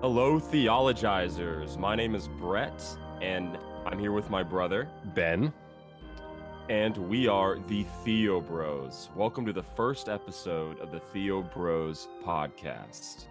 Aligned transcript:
Hello, 0.00 0.40
theologizers. 0.40 1.76
My 1.76 1.94
name 1.94 2.14
is 2.14 2.26
Brett, 2.26 2.82
and 3.20 3.58
I'm 3.84 3.98
here 3.98 4.12
with 4.12 4.30
my 4.30 4.42
brother, 4.42 4.88
Ben. 5.14 5.52
and 6.70 6.96
we 6.96 7.28
are 7.28 7.58
the 7.68 7.84
Theo 8.02 8.40
Bros. 8.40 9.10
Welcome 9.14 9.44
to 9.44 9.52
the 9.52 9.62
first 9.62 10.08
episode 10.08 10.78
of 10.78 10.90
the 10.90 11.00
Theo 11.00 11.42
Bros 11.42 12.08
podcast. 12.24 13.26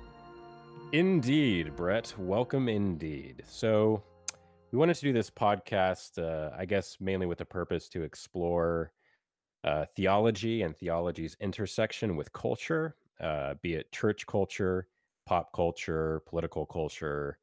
Indeed, 0.91 1.75
Brett. 1.75 2.13
Welcome 2.19 2.69
indeed. 2.69 3.43
So, 3.47 4.03
we 4.71 4.77
wanted 4.77 4.95
to 4.97 5.01
do 5.01 5.13
this 5.13 5.31
podcast, 5.31 6.19
uh, 6.19 6.55
I 6.55 6.65
guess, 6.65 6.97
mainly 6.99 7.25
with 7.25 7.39
the 7.39 7.45
purpose 7.45 7.89
to 7.89 8.03
explore 8.03 8.91
uh, 9.63 9.85
theology 9.95 10.61
and 10.61 10.77
theology's 10.77 11.35
intersection 11.39 12.15
with 12.15 12.31
culture, 12.31 12.95
uh, 13.19 13.55
be 13.63 13.73
it 13.73 13.91
church 13.91 14.27
culture, 14.27 14.87
pop 15.29 15.53
culture, 15.53 16.23
political 16.25 16.65
culture, 16.65 17.37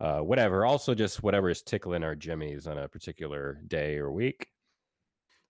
uh, 0.00 0.18
whatever. 0.18 0.66
Also, 0.66 0.96
just 0.96 1.22
whatever 1.22 1.48
is 1.48 1.62
tickling 1.62 2.02
our 2.02 2.16
jimmies 2.16 2.66
on 2.66 2.76
a 2.76 2.88
particular 2.88 3.62
day 3.68 3.98
or 3.98 4.10
week. 4.10 4.48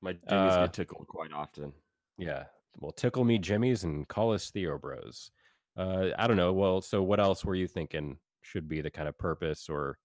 My 0.02 0.12
jimmies 0.12 0.52
Uh, 0.52 0.66
get 0.66 0.74
tickled 0.74 1.06
quite 1.08 1.32
often. 1.32 1.72
Yeah. 2.18 2.44
Well, 2.76 2.92
tickle 2.92 3.24
me 3.24 3.38
jimmies 3.38 3.84
and 3.84 4.06
call 4.06 4.34
us 4.34 4.50
Theo 4.50 4.76
Bros. 4.76 5.30
Uh, 5.74 6.10
I 6.18 6.26
don't 6.26 6.36
know. 6.36 6.52
Well, 6.52 6.82
so 6.82 7.02
what 7.02 7.18
else 7.18 7.46
were 7.46 7.54
you 7.54 7.66
thinking 7.66 8.18
should 8.42 8.68
be 8.68 8.82
the 8.82 8.90
kind 8.90 9.08
of 9.08 9.16
purpose 9.16 9.70
or 9.70 9.98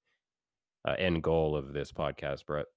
uh, 0.88 0.96
end 0.98 1.24
goal 1.24 1.58
of 1.58 1.74
this 1.74 1.92
podcast, 1.92 2.46
Brett? 2.46 2.68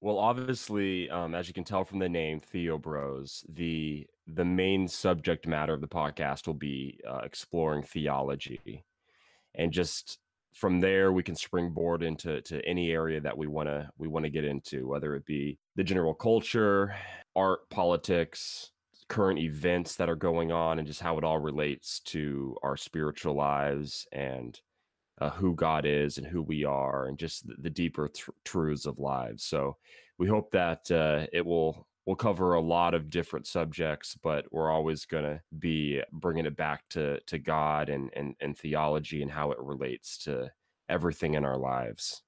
Well, 0.00 0.18
obviously, 0.18 1.10
um, 1.10 1.34
as 1.34 1.46
you 1.46 1.54
can 1.54 1.64
tell 1.64 1.84
from 1.84 1.98
the 1.98 2.08
name 2.08 2.40
Theo 2.40 2.78
Bros, 2.78 3.44
the 3.48 4.06
the 4.26 4.44
main 4.44 4.88
subject 4.88 5.46
matter 5.46 5.74
of 5.74 5.80
the 5.80 5.88
podcast 5.88 6.46
will 6.46 6.54
be 6.54 7.00
uh, 7.06 7.20
exploring 7.22 7.82
theology, 7.82 8.84
and 9.54 9.72
just 9.72 10.18
from 10.54 10.80
there 10.80 11.12
we 11.12 11.22
can 11.22 11.36
springboard 11.36 12.02
into 12.02 12.40
to 12.42 12.64
any 12.66 12.90
area 12.92 13.20
that 13.20 13.36
we 13.36 13.46
want 13.46 13.68
to 13.68 13.90
we 13.98 14.08
want 14.08 14.24
to 14.24 14.30
get 14.30 14.44
into, 14.44 14.88
whether 14.88 15.14
it 15.16 15.26
be 15.26 15.58
the 15.76 15.84
general 15.84 16.14
culture, 16.14 16.94
art, 17.36 17.68
politics, 17.68 18.72
current 19.08 19.38
events 19.38 19.96
that 19.96 20.08
are 20.08 20.16
going 20.16 20.50
on, 20.50 20.78
and 20.78 20.88
just 20.88 21.00
how 21.00 21.18
it 21.18 21.24
all 21.24 21.38
relates 21.38 22.00
to 22.00 22.56
our 22.62 22.76
spiritual 22.76 23.34
lives 23.34 24.06
and 24.12 24.60
uh, 25.20 25.30
who 25.30 25.54
God 25.54 25.84
is 25.86 26.18
and 26.18 26.26
who 26.26 26.42
we 26.42 26.64
are, 26.64 27.06
and 27.06 27.18
just 27.18 27.46
the, 27.46 27.54
the 27.58 27.70
deeper 27.70 28.08
tr- 28.08 28.30
truths 28.44 28.86
of 28.86 28.98
lives. 28.98 29.44
So 29.44 29.76
we 30.18 30.26
hope 30.26 30.50
that 30.52 30.90
uh, 30.90 31.26
it 31.32 31.44
will 31.44 31.86
will 32.06 32.16
cover 32.16 32.54
a 32.54 32.60
lot 32.60 32.94
of 32.94 33.10
different 33.10 33.46
subjects, 33.46 34.16
but 34.22 34.46
we're 34.50 34.70
always 34.70 35.04
going 35.04 35.22
to 35.22 35.40
be 35.58 36.02
bringing 36.12 36.46
it 36.46 36.56
back 36.56 36.82
to 36.90 37.20
to 37.26 37.38
God 37.38 37.88
and, 37.88 38.10
and 38.14 38.34
and 38.40 38.56
theology 38.56 39.22
and 39.22 39.30
how 39.30 39.52
it 39.52 39.58
relates 39.60 40.18
to 40.24 40.50
everything 40.88 41.34
in 41.34 41.44
our 41.44 41.58
lives. 41.58 42.22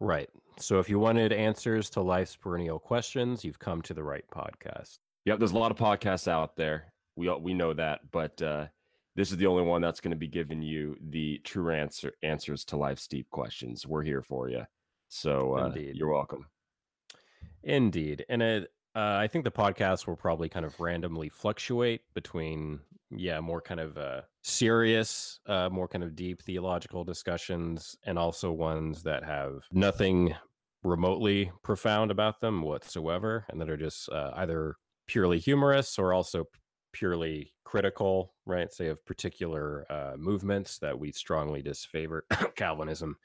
Right. 0.00 0.28
So 0.58 0.78
if 0.78 0.88
you 0.88 0.98
wanted 0.98 1.32
answers 1.32 1.90
to 1.90 2.00
life's 2.00 2.36
perennial 2.36 2.78
questions, 2.78 3.44
you've 3.44 3.58
come 3.58 3.82
to 3.82 3.94
the 3.94 4.02
right 4.02 4.24
podcast. 4.32 4.98
Yep, 5.24 5.38
there's 5.38 5.52
a 5.52 5.58
lot 5.58 5.70
of 5.70 5.76
podcasts 5.76 6.28
out 6.28 6.56
there. 6.56 6.92
We 7.16 7.28
all, 7.28 7.40
we 7.40 7.54
know 7.54 7.74
that, 7.74 8.00
but 8.10 8.40
uh, 8.40 8.66
this 9.18 9.32
is 9.32 9.36
the 9.36 9.48
only 9.48 9.64
one 9.64 9.82
that's 9.82 10.00
going 10.00 10.12
to 10.12 10.16
be 10.16 10.28
giving 10.28 10.62
you 10.62 10.96
the 11.10 11.38
true 11.42 11.72
answer 11.72 12.12
answers 12.22 12.64
to 12.64 12.76
life's 12.76 13.08
deep 13.08 13.28
questions. 13.30 13.84
We're 13.84 14.04
here 14.04 14.22
for 14.22 14.48
you, 14.48 14.62
so 15.08 15.54
uh, 15.54 15.74
you're 15.74 16.12
welcome. 16.12 16.46
Indeed. 17.64 18.24
And 18.28 18.40
it, 18.40 18.70
uh, 18.94 19.16
I 19.18 19.26
think 19.26 19.44
the 19.44 19.50
podcast 19.50 20.06
will 20.06 20.14
probably 20.14 20.48
kind 20.48 20.64
of 20.64 20.78
randomly 20.78 21.28
fluctuate 21.28 22.02
between, 22.14 22.78
yeah, 23.10 23.40
more 23.40 23.60
kind 23.60 23.80
of 23.80 23.98
uh, 23.98 24.20
serious, 24.42 25.40
uh, 25.46 25.68
more 25.68 25.88
kind 25.88 26.04
of 26.04 26.14
deep 26.14 26.40
theological 26.40 27.02
discussions, 27.02 27.96
and 28.04 28.20
also 28.20 28.52
ones 28.52 29.02
that 29.02 29.24
have 29.24 29.64
nothing 29.72 30.32
remotely 30.84 31.50
profound 31.64 32.12
about 32.12 32.40
them 32.40 32.62
whatsoever, 32.62 33.46
and 33.48 33.60
that 33.60 33.68
are 33.68 33.76
just 33.76 34.08
uh, 34.10 34.30
either 34.36 34.76
purely 35.08 35.40
humorous 35.40 35.98
or 35.98 36.12
also 36.12 36.44
purely 36.92 37.52
critical, 37.64 38.32
right? 38.46 38.72
Say 38.72 38.88
of 38.88 39.04
particular 39.04 39.86
uh, 39.90 40.16
movements 40.16 40.78
that 40.78 40.98
we 40.98 41.12
strongly 41.12 41.62
disfavor, 41.62 42.24
Calvinism, 42.56 43.16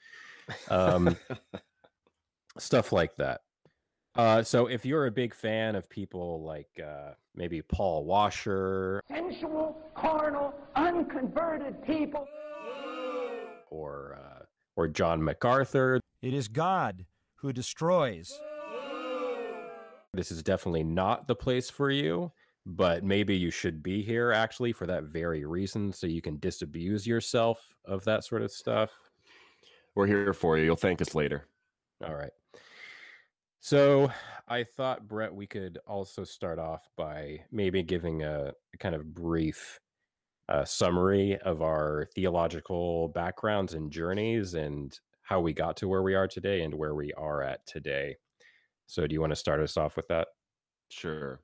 um, 0.70 1.16
stuff 2.58 2.92
like 2.92 3.16
that. 3.18 3.42
Uh, 4.16 4.44
so 4.44 4.68
if 4.68 4.86
you're 4.86 5.08
a 5.08 5.12
big 5.12 5.34
fan 5.34 5.76
of 5.76 5.90
people 5.90 6.44
like 6.44 6.70
uh, 6.84 7.14
maybe 7.36 7.62
Paul 7.64 8.06
Washer 8.06 9.02
sensual, 9.08 9.82
carnal, 9.96 10.54
unconverted 10.76 11.82
people. 11.84 12.28
or 13.72 14.18
uh, 14.20 14.44
or 14.76 14.88
John 14.88 15.24
MacArthur, 15.24 16.00
It 16.22 16.34
is 16.34 16.48
God 16.48 17.06
who 17.38 17.52
destroys. 17.54 18.40
this 20.14 20.32
is 20.32 20.44
definitely 20.44 20.84
not 20.84 21.28
the 21.28 21.36
place 21.36 21.70
for 21.72 21.90
you. 21.90 22.32
But 22.66 23.04
maybe 23.04 23.36
you 23.36 23.52
should 23.52 23.84
be 23.84 24.02
here 24.02 24.32
actually 24.32 24.72
for 24.72 24.88
that 24.88 25.04
very 25.04 25.46
reason, 25.46 25.92
so 25.92 26.08
you 26.08 26.22
can 26.22 26.40
disabuse 26.40 27.06
yourself 27.06 27.60
of 27.86 28.04
that 28.06 28.24
sort 28.24 28.42
of 28.42 28.52
stuff. 28.52 28.92
We're 29.96 30.08
here 30.08 30.34
for 30.34 30.58
you. 30.58 30.66
You'll 30.66 30.76
thank 30.76 31.02
us 31.02 31.14
later. 31.14 31.48
All 32.06 32.16
right. 32.16 32.32
So 33.60 34.12
I 34.48 34.64
thought, 34.64 35.08
Brett, 35.08 35.34
we 35.34 35.48
could 35.48 35.80
also 35.88 36.24
start 36.24 36.60
off 36.60 36.90
by 36.98 37.40
maybe 37.52 37.84
giving 37.84 38.24
a, 38.24 38.52
a 38.74 38.78
kind 38.78 38.96
of 38.96 39.14
brief 39.14 39.80
uh, 40.50 40.66
summary 40.66 41.38
of 41.40 41.62
our 41.62 42.10
theological 42.14 43.08
backgrounds 43.10 43.74
and 43.74 43.92
journeys 43.92 44.54
and 44.54 45.00
how 45.22 45.40
we 45.40 45.54
got 45.54 45.78
to 45.78 45.88
where 45.88 46.04
we 46.04 46.16
are 46.16 46.28
today 46.28 46.64
and 46.64 46.74
where 46.74 46.96
we 46.96 47.14
are 47.14 47.42
at 47.42 47.66
today. 47.66 48.18
So, 48.88 49.08
do 49.08 49.14
you 49.14 49.22
want 49.22 49.32
to 49.32 49.38
start 49.38 49.62
us 49.62 49.78
off 49.78 49.96
with 49.96 50.08
that? 50.10 50.28
Sure. 50.90 51.40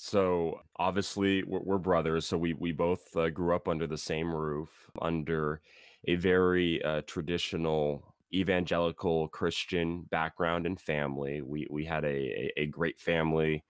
So 0.00 0.60
obviously 0.76 1.42
we're, 1.42 1.58
we're 1.60 1.78
brothers, 1.78 2.24
so 2.26 2.38
we 2.38 2.54
we 2.54 2.70
both 2.70 3.16
uh, 3.16 3.30
grew 3.30 3.54
up 3.56 3.66
under 3.66 3.84
the 3.86 3.98
same 3.98 4.32
roof, 4.32 4.88
under 5.02 5.60
a 6.06 6.14
very 6.14 6.80
uh, 6.84 7.02
traditional 7.06 8.14
evangelical 8.32 9.26
Christian 9.28 10.02
background 10.02 10.66
and 10.66 10.80
family. 10.80 11.42
We 11.42 11.66
we 11.68 11.84
had 11.84 12.04
a, 12.04 12.08
a 12.08 12.52
a 12.58 12.66
great 12.66 13.00
family. 13.00 13.64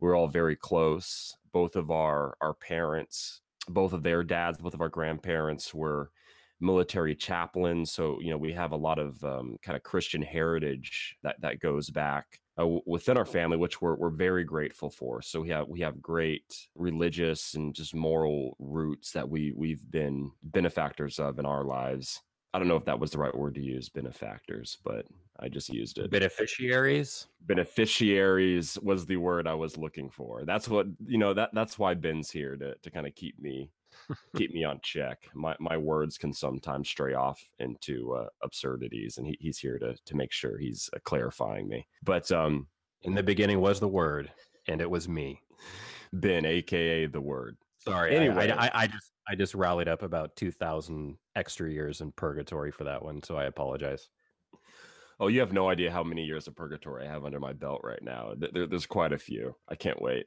We 0.00 0.08
are 0.08 0.14
all 0.16 0.28
very 0.28 0.56
close. 0.56 1.36
Both 1.52 1.76
of 1.76 1.90
our 1.90 2.34
our 2.40 2.54
parents, 2.54 3.42
both 3.68 3.92
of 3.92 4.02
their 4.02 4.24
dads, 4.24 4.58
both 4.58 4.72
of 4.74 4.80
our 4.80 4.88
grandparents 4.88 5.74
were 5.74 6.10
military 6.60 7.14
chaplains. 7.14 7.92
So 7.92 8.20
you 8.22 8.30
know 8.30 8.38
we 8.38 8.54
have 8.54 8.72
a 8.72 8.76
lot 8.76 8.98
of 8.98 9.22
um, 9.22 9.58
kind 9.62 9.76
of 9.76 9.82
Christian 9.82 10.22
heritage 10.22 11.18
that 11.22 11.42
that 11.42 11.60
goes 11.60 11.90
back 11.90 12.40
w- 12.62 12.82
within 12.86 13.16
our 13.16 13.24
family, 13.24 13.56
which 13.56 13.80
we're 13.80 13.96
we're 13.96 14.10
very 14.10 14.44
grateful 14.44 14.90
for. 14.90 15.20
So 15.22 15.40
we 15.40 15.48
have 15.50 15.68
we 15.68 15.80
have 15.80 16.00
great 16.00 16.68
religious 16.74 17.54
and 17.54 17.74
just 17.74 17.94
moral 17.94 18.56
roots 18.58 19.12
that 19.12 19.28
we 19.28 19.52
we've 19.56 19.90
been 19.90 20.30
benefactors 20.42 21.18
of 21.18 21.38
in 21.38 21.46
our 21.46 21.64
lives. 21.64 22.22
I 22.52 22.58
don't 22.60 22.68
know 22.68 22.76
if 22.76 22.84
that 22.84 23.00
was 23.00 23.10
the 23.10 23.18
right 23.18 23.36
word 23.36 23.56
to 23.56 23.60
use, 23.60 23.88
benefactors, 23.88 24.78
but 24.84 25.06
I 25.40 25.48
just 25.48 25.68
used 25.70 25.98
it. 25.98 26.12
Beneficiaries. 26.12 27.26
Beneficiaries 27.40 28.78
was 28.80 29.06
the 29.06 29.16
word 29.16 29.48
I 29.48 29.54
was 29.54 29.76
looking 29.76 30.08
for. 30.08 30.44
That's 30.44 30.68
what 30.68 30.86
you 31.04 31.18
know. 31.18 31.34
That 31.34 31.50
that's 31.52 31.78
why 31.78 31.94
Ben's 31.94 32.30
here 32.30 32.56
to 32.56 32.76
to 32.76 32.90
kind 32.90 33.08
of 33.08 33.14
keep 33.16 33.40
me 33.40 33.70
keep 34.36 34.52
me 34.52 34.64
on 34.64 34.80
check. 34.82 35.28
My 35.34 35.54
my 35.60 35.76
words 35.76 36.18
can 36.18 36.32
sometimes 36.32 36.88
stray 36.88 37.14
off 37.14 37.42
into 37.58 38.14
uh, 38.14 38.28
absurdities, 38.42 39.18
and 39.18 39.26
he, 39.26 39.36
he's 39.40 39.58
here 39.58 39.78
to 39.78 39.96
to 40.04 40.16
make 40.16 40.32
sure 40.32 40.58
he's 40.58 40.90
uh, 40.94 40.98
clarifying 41.04 41.68
me. 41.68 41.86
But 42.02 42.30
um, 42.32 42.66
In 43.04 43.14
the 43.14 43.22
beginning 43.22 43.60
was 43.60 43.80
the 43.80 43.88
word, 43.88 44.32
and 44.66 44.80
it 44.80 44.90
was 44.90 45.08
me. 45.08 45.40
Ben, 46.12 46.44
aka 46.46 47.06
the 47.06 47.20
word. 47.20 47.56
Sorry. 47.78 48.16
Anyway. 48.16 48.50
I, 48.50 48.66
I, 48.66 48.70
I 48.74 48.86
just 48.86 49.12
I 49.28 49.34
just 49.34 49.54
rallied 49.54 49.88
up 49.88 50.02
about 50.02 50.36
two 50.36 50.50
thousand 50.50 51.18
extra 51.36 51.70
years 51.70 52.00
in 52.00 52.12
purgatory 52.12 52.70
for 52.72 52.84
that 52.84 53.02
one, 53.02 53.22
so 53.22 53.36
I 53.36 53.44
apologize. 53.44 54.08
Oh, 55.20 55.28
you 55.28 55.40
have 55.40 55.52
no 55.52 55.68
idea 55.68 55.92
how 55.92 56.02
many 56.02 56.24
years 56.24 56.48
of 56.48 56.56
purgatory 56.56 57.06
I 57.06 57.10
have 57.10 57.24
under 57.24 57.38
my 57.38 57.52
belt 57.52 57.82
right 57.84 58.02
now. 58.02 58.32
There, 58.36 58.66
there's 58.66 58.86
quite 58.86 59.12
a 59.12 59.18
few. 59.18 59.54
I 59.68 59.76
can't 59.76 60.00
wait. 60.00 60.26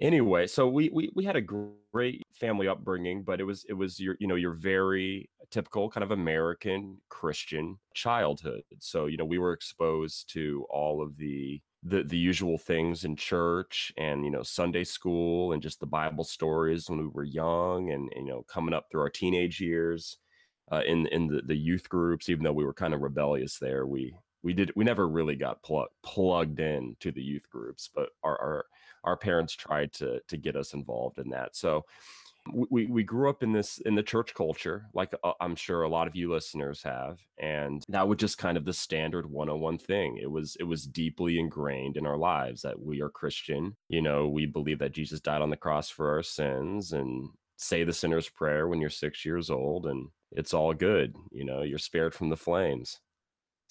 Anyway, 0.00 0.46
so 0.46 0.68
we, 0.68 0.90
we 0.92 1.10
we 1.14 1.24
had 1.24 1.36
a 1.36 1.40
great 1.40 2.22
family 2.40 2.66
upbringing, 2.66 3.22
but 3.22 3.40
it 3.40 3.44
was 3.44 3.64
it 3.68 3.74
was 3.74 4.00
your 4.00 4.16
you 4.18 4.26
know 4.26 4.34
your 4.34 4.54
very 4.54 5.30
typical 5.50 5.90
kind 5.90 6.02
of 6.02 6.10
American 6.10 6.98
Christian 7.08 7.78
childhood. 7.94 8.62
So 8.78 9.06
you 9.06 9.16
know 9.16 9.24
we 9.24 9.38
were 9.38 9.52
exposed 9.52 10.32
to 10.32 10.66
all 10.70 11.02
of 11.02 11.16
the 11.16 11.60
the 11.82 12.02
the 12.02 12.16
usual 12.16 12.58
things 12.58 13.04
in 13.04 13.16
church 13.16 13.92
and 13.96 14.24
you 14.24 14.30
know 14.30 14.42
Sunday 14.42 14.84
school 14.84 15.52
and 15.52 15.62
just 15.62 15.80
the 15.80 15.86
Bible 15.86 16.24
stories 16.24 16.88
when 16.88 16.98
we 16.98 17.08
were 17.08 17.24
young 17.24 17.90
and, 17.90 18.10
you 18.16 18.24
know 18.24 18.42
coming 18.48 18.74
up 18.74 18.86
through 18.90 19.02
our 19.02 19.10
teenage 19.10 19.60
years 19.60 20.18
uh, 20.72 20.82
in 20.86 21.06
in 21.08 21.26
the, 21.26 21.42
the 21.42 21.56
youth 21.56 21.88
groups. 21.88 22.28
Even 22.28 22.44
though 22.44 22.52
we 22.52 22.64
were 22.64 22.74
kind 22.74 22.94
of 22.94 23.00
rebellious 23.00 23.58
there, 23.58 23.86
we 23.86 24.14
we 24.42 24.52
did 24.52 24.72
we 24.76 24.84
never 24.84 25.08
really 25.08 25.36
got 25.36 25.62
plug, 25.62 25.88
plugged 26.02 26.60
in 26.60 26.96
to 27.00 27.12
the 27.12 27.22
youth 27.22 27.48
groups, 27.50 27.88
but 27.94 28.10
our, 28.22 28.38
our 28.40 28.64
our 29.04 29.16
parents 29.16 29.54
tried 29.54 29.92
to 29.94 30.20
to 30.28 30.36
get 30.36 30.56
us 30.56 30.74
involved 30.74 31.18
in 31.18 31.30
that. 31.30 31.56
So 31.56 31.84
we 32.52 32.86
we 32.86 33.02
grew 33.02 33.28
up 33.28 33.42
in 33.42 33.52
this 33.52 33.78
in 33.86 33.94
the 33.94 34.02
church 34.02 34.34
culture 34.34 34.86
like 34.94 35.14
uh, 35.24 35.32
i'm 35.40 35.54
sure 35.54 35.82
a 35.82 35.88
lot 35.88 36.06
of 36.06 36.16
you 36.16 36.32
listeners 36.32 36.82
have 36.82 37.18
and 37.38 37.84
that 37.88 38.06
was 38.06 38.18
just 38.18 38.38
kind 38.38 38.56
of 38.56 38.64
the 38.64 38.72
standard 38.72 39.30
101 39.30 39.78
thing 39.78 40.18
it 40.20 40.30
was 40.30 40.56
it 40.60 40.64
was 40.64 40.86
deeply 40.86 41.38
ingrained 41.38 41.96
in 41.96 42.06
our 42.06 42.16
lives 42.16 42.62
that 42.62 42.78
we 42.78 43.00
are 43.00 43.10
christian 43.10 43.76
you 43.88 44.02
know 44.02 44.28
we 44.28 44.46
believe 44.46 44.78
that 44.78 44.92
jesus 44.92 45.20
died 45.20 45.42
on 45.42 45.50
the 45.50 45.56
cross 45.56 45.90
for 45.90 46.10
our 46.10 46.22
sins 46.22 46.92
and 46.92 47.28
say 47.56 47.84
the 47.84 47.92
sinner's 47.92 48.28
prayer 48.28 48.68
when 48.68 48.80
you're 48.80 48.90
six 48.90 49.24
years 49.24 49.50
old 49.50 49.86
and 49.86 50.08
it's 50.32 50.54
all 50.54 50.72
good 50.72 51.14
you 51.30 51.44
know 51.44 51.62
you're 51.62 51.78
spared 51.78 52.14
from 52.14 52.28
the 52.28 52.36
flames 52.36 53.00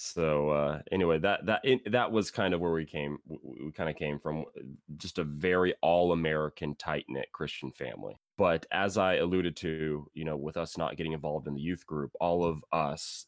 so 0.01 0.51
uh, 0.51 0.79
anyway, 0.93 1.19
that 1.19 1.45
that 1.45 1.59
it, 1.65 1.91
that 1.91 2.09
was 2.09 2.31
kind 2.31 2.53
of 2.53 2.61
where 2.61 2.71
we 2.71 2.85
came. 2.85 3.17
We, 3.27 3.69
kind 3.73 3.89
of 3.89 3.97
came 3.97 4.17
from 4.17 4.45
uh, 4.57 4.61
just 4.95 5.19
a 5.19 5.25
very 5.25 5.73
all-American, 5.81 6.75
tight-knit 6.75 7.33
Christian 7.33 7.73
family. 7.73 8.17
But 8.39 8.65
as 8.71 8.97
I 8.97 9.15
alluded 9.15 9.57
to, 9.57 10.09
you 10.13 10.23
know, 10.23 10.37
with 10.37 10.55
us 10.55 10.77
not 10.77 10.95
getting 10.95 11.11
involved 11.11 11.45
in 11.49 11.55
the 11.55 11.61
youth 11.61 11.85
group, 11.85 12.11
all 12.21 12.45
of 12.45 12.63
us, 12.71 13.25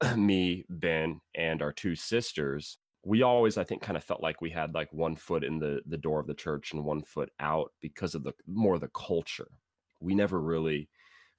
me, 0.16 0.64
Ben, 0.68 1.20
and 1.36 1.62
our 1.62 1.72
two 1.72 1.94
sisters, 1.94 2.76
we 3.04 3.22
always, 3.22 3.56
I 3.56 3.62
think, 3.62 3.82
kind 3.82 3.96
of 3.96 4.02
felt 4.02 4.20
like 4.20 4.40
we 4.40 4.50
had 4.50 4.74
like 4.74 4.92
one 4.92 5.14
foot 5.14 5.44
in 5.44 5.60
the 5.60 5.80
the 5.86 5.96
door 5.96 6.18
of 6.18 6.26
the 6.26 6.34
church 6.34 6.72
and 6.72 6.84
one 6.84 7.02
foot 7.04 7.30
out 7.38 7.70
because 7.80 8.16
of 8.16 8.24
the 8.24 8.32
more 8.48 8.80
the 8.80 8.88
culture. 8.88 9.46
We 10.00 10.16
never 10.16 10.40
really 10.40 10.88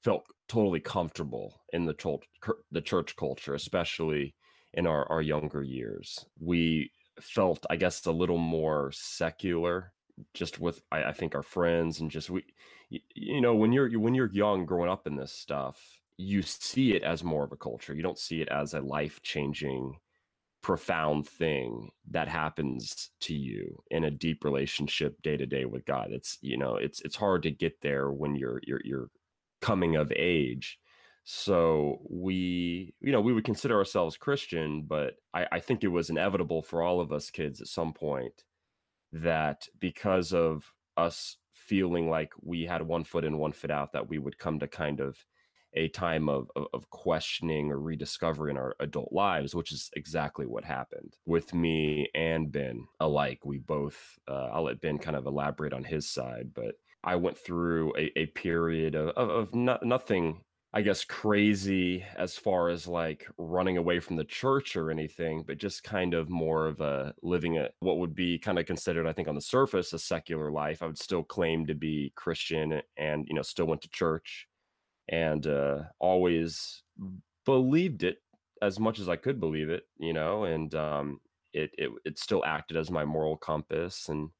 felt 0.01 0.25
totally 0.48 0.80
comfortable 0.80 1.60
in 1.74 1.83
the 1.83 1.95
church 1.95 2.24
the 2.71 2.81
church 2.81 3.18
culture, 3.18 3.54
especially 3.54 4.33
in 4.74 4.88
our, 4.88 5.06
our 5.12 5.21
younger 5.21 5.62
years. 5.62 6.25
We 6.39 6.94
felt, 7.19 7.66
I 7.69 7.75
guess, 7.75 8.06
a 8.06 8.13
little 8.13 8.38
more 8.38 8.92
secular 8.94 9.92
just 10.33 10.60
with 10.60 10.81
I, 10.92 11.06
I, 11.06 11.13
think 11.13 11.36
our 11.36 11.44
friends 11.44 12.00
and 12.00 12.12
just 12.12 12.30
we 12.30 12.44
you, 12.89 13.00
you 13.15 13.41
know 13.41 13.56
when 13.56 13.71
you're 13.71 14.00
when 14.00 14.13
you're 14.13 14.31
young 14.31 14.65
growing 14.65 14.89
up 14.89 15.07
in 15.07 15.15
this 15.15 15.31
stuff 15.31 16.00
you 16.19 16.41
see 16.41 16.91
it 16.91 17.03
as 17.03 17.24
more 17.24 17.45
of 17.45 17.53
a 17.53 17.57
culture. 17.57 17.95
You 17.95 18.03
don't 18.03 18.19
see 18.19 18.41
it 18.41 18.50
as 18.50 18.74
a 18.74 18.81
life 18.81 19.21
changing 19.21 19.95
profound 20.62 21.25
thing 21.25 21.91
that 22.12 22.27
happens 22.27 23.12
to 23.21 23.33
you 23.33 23.81
in 23.89 24.03
a 24.03 24.12
deep 24.12 24.44
relationship 24.44 25.21
day 25.21 25.38
to 25.38 25.45
day 25.45 25.63
with 25.63 25.86
god. 25.86 26.09
It's 26.12 26.38
you 26.41 26.57
know 26.57 26.75
it's 26.75 27.00
it's 27.01 27.15
hard 27.15 27.44
to 27.44 27.51
get 27.51 27.80
there 27.80 28.12
when 28.12 28.36
you're 28.36 28.59
you're 28.68 28.81
you're 28.83 29.09
coming 29.62 29.95
of 29.95 30.12
age. 30.13 30.77
So 31.24 32.00
we, 32.09 32.94
you 33.01 33.12
know, 33.12 33.21
we 33.21 33.33
would 33.33 33.45
consider 33.45 33.77
ourselves 33.77 34.18
Christian, 34.18 34.83
but 34.88 35.13
I, 35.33 35.45
I 35.53 35.59
think 35.59 35.83
it 35.83 35.89
was 35.89 36.09
inevitable 36.09 36.63
for 36.63 36.81
all 36.81 37.00
of 37.00 37.12
us 37.12 37.30
kids 37.30 37.62
at 37.62 37.68
some 37.68 37.94
point 37.94 38.44
that 39.13 39.68
because 39.80 40.33
of 40.33 40.74
us 40.97 41.38
feeling 41.69 42.10
like 42.10 42.33
we 42.42 42.63
had 42.66 42.81
one 42.81 43.04
foot 43.04 43.24
in, 43.24 43.38
one 43.38 43.54
foot 43.54 43.71
out, 43.71 43.94
that 43.94 44.10
we 44.10 44.18
would 44.18 44.39
come 44.39 44.60
to 44.60 44.68
kind 44.68 45.00
of 45.00 45.16
a 45.75 45.88
time 45.89 46.27
of, 46.27 46.50
of, 46.56 46.66
of 46.74 46.89
questioning 46.89 47.71
or 47.71 47.80
rediscovery 47.80 48.50
in 48.50 48.57
our 48.57 48.75
adult 48.80 49.13
lives, 49.13 49.54
which 49.54 49.71
is 49.71 49.92
exactly 49.95 50.48
what 50.48 50.66
happened 50.66 51.16
with 51.27 51.54
me 51.54 52.10
and 52.16 52.51
Ben 52.51 52.88
alike. 53.00 53.45
We 53.45 53.60
both, 53.60 54.18
uh, 54.27 54.50
I'll 54.51 54.63
let 54.63 54.81
Ben 54.81 54.98
kind 54.98 55.16
of 55.16 55.27
elaborate 55.27 55.74
on 55.74 55.83
his 55.83 56.10
side, 56.10 56.50
but 56.56 56.74
I 57.04 57.16
went 57.16 57.38
through 57.38 57.94
a, 57.98 58.19
a 58.19 58.25
period 58.27 58.95
of, 58.95 59.10
of, 59.10 59.30
of 59.30 59.56
no, 59.56 59.77
nothing 59.83 60.42
I 60.71 60.81
guess 60.83 61.04
crazy 61.04 62.06
as 62.16 62.38
far 62.38 62.69
as 62.69 62.88
like 62.88 63.27
running 63.38 63.77
away 63.77 64.00
from 64.00 64.18
the 64.18 64.24
church 64.24 64.75
or 64.75 64.92
anything, 64.92 65.42
but 65.44 65.57
just 65.57 65.83
kind 65.83 66.13
of 66.13 66.30
more 66.30 66.68
of 66.68 66.80
a 66.80 67.16
living 67.24 67.57
a 67.57 67.69
what 67.80 67.98
would 67.98 68.13
be 68.13 68.38
kind 68.38 68.60
of 68.60 68.68
considered, 68.68 69.07
I 69.07 69.13
think, 69.13 69.27
on 69.27 69.33
the 69.36 69.42
surface, 69.42 69.94
a 69.94 70.00
secular 70.00 70.51
life. 70.51 70.83
I 70.83 70.86
would 70.86 71.00
still 71.00 71.24
claim 71.24 71.66
to 71.68 71.74
be 71.74 72.13
Christian 72.16 72.81
and 72.98 73.27
you 73.27 73.33
know 73.33 73.42
still 73.42 73.66
went 73.66 73.81
to 73.81 73.89
church 73.89 74.48
and 75.10 75.48
uh, 75.48 75.83
always 76.00 76.83
believed 77.45 78.04
it 78.04 78.19
as 78.62 78.80
much 78.80 79.00
as 79.00 79.10
I 79.10 79.16
could 79.16 79.39
believe 79.39 79.69
it, 79.69 79.83
you 79.98 80.13
know, 80.13 80.44
and 80.45 80.74
um, 80.75 81.21
it 81.54 81.71
it 81.77 81.92
it 82.06 82.19
still 82.19 82.44
acted 82.45 82.77
as 82.77 82.92
my 82.92 83.06
moral 83.06 83.38
compass 83.38 84.10
and 84.10 84.31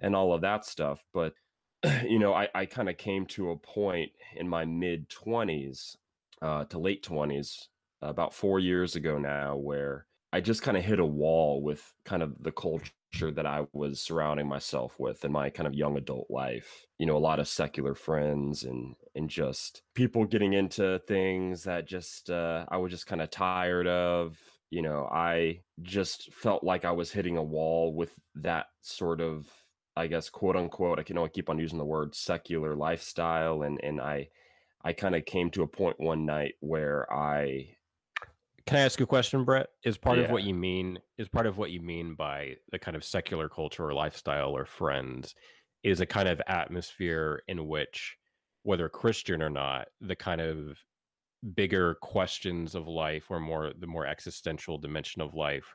and 0.00 0.16
all 0.16 0.32
of 0.34 0.42
that 0.42 0.64
stuff, 0.64 1.04
but 1.14 1.34
you 2.06 2.18
know, 2.18 2.34
I, 2.34 2.48
I 2.54 2.66
kind 2.66 2.88
of 2.88 2.98
came 2.98 3.26
to 3.26 3.50
a 3.50 3.56
point 3.56 4.12
in 4.36 4.48
my 4.48 4.64
mid 4.64 5.08
20s 5.08 5.96
uh, 6.42 6.64
to 6.66 6.78
late 6.78 7.02
20s, 7.02 7.66
about 8.02 8.34
four 8.34 8.58
years 8.58 8.96
ago 8.96 9.18
now, 9.18 9.56
where 9.56 10.06
I 10.32 10.40
just 10.40 10.62
kind 10.62 10.76
of 10.76 10.84
hit 10.84 11.00
a 11.00 11.04
wall 11.04 11.62
with 11.62 11.92
kind 12.04 12.22
of 12.22 12.42
the 12.42 12.52
culture 12.52 12.92
that 13.32 13.46
I 13.46 13.66
was 13.72 14.00
surrounding 14.00 14.48
myself 14.48 14.94
with 14.98 15.24
in 15.24 15.32
my 15.32 15.50
kind 15.50 15.66
of 15.66 15.74
young 15.74 15.96
adult 15.96 16.28
life. 16.30 16.86
You 16.98 17.06
know, 17.06 17.16
a 17.16 17.18
lot 17.18 17.40
of 17.40 17.48
secular 17.48 17.94
friends 17.94 18.62
and 18.62 18.94
and 19.14 19.28
just 19.28 19.82
people 19.94 20.24
getting 20.24 20.52
into 20.52 21.00
things 21.06 21.64
that 21.64 21.88
just 21.88 22.30
uh, 22.30 22.64
I 22.68 22.76
was 22.78 22.92
just 22.92 23.06
kind 23.06 23.20
of 23.20 23.30
tired 23.30 23.86
of. 23.86 24.38
You 24.70 24.82
know, 24.82 25.08
I 25.10 25.62
just 25.82 26.32
felt 26.32 26.62
like 26.62 26.84
I 26.84 26.92
was 26.92 27.10
hitting 27.10 27.36
a 27.36 27.42
wall 27.42 27.92
with 27.92 28.12
that 28.36 28.66
sort 28.82 29.20
of 29.20 29.48
I 29.96 30.06
guess 30.06 30.30
quote 30.30 30.56
unquote 30.56 30.98
I 30.98 31.02
can 31.02 31.18
only 31.18 31.30
keep 31.30 31.50
on 31.50 31.58
using 31.58 31.78
the 31.78 31.84
word 31.84 32.14
secular 32.14 32.74
lifestyle 32.74 33.62
and 33.62 33.82
and 33.82 34.00
I 34.00 34.28
I 34.82 34.92
kind 34.92 35.14
of 35.14 35.24
came 35.26 35.50
to 35.50 35.62
a 35.62 35.66
point 35.66 36.00
one 36.00 36.24
night 36.24 36.54
where 36.60 37.12
I 37.12 37.76
can 38.66 38.76
I 38.78 38.82
ask 38.82 39.00
you 39.00 39.04
a 39.04 39.06
question, 39.06 39.44
Brett? 39.44 39.68
Is 39.84 39.98
part 39.98 40.18
yeah. 40.18 40.24
of 40.24 40.30
what 40.30 40.44
you 40.44 40.54
mean 40.54 40.98
is 41.18 41.28
part 41.28 41.46
of 41.46 41.58
what 41.58 41.70
you 41.70 41.80
mean 41.80 42.14
by 42.14 42.56
the 42.70 42.78
kind 42.78 42.96
of 42.96 43.04
secular 43.04 43.48
culture 43.48 43.84
or 43.84 43.94
lifestyle 43.94 44.56
or 44.56 44.64
friends 44.64 45.34
is 45.82 46.00
a 46.00 46.06
kind 46.06 46.28
of 46.28 46.40
atmosphere 46.46 47.42
in 47.48 47.66
which 47.66 48.16
whether 48.62 48.88
Christian 48.88 49.42
or 49.42 49.50
not, 49.50 49.88
the 50.00 50.14
kind 50.14 50.40
of 50.40 50.78
bigger 51.54 51.94
questions 51.94 52.74
of 52.74 52.86
life 52.86 53.30
or 53.30 53.40
more 53.40 53.72
the 53.78 53.86
more 53.86 54.06
existential 54.06 54.76
dimension 54.76 55.22
of 55.22 55.34
life 55.34 55.74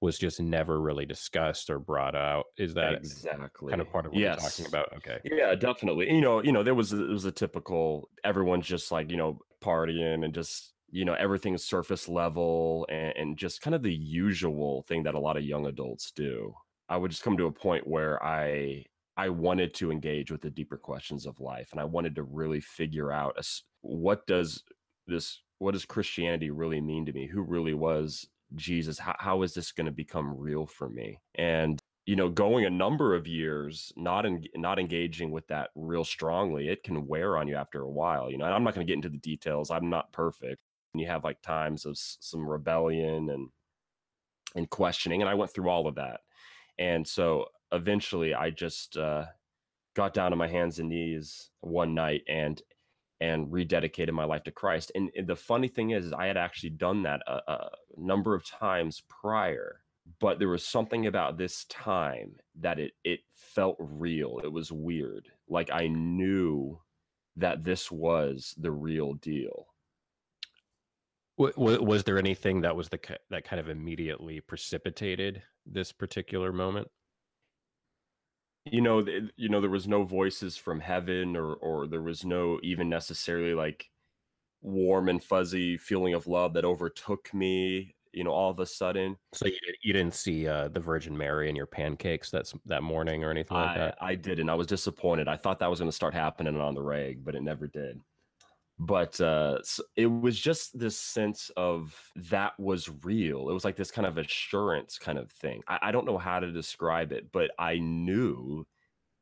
was 0.00 0.18
just 0.18 0.40
never 0.40 0.80
really 0.80 1.06
discussed 1.06 1.70
or 1.70 1.78
brought 1.78 2.14
out. 2.14 2.46
Is 2.58 2.74
that 2.74 2.94
exactly 2.94 3.70
kind 3.70 3.80
of 3.80 3.90
part 3.90 4.06
of 4.06 4.12
what 4.12 4.20
yes. 4.20 4.40
you're 4.40 4.50
talking 4.50 4.66
about? 4.66 4.92
Okay. 4.96 5.18
Yeah, 5.24 5.54
definitely. 5.54 6.12
You 6.12 6.20
know, 6.20 6.42
you 6.42 6.52
know, 6.52 6.62
there 6.62 6.74
was 6.74 6.92
it 6.92 7.08
was 7.08 7.24
a 7.24 7.32
typical 7.32 8.08
everyone's 8.24 8.66
just 8.66 8.92
like, 8.92 9.10
you 9.10 9.16
know, 9.16 9.38
partying 9.62 10.24
and 10.24 10.34
just 10.34 10.74
you 10.90 11.04
know 11.04 11.14
everything's 11.14 11.64
surface 11.64 12.08
level 12.08 12.86
and, 12.88 13.12
and 13.16 13.36
just 13.36 13.60
kind 13.60 13.74
of 13.74 13.82
the 13.82 13.94
usual 13.94 14.82
thing 14.82 15.02
that 15.02 15.14
a 15.14 15.20
lot 15.20 15.36
of 15.36 15.44
young 15.44 15.66
adults 15.66 16.12
do. 16.12 16.54
I 16.88 16.96
would 16.96 17.10
just 17.10 17.22
come 17.22 17.36
to 17.38 17.46
a 17.46 17.52
point 17.52 17.86
where 17.86 18.22
I 18.24 18.84
I 19.16 19.30
wanted 19.30 19.72
to 19.74 19.90
engage 19.90 20.30
with 20.30 20.42
the 20.42 20.50
deeper 20.50 20.76
questions 20.76 21.26
of 21.26 21.40
life 21.40 21.70
and 21.72 21.80
I 21.80 21.84
wanted 21.84 22.14
to 22.16 22.22
really 22.22 22.60
figure 22.60 23.10
out 23.10 23.34
a, 23.38 23.44
what 23.80 24.26
does 24.26 24.62
this 25.06 25.40
what 25.58 25.72
does 25.72 25.86
Christianity 25.86 26.50
really 26.50 26.82
mean 26.82 27.06
to 27.06 27.12
me? 27.12 27.26
Who 27.26 27.40
really 27.42 27.74
was 27.74 28.28
Jesus, 28.54 28.98
how, 28.98 29.16
how 29.18 29.42
is 29.42 29.54
this 29.54 29.72
going 29.72 29.86
to 29.86 29.92
become 29.92 30.36
real 30.36 30.66
for 30.66 30.88
me? 30.88 31.20
And 31.34 31.82
you 32.06 32.14
know, 32.14 32.28
going 32.28 32.64
a 32.64 32.70
number 32.70 33.16
of 33.16 33.26
years 33.26 33.92
not 33.96 34.24
in, 34.24 34.44
not 34.54 34.78
engaging 34.78 35.32
with 35.32 35.46
that 35.48 35.70
real 35.74 36.04
strongly, 36.04 36.68
it 36.68 36.84
can 36.84 37.06
wear 37.06 37.36
on 37.36 37.48
you 37.48 37.56
after 37.56 37.82
a 37.82 37.90
while. 37.90 38.30
You 38.30 38.38
know, 38.38 38.44
I'm 38.44 38.62
not 38.62 38.74
going 38.74 38.86
to 38.86 38.90
get 38.90 38.96
into 38.96 39.08
the 39.08 39.18
details. 39.18 39.72
I'm 39.72 39.90
not 39.90 40.12
perfect. 40.12 40.62
And 40.94 41.00
you 41.00 41.08
have 41.08 41.24
like 41.24 41.42
times 41.42 41.84
of 41.84 41.98
some 41.98 42.48
rebellion 42.48 43.30
and 43.30 43.48
and 44.54 44.70
questioning, 44.70 45.20
and 45.20 45.28
I 45.28 45.34
went 45.34 45.52
through 45.52 45.68
all 45.68 45.86
of 45.86 45.96
that. 45.96 46.20
And 46.78 47.06
so 47.06 47.46
eventually, 47.72 48.34
I 48.34 48.50
just 48.50 48.96
uh, 48.96 49.24
got 49.94 50.14
down 50.14 50.32
on 50.32 50.38
my 50.38 50.48
hands 50.48 50.78
and 50.78 50.88
knees 50.88 51.50
one 51.60 51.92
night 51.94 52.22
and 52.28 52.62
and 53.20 53.46
rededicated 53.48 54.12
my 54.12 54.24
life 54.24 54.44
to 54.44 54.50
Christ. 54.50 54.92
And, 54.94 55.10
and, 55.16 55.26
the 55.26 55.36
funny 55.36 55.68
thing 55.68 55.90
is, 55.90 56.06
is, 56.06 56.12
I 56.12 56.26
had 56.26 56.36
actually 56.36 56.70
done 56.70 57.02
that 57.04 57.22
a, 57.26 57.40
a, 57.50 57.70
number 57.96 58.34
of 58.34 58.44
times 58.44 59.02
prior, 59.08 59.80
but 60.20 60.38
there 60.38 60.48
was 60.48 60.66
something 60.66 61.06
about 61.06 61.38
this 61.38 61.64
time 61.64 62.36
that 62.60 62.78
it 62.78 62.92
it 63.04 63.20
felt 63.32 63.76
real. 63.78 64.40
It 64.44 64.52
was 64.52 64.70
weird. 64.70 65.28
Like 65.48 65.70
I 65.72 65.88
knew 65.88 66.78
that 67.36 67.64
this 67.64 67.90
was 67.90 68.54
the 68.58 68.70
real 68.70 69.14
deal. 69.14 69.66
Was 71.38 72.04
there 72.04 72.18
anything 72.18 72.62
that 72.62 72.76
was 72.76 72.88
the 72.88 72.98
that 73.30 73.44
kind 73.44 73.60
of 73.60 73.68
immediately 73.68 74.40
precipitated 74.40 75.42
this 75.66 75.92
particular 75.92 76.52
moment? 76.52 76.88
You 78.66 78.80
know 78.80 79.04
you 79.36 79.48
know 79.48 79.60
there 79.60 79.70
was 79.70 79.86
no 79.86 80.02
voices 80.04 80.56
from 80.56 80.80
heaven 80.80 81.36
or 81.36 81.54
or 81.54 81.86
there 81.86 82.02
was 82.02 82.24
no 82.24 82.58
even 82.62 82.88
necessarily 82.88 83.54
like 83.54 83.88
warm 84.62 85.08
and 85.08 85.22
fuzzy 85.22 85.76
feeling 85.76 86.14
of 86.14 86.26
love 86.26 86.52
that 86.52 86.64
overtook 86.64 87.32
me 87.32 87.94
you 88.12 88.24
know 88.24 88.30
all 88.30 88.50
of 88.50 88.58
a 88.58 88.66
sudden. 88.66 89.16
So 89.34 89.46
you, 89.46 89.54
you 89.82 89.92
didn't 89.92 90.14
see 90.14 90.48
uh, 90.48 90.68
the 90.68 90.80
virgin 90.80 91.16
mary 91.16 91.50
in 91.50 91.54
your 91.54 91.66
pancakes 91.66 92.30
that's 92.30 92.54
that 92.64 92.82
morning 92.82 93.22
or 93.22 93.30
anything 93.30 93.58
like 93.58 93.76
I, 93.76 93.78
that? 93.78 93.98
I 94.00 94.14
didn't. 94.14 94.48
I 94.48 94.54
was 94.54 94.66
disappointed. 94.66 95.28
I 95.28 95.36
thought 95.36 95.58
that 95.58 95.70
was 95.70 95.80
going 95.80 95.90
to 95.90 95.94
start 95.96 96.14
happening 96.14 96.58
on 96.58 96.74
the 96.74 96.82
reg 96.82 97.24
but 97.24 97.34
it 97.34 97.42
never 97.42 97.66
did 97.66 98.00
but 98.78 99.18
uh 99.20 99.58
it 99.96 100.06
was 100.06 100.38
just 100.38 100.78
this 100.78 100.98
sense 100.98 101.50
of 101.56 101.94
that 102.14 102.52
was 102.58 102.90
real 103.02 103.48
it 103.48 103.54
was 103.54 103.64
like 103.64 103.76
this 103.76 103.90
kind 103.90 104.06
of 104.06 104.18
assurance 104.18 104.98
kind 104.98 105.18
of 105.18 105.30
thing 105.32 105.62
I, 105.66 105.78
I, 105.82 105.92
don't 105.92 106.04
know 106.04 106.18
how 106.18 106.40
to 106.40 106.52
describe 106.52 107.10
it 107.10 107.32
but 107.32 107.50
i 107.58 107.78
knew 107.78 108.66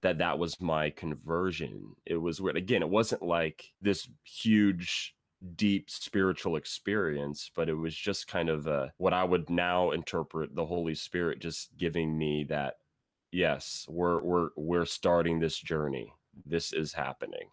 that 0.05 0.19
that 0.19 0.39
was 0.39 0.61
my 0.61 0.91
conversion. 0.91 1.97
It 2.05 2.17
was 2.17 2.39
weird. 2.39 2.59
Again, 2.59 2.83
it 2.83 2.89
wasn't 2.89 3.23
like 3.23 3.73
this 3.81 4.07
huge 4.23 5.15
deep 5.57 5.89
spiritual 5.89 6.57
experience, 6.57 7.51
but 7.57 7.71
it 7.71 7.75
was 7.75 7.97
just 7.97 8.29
kind 8.29 8.51
of 8.51 8.69
uh, 8.69 8.89
what 8.99 9.15
I 9.15 9.25
would 9.25 9.49
now 9.49 9.93
interpret 9.93 10.55
the 10.55 10.67
Holy 10.67 10.95
Spirit 10.95 11.41
just 11.41 11.75
giving 11.79 12.17
me 12.17 12.45
that 12.51 12.75
yes, 13.33 13.87
we're 13.89 14.23
we're 14.23 14.51
we're 14.57 14.85
starting 14.85 15.41
this 15.41 15.59
journey. 15.59 16.13
This 16.45 16.75
is 16.75 16.93
happening. 16.93 17.49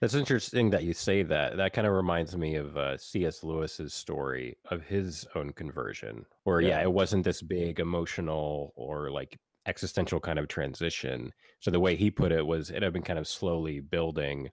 That's 0.00 0.14
interesting 0.14 0.70
that 0.70 0.84
you 0.84 0.94
say 0.94 1.22
that. 1.24 1.58
That 1.58 1.74
kind 1.74 1.86
of 1.86 1.92
reminds 1.92 2.36
me 2.36 2.56
of 2.56 2.76
uh, 2.76 2.96
C.S. 2.96 3.44
Lewis's 3.44 3.92
story 3.92 4.56
of 4.70 4.82
his 4.82 5.26
own 5.34 5.52
conversion, 5.52 6.24
where 6.44 6.60
yeah. 6.60 6.78
yeah, 6.78 6.82
it 6.82 6.92
wasn't 6.92 7.24
this 7.24 7.42
big 7.42 7.80
emotional 7.80 8.72
or 8.76 9.10
like 9.10 9.38
existential 9.66 10.18
kind 10.18 10.38
of 10.38 10.48
transition. 10.48 11.32
So 11.60 11.70
the 11.70 11.80
way 11.80 11.96
he 11.96 12.10
put 12.10 12.32
it 12.32 12.46
was 12.46 12.70
it 12.70 12.82
had 12.82 12.94
been 12.94 13.02
kind 13.02 13.18
of 13.18 13.28
slowly 13.28 13.80
building 13.80 14.50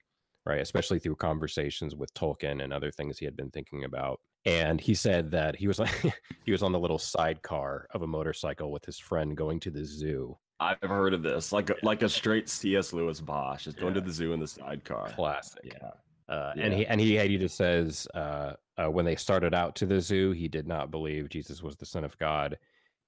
right? 0.48 0.62
Especially 0.62 0.98
through 0.98 1.18
conversations 1.18 1.94
with 1.94 2.14
Tolkien 2.14 2.64
and 2.64 2.72
other 2.72 2.90
things 2.90 3.18
he 3.18 3.26
had 3.26 3.36
been 3.36 3.52
thinking 3.52 3.84
about. 3.84 4.22
And 4.46 4.80
he 4.80 4.94
said 4.94 5.32
that 5.32 5.58
he 5.58 5.68
was 5.68 5.78
like 5.78 5.94
he 6.46 6.52
was 6.52 6.64
on 6.64 6.72
the 6.72 6.80
little 6.80 6.98
sidecar 6.98 7.88
of 7.92 8.02
a 8.02 8.08
motorcycle 8.08 8.72
with 8.72 8.86
his 8.86 8.98
friend 8.98 9.36
going 9.36 9.60
to 9.62 9.72
the 9.72 9.84
zoo. 9.84 10.38
I've 10.60 10.82
heard 10.82 11.14
of 11.14 11.22
this, 11.22 11.52
like 11.52 11.70
a, 11.70 11.76
like 11.84 12.02
a 12.02 12.10
straight 12.10 12.50
C.S. 12.50 12.94
Lewis 12.94 13.22
Bosch, 13.22 13.66
just 13.66 13.78
going 13.78 13.94
yeah. 13.94 14.02
to 14.02 14.08
the 14.08 14.12
zoo 14.12 14.34
in 14.34 14.40
the 14.40 14.48
sidecar. 14.48 15.10
Classic. 15.10 15.62
Yeah. 15.66 15.90
Uh, 16.34 16.54
yeah. 16.56 16.64
And 16.64 16.74
he 16.74 16.86
and 16.88 17.00
he 17.00 17.18
he 17.18 17.38
just 17.38 17.56
says 17.56 18.08
uh, 18.14 18.54
uh, 18.78 18.88
when 18.90 19.06
they 19.06 19.16
started 19.16 19.54
out 19.54 19.76
to 19.78 19.86
the 19.86 20.02
zoo, 20.02 20.32
he 20.32 20.48
did 20.48 20.68
not 20.68 20.92
believe 20.92 21.30
Jesus 21.30 21.62
was 21.62 21.78
the 21.78 21.86
Son 21.86 22.04
of 22.04 22.18
God, 22.18 22.58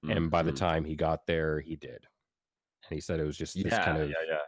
mm-hmm. 0.04 0.16
and 0.16 0.30
by 0.30 0.42
the 0.42 0.52
mm-hmm. 0.52 0.64
time 0.64 0.84
he 0.84 0.94
got 0.94 1.26
there, 1.26 1.60
he 1.60 1.76
did. 1.76 2.06
And 2.88 2.96
he 2.96 3.00
said 3.00 3.20
it 3.20 3.26
was 3.26 3.36
just 3.36 3.54
this 3.54 3.72
yeah, 3.72 3.84
kind 3.84 3.98
of 3.98 4.08
yeah, 4.08 4.14
yeah 4.28 4.38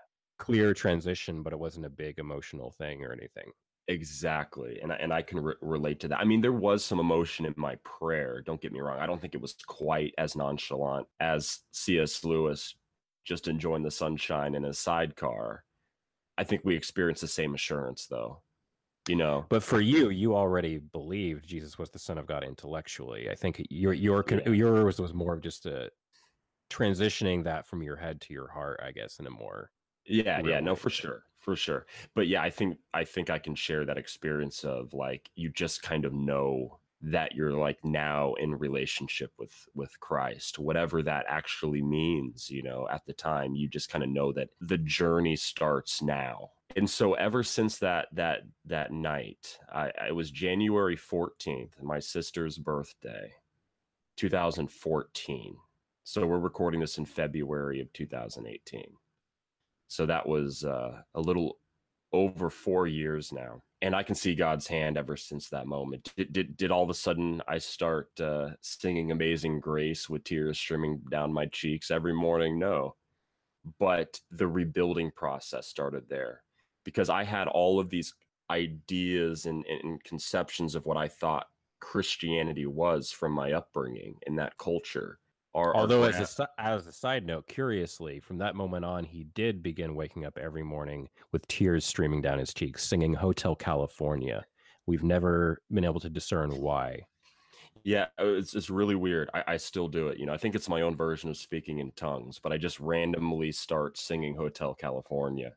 clear 0.42 0.74
transition, 0.74 1.40
but 1.42 1.52
it 1.52 1.58
wasn't 1.58 1.86
a 1.86 1.90
big 1.90 2.18
emotional 2.18 2.72
thing 2.72 3.04
or 3.04 3.12
anything. 3.12 3.52
Exactly. 3.86 4.80
And 4.82 4.92
I, 4.92 4.96
and 4.96 5.12
I 5.12 5.22
can 5.22 5.38
re- 5.38 5.54
relate 5.60 6.00
to 6.00 6.08
that. 6.08 6.18
I 6.18 6.24
mean, 6.24 6.40
there 6.40 6.52
was 6.52 6.84
some 6.84 6.98
emotion 6.98 7.46
in 7.46 7.54
my 7.56 7.76
prayer. 7.84 8.42
Don't 8.44 8.60
get 8.60 8.72
me 8.72 8.80
wrong. 8.80 8.98
I 8.98 9.06
don't 9.06 9.20
think 9.20 9.34
it 9.34 9.40
was 9.40 9.54
quite 9.66 10.14
as 10.18 10.34
nonchalant 10.34 11.06
as 11.20 11.60
C.S. 11.70 12.24
Lewis 12.24 12.74
just 13.24 13.48
enjoying 13.48 13.82
the 13.82 13.90
sunshine 13.90 14.54
in 14.54 14.62
his 14.62 14.78
sidecar. 14.78 15.64
I 16.38 16.44
think 16.44 16.62
we 16.64 16.76
experienced 16.76 17.20
the 17.20 17.28
same 17.28 17.54
assurance, 17.54 18.06
though. 18.06 18.42
You 19.08 19.16
know, 19.16 19.46
but 19.48 19.64
for 19.64 19.80
you, 19.80 20.10
you 20.10 20.36
already 20.36 20.78
believed 20.78 21.48
Jesus 21.48 21.76
was 21.76 21.90
the 21.90 21.98
Son 21.98 22.18
of 22.18 22.26
God 22.26 22.44
intellectually. 22.44 23.28
I 23.30 23.34
think 23.34 23.60
your 23.68 23.92
your 23.92 24.24
yeah. 24.28 24.48
yours 24.48 25.00
was 25.00 25.12
more 25.12 25.34
of 25.34 25.40
just 25.40 25.66
a 25.66 25.90
transitioning 26.70 27.42
that 27.44 27.66
from 27.66 27.82
your 27.82 27.96
head 27.96 28.20
to 28.22 28.32
your 28.32 28.48
heart, 28.48 28.80
I 28.80 28.92
guess, 28.92 29.18
in 29.18 29.26
a 29.26 29.30
more 29.30 29.72
yeah, 30.04 30.40
yeah, 30.44 30.60
no, 30.60 30.74
for 30.74 30.90
sure, 30.90 31.24
for 31.38 31.54
sure. 31.54 31.86
But 32.14 32.26
yeah, 32.26 32.42
I 32.42 32.50
think 32.50 32.78
I 32.92 33.04
think 33.04 33.30
I 33.30 33.38
can 33.38 33.54
share 33.54 33.84
that 33.84 33.98
experience 33.98 34.64
of 34.64 34.92
like 34.92 35.30
you 35.34 35.50
just 35.50 35.82
kind 35.82 36.04
of 36.04 36.12
know 36.12 36.78
that 37.02 37.34
you're 37.34 37.52
like 37.52 37.78
now 37.84 38.34
in 38.34 38.54
relationship 38.54 39.32
with 39.38 39.52
with 39.74 39.98
Christ, 40.00 40.58
whatever 40.58 41.02
that 41.02 41.26
actually 41.28 41.82
means, 41.82 42.50
you 42.50 42.62
know, 42.62 42.86
at 42.90 43.04
the 43.06 43.12
time, 43.12 43.54
you 43.54 43.68
just 43.68 43.90
kind 43.90 44.04
of 44.04 44.10
know 44.10 44.32
that 44.32 44.50
the 44.60 44.78
journey 44.78 45.36
starts 45.36 46.02
now. 46.02 46.50
And 46.74 46.88
so 46.88 47.14
ever 47.14 47.42
since 47.42 47.78
that 47.78 48.08
that 48.12 48.42
that 48.66 48.92
night, 48.92 49.58
I 49.72 49.90
it 50.08 50.14
was 50.14 50.30
January 50.30 50.96
14th, 50.96 51.82
my 51.82 51.98
sister's 51.98 52.58
birthday, 52.58 53.32
2014. 54.16 55.56
So 56.04 56.26
we're 56.26 56.38
recording 56.38 56.80
this 56.80 56.98
in 56.98 57.04
February 57.04 57.80
of 57.80 57.92
2018 57.92 58.96
so 59.92 60.06
that 60.06 60.26
was 60.26 60.64
uh, 60.64 61.02
a 61.14 61.20
little 61.20 61.58
over 62.14 62.48
four 62.48 62.86
years 62.86 63.30
now. 63.30 63.62
And 63.82 63.96
I 63.96 64.04
can 64.04 64.14
see 64.14 64.36
God's 64.36 64.68
hand 64.68 64.96
ever 64.96 65.16
since 65.16 65.48
that 65.48 65.66
moment. 65.66 66.12
Did, 66.16 66.32
did, 66.32 66.56
did 66.56 66.70
all 66.70 66.84
of 66.84 66.90
a 66.90 66.94
sudden 66.94 67.42
I 67.48 67.58
start 67.58 68.08
uh, 68.20 68.50
singing 68.60 69.10
Amazing 69.10 69.58
Grace 69.58 70.08
with 70.08 70.22
tears 70.22 70.56
streaming 70.56 71.00
down 71.10 71.32
my 71.32 71.46
cheeks 71.46 71.90
every 71.90 72.14
morning? 72.14 72.60
No. 72.60 72.94
But 73.80 74.20
the 74.30 74.46
rebuilding 74.46 75.10
process 75.10 75.66
started 75.66 76.08
there 76.08 76.42
because 76.84 77.10
I 77.10 77.24
had 77.24 77.48
all 77.48 77.80
of 77.80 77.90
these 77.90 78.14
ideas 78.50 79.46
and, 79.46 79.64
and 79.66 80.02
conceptions 80.04 80.76
of 80.76 80.86
what 80.86 80.96
I 80.96 81.08
thought 81.08 81.48
Christianity 81.80 82.66
was 82.66 83.10
from 83.10 83.32
my 83.32 83.52
upbringing 83.52 84.14
in 84.28 84.36
that 84.36 84.56
culture. 84.58 85.18
Our, 85.54 85.76
Although, 85.76 86.04
our 86.04 86.08
as 86.08 86.40
a 86.40 86.48
as 86.58 86.86
a 86.86 86.92
side 86.92 87.26
note, 87.26 87.46
curiously, 87.46 88.20
from 88.20 88.38
that 88.38 88.56
moment 88.56 88.86
on, 88.86 89.04
he 89.04 89.24
did 89.34 89.62
begin 89.62 89.94
waking 89.94 90.24
up 90.24 90.38
every 90.38 90.62
morning 90.62 91.08
with 91.30 91.46
tears 91.46 91.84
streaming 91.84 92.22
down 92.22 92.38
his 92.38 92.54
cheeks, 92.54 92.86
singing 92.86 93.14
"Hotel 93.14 93.54
California." 93.54 94.46
We've 94.86 95.04
never 95.04 95.60
been 95.70 95.84
able 95.84 96.00
to 96.00 96.10
discern 96.10 96.56
why. 96.56 97.06
Yeah, 97.84 98.06
uh, 98.18 98.34
it's 98.34 98.54
it's 98.54 98.70
really 98.70 98.94
weird. 98.94 99.28
I, 99.34 99.44
I 99.48 99.56
still 99.58 99.88
do 99.88 100.08
it. 100.08 100.18
You 100.18 100.24
know, 100.24 100.32
I 100.32 100.38
think 100.38 100.54
it's 100.54 100.68
my 100.68 100.80
own 100.80 100.96
version 100.96 101.28
of 101.28 101.36
speaking 101.36 101.80
in 101.80 101.90
tongues, 101.92 102.38
but 102.42 102.52
I 102.52 102.56
just 102.56 102.80
randomly 102.80 103.52
start 103.52 103.98
singing 103.98 104.34
"Hotel 104.34 104.72
California" 104.72 105.52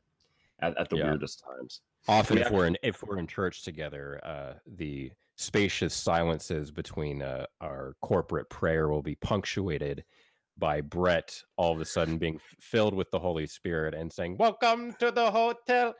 at, 0.60 0.76
at 0.76 0.90
the 0.90 0.96
yeah. 0.96 1.10
weirdest 1.10 1.42
times. 1.42 1.80
Often, 2.08 2.38
if 2.38 2.50
we're 2.50 2.66
in 2.66 2.76
if 2.82 3.02
we're 3.02 3.18
in 3.18 3.26
church 3.26 3.62
together, 3.62 4.20
uh, 4.22 4.54
the 4.66 5.12
spacious 5.36 5.94
silences 5.94 6.70
between 6.70 7.22
uh, 7.22 7.46
our 7.60 7.94
corporate 8.00 8.48
prayer 8.48 8.88
will 8.88 9.02
be 9.02 9.14
punctuated 9.16 10.04
by 10.58 10.80
Brett 10.80 11.42
all 11.56 11.74
of 11.74 11.80
a 11.80 11.84
sudden 11.84 12.16
being 12.16 12.40
filled 12.58 12.94
with 12.94 13.10
the 13.10 13.18
Holy 13.18 13.46
Spirit 13.46 13.94
and 13.94 14.10
saying, 14.10 14.38
Welcome 14.38 14.94
to 14.98 15.10
the 15.10 15.30
hotel. 15.30 15.94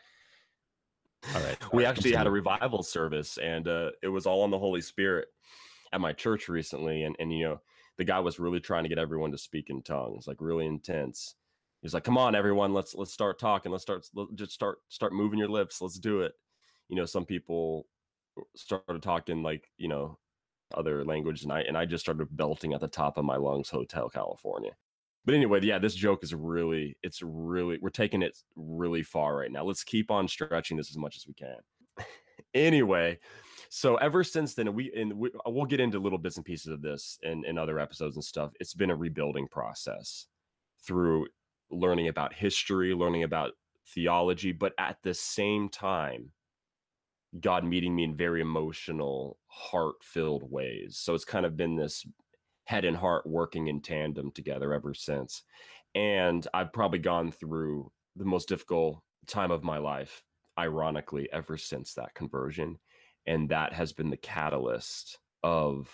All 1.35 1.43
right. 1.43 1.59
We 1.73 1.85
actually 1.85 2.13
had 2.13 2.27
a 2.27 2.31
revival 2.31 2.83
service 2.83 3.39
and 3.39 3.69
uh, 3.69 3.91
it 4.03 4.09
was 4.09 4.27
all 4.27 4.43
on 4.43 4.51
the 4.51 4.59
Holy 4.59 4.81
Spirit 4.81 5.29
at 5.93 6.01
my 6.01 6.13
church 6.13 6.49
recently. 6.49 7.03
And, 7.03 7.17
and, 7.19 7.33
you 7.33 7.45
know, 7.45 7.61
the 7.99 8.05
guy 8.05 8.21
was 8.21 8.39
really 8.39 8.61
trying 8.61 8.85
to 8.85 8.89
get 8.89 8.99
everyone 8.99 9.33
to 9.33 9.39
speak 9.39 9.69
in 9.69 9.83
tongues, 9.83 10.27
like 10.27 10.37
really 10.41 10.67
intense. 10.67 11.35
He's 11.83 11.95
like, 11.95 12.05
come 12.05 12.19
on, 12.19 12.35
everyone, 12.35 12.73
let's, 12.73 12.95
let's 12.95 13.13
start 13.13 13.39
talking. 13.39 13.71
Let's 13.73 13.83
start, 13.83 14.07
let's 14.15 14.33
just 14.35 14.53
start, 14.53 14.79
start 14.89 15.13
moving 15.13 15.39
your 15.39 15.49
lips. 15.49 15.83
Let's 15.83 15.99
do 15.99 16.21
it. 16.21 16.33
You 16.89 16.97
know, 16.97 17.05
some 17.05 17.25
people 17.25 17.87
started 18.55 19.03
talking 19.03 19.43
like 19.43 19.71
you 19.77 19.89
know 19.89 20.19
other 20.75 21.05
language 21.05 21.43
and 21.43 21.53
I 21.53 21.61
and 21.63 21.77
I 21.77 21.85
just 21.85 22.05
started 22.05 22.29
belting 22.31 22.73
at 22.75 22.81
the 22.81 22.89
top 22.89 23.19
of 23.19 23.25
my 23.25 23.37
lungs 23.37 23.71
Hotel 23.71 24.09
California. 24.09 24.73
But 25.25 25.35
anyway, 25.35 25.61
yeah, 25.63 25.79
this 25.79 25.95
joke 25.95 26.23
is 26.23 26.35
really 26.35 26.97
it's 27.03 27.21
really 27.23 27.79
we're 27.81 27.91
taking 27.91 28.23
it 28.23 28.39
really 28.55 29.03
far 29.03 29.37
right 29.37 29.51
now. 29.51 29.65
Let's 29.65 29.85
keep 29.85 30.11
on 30.11 30.29
stretching 30.29 30.77
this 30.77 30.91
as 30.91 30.97
much 30.97 31.17
as 31.17 31.27
we 31.27 31.35
can. 31.35 31.57
anyway, 32.55 33.19
so 33.69 33.97
ever 33.97 34.23
since 34.23 34.55
then 34.55 34.73
we 34.75 34.93
and 34.97 35.13
we, 35.15 35.31
we'll 35.47 35.65
get 35.65 35.81
into 35.81 35.99
little 35.99 36.19
bits 36.19 36.37
and 36.37 36.45
pieces 36.45 36.73
of 36.73 36.83
this 36.83 37.19
in 37.23 37.45
in 37.45 37.59
other 37.59 37.79
episodes 37.79 38.17
and 38.17 38.25
stuff. 38.25 38.53
It's 38.61 38.75
been 38.75 38.91
a 38.91 38.97
rebuilding 38.97 39.49
process 39.49 40.27
through 40.87 41.27
learning 41.71 42.09
about 42.09 42.33
history, 42.33 42.95
learning 42.95 43.25
about 43.25 43.53
theology, 43.95 44.53
but 44.53 44.73
at 44.79 44.99
the 45.03 45.15
same 45.15 45.69
time 45.69 46.31
God 47.41 47.65
meeting 47.65 47.95
me 47.95 48.05
in 48.05 48.17
very 48.17 48.41
emotional, 48.41 49.39
heart 49.49 49.97
filled 50.03 50.51
ways. 50.51 50.99
So 50.99 51.15
it's 51.15 51.25
kind 51.25 51.47
of 51.47 51.57
been 51.57 51.77
this 51.77 52.07
head 52.65 52.85
and 52.85 52.97
heart 52.97 53.27
working 53.27 53.69
in 53.69 53.81
tandem 53.81 54.31
together 54.33 54.73
ever 54.73 54.95
since. 54.95 55.43
And 55.95 56.47
I've 56.53 56.73
probably 56.73 56.99
gone 56.99 57.31
through 57.33 57.91
the 58.17 58.25
most 58.25 58.49
difficult 58.49 59.03
time 59.27 59.51
of 59.51 59.65
my 59.65 59.79
life, 59.79 60.23
ironically, 60.59 61.29
ever 61.33 61.57
since 61.57 61.95
that 61.95 62.15
conversion. 62.15 62.79
And 63.27 63.49
that 63.49 63.73
has 63.73 63.93
been 63.93 64.11
the 64.11 64.17
catalyst 64.17 65.19
of 65.43 65.89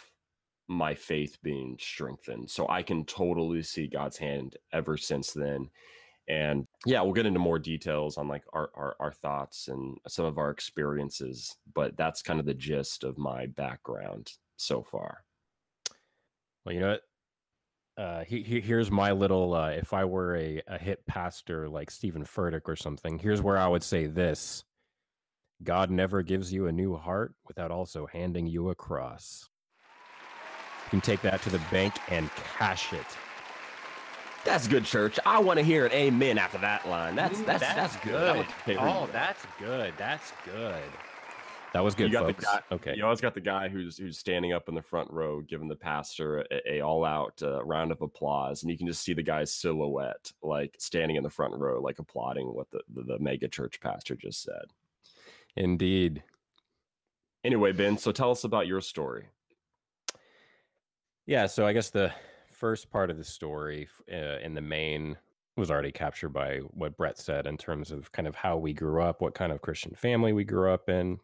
my 0.69 0.95
faith 0.95 1.39
being 1.43 1.77
strengthened. 1.81 2.51
So 2.51 2.69
I 2.69 2.83
can 2.83 3.05
totally 3.05 3.63
see 3.63 3.87
God's 3.87 4.19
hand 4.19 4.57
ever 4.73 4.97
since 4.97 5.33
then 5.33 5.71
and 6.29 6.67
yeah 6.87 7.01
we'll 7.03 7.13
get 7.13 7.27
into 7.27 7.39
more 7.41 7.59
details 7.59 8.17
on 8.17 8.29
like 8.29 8.45
our, 8.53 8.71
our, 8.75 8.97
our 9.01 9.13
thoughts 9.13 9.69
and 9.69 9.99
some 10.07 10.25
of 10.25 10.39
our 10.39 10.51
experiences 10.51 11.57
but 11.75 11.97
that's 11.97 12.23
kind 12.23 12.39
of 12.39 12.47
the 12.47 12.55
gist 12.55 13.05
of 13.05 13.19
my 13.19 13.47
background 13.47 14.31
so 14.57 14.83
far. 14.83 15.25
Well 16.65 16.75
you 16.75 16.81
know 16.81 16.91
what? 16.91 17.03
Uh 18.03 18.25
he, 18.25 18.43
he, 18.43 18.61
here's 18.61 18.91
my 18.91 19.13
little 19.13 19.55
uh 19.55 19.71
if 19.71 19.93
i 19.93 20.05
were 20.05 20.37
a, 20.37 20.63
a 20.69 20.79
hit 20.79 21.05
pastor 21.07 21.69
like 21.69 21.91
Steven 21.91 22.25
Furtick 22.25 22.63
or 22.67 22.77
something 22.77 23.19
here's 23.19 23.43
where 23.43 23.59
i 23.59 23.67
would 23.67 23.83
say 23.83 24.07
this. 24.07 24.65
God 25.63 25.91
never 25.91 26.23
gives 26.23 26.53
you 26.53 26.67
a 26.67 26.73
new 26.73 26.97
heart 26.97 27.35
without 27.47 27.71
also 27.71 28.07
handing 28.07 28.49
you 28.49 28.71
a 28.71 28.75
cross. 28.75 29.49
You 30.87 30.91
can 30.91 31.01
take 31.01 31.23
that 31.23 31.41
to 31.43 31.51
the 31.51 31.61
bank 31.71 31.95
and 32.11 32.29
cash 32.59 32.93
it 32.93 33.07
that's 34.45 34.67
good, 34.69 34.85
church. 34.85 35.19
I 35.25 35.39
want 35.41 35.59
to 35.59 35.65
hear 35.65 35.87
an 35.87 35.93
amen 35.93 36.39
after 36.39 36.59
that 36.59 36.89
line. 36.89 37.15
That's 37.15 37.41
that's 37.43 37.61
that's, 37.61 37.75
that's 37.75 38.05
good. 38.05 38.47
That 38.67 38.77
oh, 38.79 39.09
that's 39.13 39.45
good. 39.59 39.93
That's 39.97 40.33
good. 40.45 40.83
That 41.73 41.83
was 41.83 41.95
good, 41.95 42.09
you 42.09 42.13
got 42.13 42.27
folks. 42.27 42.41
the 42.41 42.45
guy. 42.45 42.61
okay. 42.73 42.95
You 42.97 43.05
always 43.05 43.23
got 43.23 43.33
the 43.33 43.41
guy 43.41 43.69
who's 43.69 43.97
who's 43.97 44.19
standing 44.19 44.53
up 44.53 44.69
in 44.69 44.75
the 44.75 44.83
front 44.83 45.11
row, 45.11 45.41
giving 45.41 45.69
the 45.69 45.77
pastor 45.77 46.41
a, 46.51 46.75
a 46.75 46.81
all 46.83 47.03
out 47.03 47.41
uh, 47.43 47.65
round 47.65 47.93
of 47.93 48.03
applause, 48.03 48.63
and 48.63 48.71
you 48.71 48.77
can 48.77 48.87
just 48.87 49.03
see 49.03 49.15
the 49.15 49.23
guy's 49.23 49.51
silhouette, 49.51 50.33
like 50.43 50.77
standing 50.79 51.17
in 51.17 51.23
the 51.23 51.31
front 51.31 51.55
row, 51.55 51.81
like 51.81 51.99
applauding 51.99 52.47
what 52.47 52.71
the 52.71 52.81
the, 52.93 53.03
the 53.05 53.19
mega 53.19 53.49
church 53.49 53.81
pastor 53.81 54.15
just 54.15 54.43
said. 54.43 54.65
Indeed. 55.57 56.23
Anyway, 57.43 57.73
Ben, 57.73 57.97
so 57.97 58.13
tell 58.13 58.31
us 58.31 58.45
about 58.45 58.67
your 58.67 58.81
story. 58.81 59.29
Yeah, 61.27 61.47
so 61.47 61.67
I 61.67 61.73
guess 61.73 61.91
the 61.91 62.13
first 62.63 62.93
part 62.93 63.11
of 63.11 63.19
the 63.19 63.25
story 63.25 63.89
uh, 64.09 64.39
in 64.39 64.55
the 64.55 64.61
main 64.61 65.17
was 65.57 65.69
already 65.69 65.91
captured 65.91 66.29
by 66.29 66.59
what 66.59 66.97
Brett 66.97 67.19
said 67.19 67.45
in 67.45 67.57
terms 67.57 67.91
of 67.91 68.13
kind 68.13 68.29
of 68.29 68.37
how 68.37 68.57
we 68.57 68.73
grew 68.73 69.03
up, 69.03 69.21
what 69.21 69.35
kind 69.35 69.51
of 69.51 69.61
Christian 69.61 69.97
family 69.97 70.33
we 70.33 70.45
grew 70.45 70.73
up 70.73 70.89
in, 70.89 71.19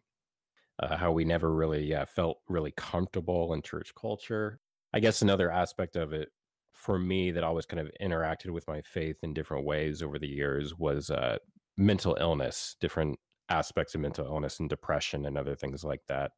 uh, 0.83 0.97
how 0.97 1.12
we 1.12 1.25
never 1.25 1.54
really 1.54 1.95
felt 2.12 2.38
really 2.49 2.73
comfortable 2.76 3.54
in 3.54 3.62
church 3.62 3.92
culture. 3.95 4.59
I 4.92 4.99
guess 4.99 5.23
another 5.23 5.49
aspect 5.49 5.95
of 5.95 6.12
it 6.12 6.30
for 6.73 6.99
me 6.99 7.30
that 7.30 7.45
always 7.45 7.66
kind 7.66 7.87
of 7.87 7.92
interacted 8.02 8.50
with 8.50 8.66
my 8.66 8.83
faith 8.83 9.18
in 9.23 9.33
different 9.33 9.64
ways 9.64 10.02
over 10.02 10.18
the 10.18 10.26
years 10.26 10.76
was 10.76 11.09
uh, 11.09 11.38
mental 11.76 12.16
illness, 12.18 12.75
different 12.80 13.16
aspects 13.49 13.95
of 13.95 14.00
mental 14.00 14.26
illness 14.26 14.59
and 14.59 14.68
depression 14.68 15.25
and 15.25 15.38
other 15.38 15.54
things 15.54 15.85
like 15.85 16.02
that. 16.09 16.33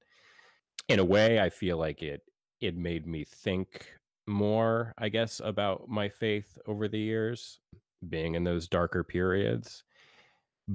In 0.88 0.98
a 0.98 1.04
way, 1.06 1.40
I 1.40 1.48
feel 1.48 1.78
like 1.78 2.02
it 2.02 2.20
it 2.60 2.76
made 2.76 3.06
me 3.06 3.24
think 3.24 3.86
more, 4.30 4.94
I 4.98 5.08
guess, 5.08 5.40
about 5.44 5.88
my 5.88 6.08
faith 6.08 6.58
over 6.66 6.88
the 6.88 6.98
years, 6.98 7.60
being 8.08 8.34
in 8.34 8.44
those 8.44 8.68
darker 8.68 9.04
periods. 9.04 9.84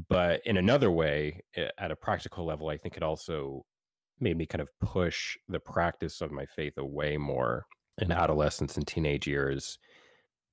But 0.10 0.42
in 0.46 0.58
another 0.58 0.92
way, 0.92 1.42
at 1.56 1.92
a 1.92 1.96
practical 1.96 2.46
level, 2.46 2.70
I 2.70 2.78
think 2.78 2.98
it 2.98 3.04
also 3.04 3.66
made 4.20 4.38
me 4.38 4.46
kind 4.46 4.62
of 4.62 4.70
push 4.80 5.38
the 5.48 5.60
practice 5.60 6.22
of 6.22 6.32
my 6.32 6.46
faith 6.46 6.78
away 6.78 7.18
more 7.18 7.66
in 8.02 8.12
adolescence 8.12 8.76
and 8.78 8.86
teenage 8.86 9.28
years 9.28 9.78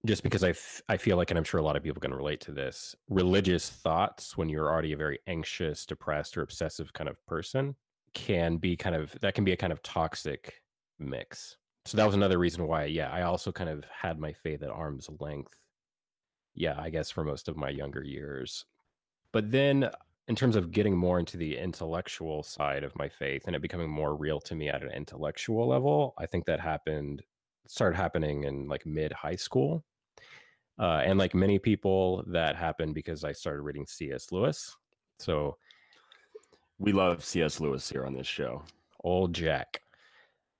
just 0.04 0.22
because 0.22 0.42
I, 0.42 0.50
f- 0.50 0.82
I 0.88 0.96
feel 0.96 1.16
like 1.16 1.30
and 1.30 1.38
i'm 1.38 1.44
sure 1.44 1.60
a 1.60 1.64
lot 1.64 1.76
of 1.76 1.82
people 1.82 2.00
can 2.00 2.14
relate 2.14 2.40
to 2.42 2.52
this 2.52 2.94
religious 3.08 3.68
thoughts 3.68 4.36
when 4.36 4.48
you're 4.48 4.70
already 4.70 4.92
a 4.92 4.96
very 4.96 5.18
anxious 5.26 5.86
depressed 5.86 6.36
or 6.36 6.42
obsessive 6.42 6.92
kind 6.92 7.08
of 7.08 7.24
person 7.26 7.76
can 8.14 8.56
be 8.56 8.76
kind 8.76 8.94
of 8.94 9.16
that 9.20 9.34
can 9.34 9.44
be 9.44 9.52
a 9.52 9.56
kind 9.56 9.72
of 9.72 9.82
toxic 9.82 10.54
mix 10.98 11.56
so 11.84 11.96
that 11.96 12.06
was 12.06 12.14
another 12.14 12.38
reason 12.38 12.66
why 12.66 12.84
yeah 12.84 13.10
i 13.10 13.22
also 13.22 13.50
kind 13.52 13.70
of 13.70 13.84
had 13.84 14.18
my 14.18 14.32
faith 14.32 14.62
at 14.62 14.70
arm's 14.70 15.08
length 15.20 15.56
yeah 16.54 16.74
i 16.78 16.90
guess 16.90 17.10
for 17.10 17.24
most 17.24 17.48
of 17.48 17.56
my 17.56 17.68
younger 17.70 18.02
years. 18.04 18.64
But 19.32 19.50
then 19.50 19.88
in 20.28 20.36
terms 20.36 20.56
of 20.56 20.70
getting 20.70 20.94
more 20.94 21.18
into 21.18 21.38
the 21.38 21.56
intellectual 21.56 22.42
side 22.42 22.84
of 22.84 22.94
my 22.96 23.08
faith 23.08 23.44
and 23.46 23.56
it 23.56 23.62
becoming 23.62 23.88
more 23.88 24.14
real 24.14 24.40
to 24.40 24.54
me 24.54 24.68
at 24.68 24.82
an 24.82 24.90
intellectual 24.90 25.66
level 25.66 26.14
i 26.18 26.26
think 26.26 26.44
that 26.44 26.60
happened 26.60 27.22
started 27.66 27.96
happening 27.96 28.44
in 28.44 28.68
like 28.68 28.84
mid 28.86 29.12
high 29.12 29.34
school 29.34 29.84
uh, 30.78 31.02
and 31.04 31.18
like 31.18 31.34
many 31.34 31.58
people 31.58 32.24
that 32.26 32.56
happened 32.56 32.94
because 32.94 33.24
i 33.24 33.32
started 33.32 33.62
reading 33.62 33.86
cs 33.86 34.32
lewis. 34.32 34.76
So 35.18 35.56
we 36.78 36.92
love 36.92 37.24
cs 37.24 37.60
lewis 37.60 37.88
here 37.88 38.04
on 38.04 38.14
this 38.14 38.26
show. 38.26 38.62
Old 39.04 39.34
jack 39.34 39.80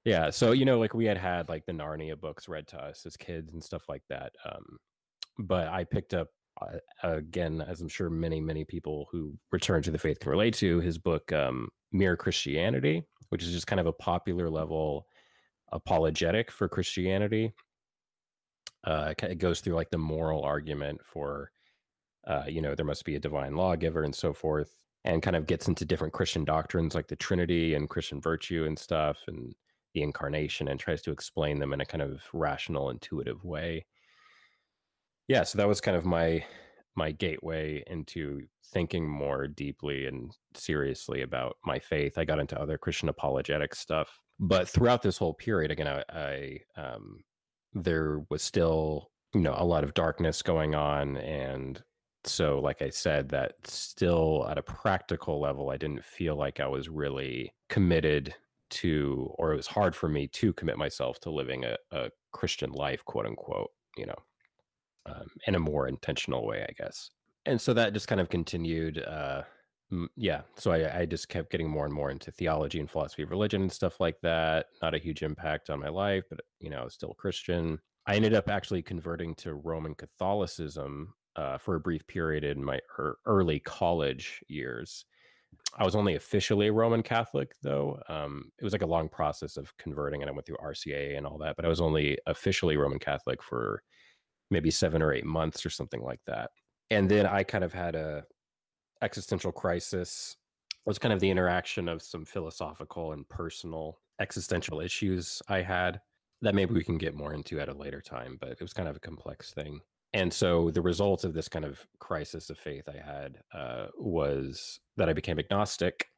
yeah 0.04 0.30
so 0.30 0.52
you 0.52 0.64
know 0.64 0.78
like 0.78 0.94
we 0.94 1.04
had 1.04 1.18
had 1.18 1.48
like 1.48 1.64
the 1.66 1.72
narnia 1.72 2.18
books 2.18 2.48
read 2.48 2.66
to 2.66 2.76
us 2.76 3.04
as 3.06 3.16
kids 3.16 3.52
and 3.52 3.62
stuff 3.62 3.84
like 3.88 4.02
that 4.08 4.32
um 4.44 4.78
but 5.38 5.68
i 5.68 5.84
picked 5.84 6.14
up 6.14 6.28
uh, 6.60 6.78
again 7.02 7.64
as 7.66 7.80
i'm 7.80 7.88
sure 7.88 8.10
many 8.10 8.40
many 8.40 8.64
people 8.64 9.08
who 9.10 9.34
return 9.52 9.82
to 9.82 9.90
the 9.90 9.98
faith 9.98 10.18
can 10.20 10.30
relate 10.30 10.54
to 10.54 10.80
his 10.80 10.98
book 10.98 11.32
um 11.32 11.68
mere 11.92 12.16
christianity 12.16 13.02
which 13.30 13.42
is 13.42 13.52
just 13.52 13.66
kind 13.66 13.80
of 13.80 13.86
a 13.86 13.92
popular 13.92 14.50
level 14.50 15.06
apologetic 15.72 16.50
for 16.50 16.68
christianity. 16.68 17.52
Uh 18.84 19.14
it 19.22 19.38
goes 19.38 19.60
through 19.60 19.74
like 19.74 19.90
the 19.90 19.98
moral 19.98 20.42
argument 20.42 21.00
for 21.04 21.50
uh 22.26 22.44
you 22.46 22.60
know 22.60 22.74
there 22.74 22.84
must 22.84 23.04
be 23.04 23.16
a 23.16 23.20
divine 23.20 23.56
lawgiver 23.56 24.02
and 24.02 24.14
so 24.14 24.32
forth 24.32 24.74
and 25.04 25.22
kind 25.22 25.36
of 25.36 25.46
gets 25.46 25.68
into 25.68 25.84
different 25.84 26.12
christian 26.12 26.44
doctrines 26.44 26.94
like 26.94 27.08
the 27.08 27.16
trinity 27.16 27.74
and 27.74 27.88
christian 27.88 28.20
virtue 28.20 28.64
and 28.66 28.78
stuff 28.78 29.18
and 29.28 29.54
the 29.94 30.02
incarnation 30.02 30.68
and 30.68 30.78
tries 30.78 31.02
to 31.02 31.12
explain 31.12 31.58
them 31.58 31.72
in 31.72 31.80
a 31.80 31.86
kind 31.86 32.02
of 32.02 32.22
rational 32.32 32.90
intuitive 32.90 33.44
way. 33.44 33.86
Yeah 35.28 35.44
so 35.44 35.58
that 35.58 35.68
was 35.68 35.80
kind 35.80 35.96
of 35.96 36.04
my 36.04 36.44
my 36.94 37.10
gateway 37.10 37.82
into 37.86 38.42
thinking 38.72 39.08
more 39.08 39.46
deeply 39.46 40.06
and 40.06 40.36
seriously 40.54 41.22
about 41.22 41.56
my 41.64 41.78
faith. 41.78 42.18
I 42.18 42.24
got 42.24 42.38
into 42.38 42.60
other 42.60 42.78
christian 42.78 43.08
apologetic 43.08 43.74
stuff 43.74 44.20
but 44.42 44.68
throughout 44.68 45.02
this 45.02 45.16
whole 45.16 45.34
period 45.34 45.70
again 45.70 45.86
i, 45.86 46.02
I 46.12 46.58
um, 46.80 47.22
there 47.72 48.22
was 48.28 48.42
still 48.42 49.10
you 49.34 49.40
know 49.40 49.54
a 49.56 49.64
lot 49.64 49.84
of 49.84 49.94
darkness 49.94 50.42
going 50.42 50.74
on 50.74 51.16
and 51.16 51.82
so 52.24 52.60
like 52.60 52.82
i 52.82 52.90
said 52.90 53.28
that 53.30 53.54
still 53.64 54.46
at 54.50 54.58
a 54.58 54.62
practical 54.62 55.40
level 55.40 55.70
i 55.70 55.76
didn't 55.76 56.04
feel 56.04 56.36
like 56.36 56.60
i 56.60 56.66
was 56.66 56.88
really 56.88 57.52
committed 57.68 58.34
to 58.72 59.30
or 59.38 59.52
it 59.52 59.56
was 59.56 59.66
hard 59.66 59.94
for 59.94 60.08
me 60.08 60.26
to 60.26 60.52
commit 60.54 60.78
myself 60.78 61.20
to 61.20 61.30
living 61.30 61.64
a, 61.64 61.76
a 61.90 62.10
christian 62.32 62.72
life 62.72 63.04
quote 63.04 63.26
unquote 63.26 63.70
you 63.96 64.06
know 64.06 64.16
um, 65.06 65.26
in 65.46 65.54
a 65.54 65.60
more 65.60 65.88
intentional 65.88 66.46
way 66.46 66.66
i 66.68 66.72
guess. 66.82 67.10
And 67.44 67.60
so 67.60 67.74
that 67.74 67.92
just 67.92 68.06
kind 68.06 68.20
of 68.20 68.28
continued 68.28 69.02
uh, 69.02 69.42
yeah 70.16 70.42
so 70.56 70.70
I, 70.72 71.00
I 71.00 71.06
just 71.06 71.28
kept 71.28 71.50
getting 71.50 71.68
more 71.68 71.84
and 71.84 71.94
more 71.94 72.10
into 72.10 72.30
theology 72.30 72.80
and 72.80 72.90
philosophy 72.90 73.24
of 73.24 73.30
religion 73.30 73.62
and 73.62 73.72
stuff 73.72 74.00
like 74.00 74.16
that 74.22 74.66
not 74.80 74.94
a 74.94 74.98
huge 74.98 75.22
impact 75.22 75.70
on 75.70 75.80
my 75.80 75.88
life 75.88 76.24
but 76.30 76.40
you 76.60 76.70
know 76.70 76.88
still 76.88 77.10
a 77.10 77.14
christian. 77.14 77.78
I 78.06 78.16
ended 78.16 78.34
up 78.34 78.48
actually 78.48 78.82
converting 78.82 79.34
to 79.36 79.54
roman 79.54 79.94
catholicism 79.94 81.14
uh, 81.36 81.58
for 81.58 81.76
a 81.76 81.80
brief 81.80 82.06
period 82.06 82.44
in 82.44 82.64
my 82.64 82.78
er- 82.98 83.18
early 83.26 83.58
college 83.60 84.40
years 84.48 85.04
i 85.76 85.84
was 85.84 85.94
only 85.94 86.14
officially 86.14 86.70
roman 86.70 87.02
catholic 87.02 87.52
though 87.62 88.00
um, 88.08 88.50
it 88.58 88.64
was 88.64 88.72
like 88.72 88.82
a 88.82 88.86
long 88.86 89.08
process 89.08 89.56
of 89.56 89.76
converting 89.76 90.22
and 90.22 90.30
i 90.30 90.32
went 90.32 90.46
through 90.46 90.56
RCIA 90.56 91.16
and 91.16 91.26
all 91.26 91.38
that 91.38 91.56
but 91.56 91.64
i 91.64 91.68
was 91.68 91.80
only 91.80 92.18
officially 92.26 92.76
roman 92.76 92.98
catholic 92.98 93.42
for 93.42 93.82
maybe 94.50 94.70
seven 94.70 95.02
or 95.02 95.12
eight 95.12 95.24
months 95.24 95.64
or 95.64 95.70
something 95.70 96.02
like 96.02 96.20
that 96.26 96.50
and 96.90 97.10
then 97.10 97.26
i 97.26 97.42
kind 97.42 97.64
of 97.64 97.72
had 97.72 97.94
a 97.94 98.24
existential 99.02 99.52
crisis 99.52 100.36
It 100.70 100.88
was 100.88 100.98
kind 100.98 101.12
of 101.12 101.20
the 101.20 101.30
interaction 101.30 101.88
of 101.88 102.02
some 102.02 102.24
philosophical 102.24 103.12
and 103.12 103.28
personal 103.28 103.98
existential 104.20 104.80
issues 104.80 105.42
I 105.48 105.62
had 105.62 106.00
that 106.42 106.54
maybe 106.54 106.74
we 106.74 106.84
can 106.84 106.98
get 106.98 107.14
more 107.14 107.34
into 107.34 107.60
at 107.60 107.68
a 107.68 107.74
later 107.74 108.00
time, 108.00 108.36
but 108.40 108.50
it 108.50 108.60
was 108.60 108.72
kind 108.72 108.88
of 108.88 108.96
a 108.96 109.00
complex 109.00 109.52
thing. 109.52 109.80
And 110.14 110.32
so 110.32 110.70
the 110.70 110.82
result 110.82 111.24
of 111.24 111.32
this 111.32 111.48
kind 111.48 111.64
of 111.64 111.86
crisis 111.98 112.50
of 112.50 112.58
faith 112.58 112.88
I 112.88 113.02
had 113.04 113.38
uh, 113.54 113.86
was 113.96 114.80
that 114.96 115.08
I 115.08 115.12
became 115.14 115.38
agnostic. 115.38 116.08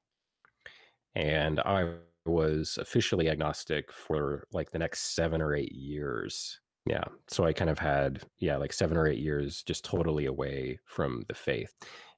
And 1.14 1.60
I 1.60 1.94
was 2.26 2.78
officially 2.80 3.28
agnostic 3.28 3.92
for 3.92 4.46
like 4.52 4.70
the 4.70 4.78
next 4.78 5.14
seven 5.14 5.40
or 5.40 5.54
eight 5.54 5.72
years. 5.72 6.58
Yeah. 6.86 7.04
So 7.28 7.44
I 7.44 7.52
kind 7.52 7.70
of 7.70 7.78
had, 7.78 8.22
yeah, 8.38 8.56
like 8.56 8.72
seven 8.72 8.96
or 8.96 9.06
eight 9.06 9.20
years 9.20 9.62
just 9.62 9.84
totally 9.84 10.26
away 10.26 10.80
from 10.84 11.24
the 11.28 11.34
faith. 11.34 11.72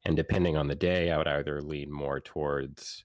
And 0.04 0.16
depending 0.16 0.56
on 0.56 0.68
the 0.68 0.74
day, 0.74 1.10
I 1.10 1.18
would 1.18 1.28
either 1.28 1.60
lean 1.60 1.90
more 1.90 2.20
towards 2.20 3.04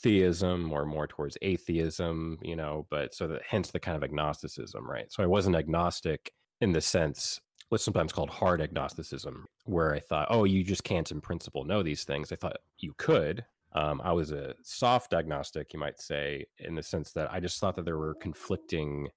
theism 0.00 0.72
or 0.72 0.86
more 0.86 1.06
towards 1.06 1.36
atheism, 1.42 2.38
you 2.42 2.56
know, 2.56 2.86
but 2.90 3.14
so 3.14 3.26
that 3.28 3.42
hence 3.46 3.70
the 3.70 3.80
kind 3.80 3.96
of 3.96 4.02
agnosticism, 4.02 4.88
right? 4.88 5.12
So 5.12 5.22
I 5.22 5.26
wasn't 5.26 5.56
agnostic 5.56 6.32
in 6.60 6.72
the 6.72 6.80
sense 6.80 7.40
what's 7.68 7.84
sometimes 7.84 8.12
called 8.12 8.30
hard 8.30 8.60
agnosticism, 8.60 9.46
where 9.64 9.94
I 9.94 10.00
thought, 10.00 10.28
oh, 10.30 10.44
you 10.44 10.64
just 10.64 10.84
can't 10.84 11.10
in 11.10 11.20
principle 11.20 11.64
know 11.64 11.82
these 11.82 12.04
things. 12.04 12.32
I 12.32 12.36
thought 12.36 12.56
you 12.78 12.94
could. 12.96 13.44
Um, 13.72 14.00
I 14.02 14.12
was 14.12 14.30
a 14.30 14.54
soft 14.62 15.12
agnostic, 15.12 15.72
you 15.74 15.78
might 15.78 16.00
say, 16.00 16.46
in 16.58 16.74
the 16.74 16.82
sense 16.82 17.12
that 17.12 17.30
I 17.30 17.40
just 17.40 17.60
thought 17.60 17.76
that 17.76 17.84
there 17.84 17.98
were 17.98 18.14
conflicting 18.14 19.08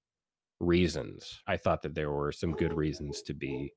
reasons. 0.60 1.42
I 1.48 1.58
thought 1.58 1.82
that 1.84 1.96
there 1.96 2.12
were 2.12 2.32
some 2.32 2.52
good 2.52 2.74
reasons 2.74 3.22
to 3.24 3.34
be 3.34 3.74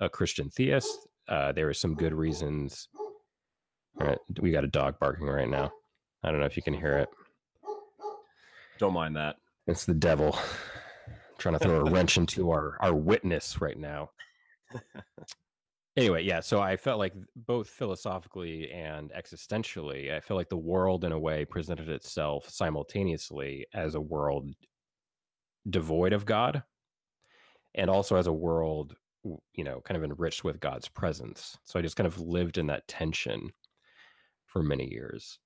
a 0.00 0.08
Christian 0.08 0.50
theist. 0.50 1.08
Uh, 1.28 1.52
there 1.52 1.66
were 1.66 1.74
some 1.74 1.94
good 1.94 2.14
reasons. 2.14 2.88
All 4.00 4.06
right, 4.06 4.18
we 4.40 4.52
got 4.52 4.64
a 4.64 4.68
dog 4.68 4.98
barking 5.00 5.26
right 5.26 5.48
now. 5.48 5.72
I 6.22 6.30
don't 6.30 6.40
know 6.40 6.46
if 6.46 6.56
you 6.56 6.62
can 6.62 6.74
hear 6.74 6.98
it. 6.98 7.08
Don't 8.78 8.94
mind 8.94 9.16
that. 9.16 9.36
It's 9.66 9.84
the 9.84 9.94
devil 9.94 10.38
trying 11.38 11.54
to 11.54 11.58
throw 11.58 11.86
a 11.86 11.90
wrench 11.90 12.16
into 12.16 12.50
our 12.50 12.76
our 12.80 12.94
witness 12.94 13.60
right 13.60 13.78
now. 13.78 14.10
anyway, 15.96 16.22
yeah, 16.22 16.40
so 16.40 16.60
I 16.60 16.76
felt 16.76 16.98
like 16.98 17.14
both 17.36 17.68
philosophically 17.68 18.70
and 18.70 19.12
existentially, 19.12 20.12
I 20.12 20.20
feel 20.20 20.36
like 20.36 20.48
the 20.48 20.56
world 20.56 21.04
in 21.04 21.12
a 21.12 21.18
way 21.18 21.44
presented 21.44 21.88
itself 21.88 22.48
simultaneously 22.48 23.66
as 23.74 23.94
a 23.94 24.00
world 24.00 24.50
devoid 25.68 26.12
of 26.12 26.26
God 26.26 26.62
and 27.74 27.88
also 27.88 28.16
as 28.16 28.26
a 28.26 28.32
world 28.32 28.94
you 29.54 29.64
know 29.64 29.80
kind 29.80 29.96
of 29.96 30.04
enriched 30.04 30.44
with 30.44 30.60
God's 30.60 30.88
presence. 30.88 31.58
So 31.64 31.78
I 31.78 31.82
just 31.82 31.96
kind 31.96 32.06
of 32.06 32.20
lived 32.20 32.58
in 32.58 32.66
that 32.68 32.86
tension 32.88 33.50
for 34.46 34.62
many 34.62 34.88
years. 34.90 35.38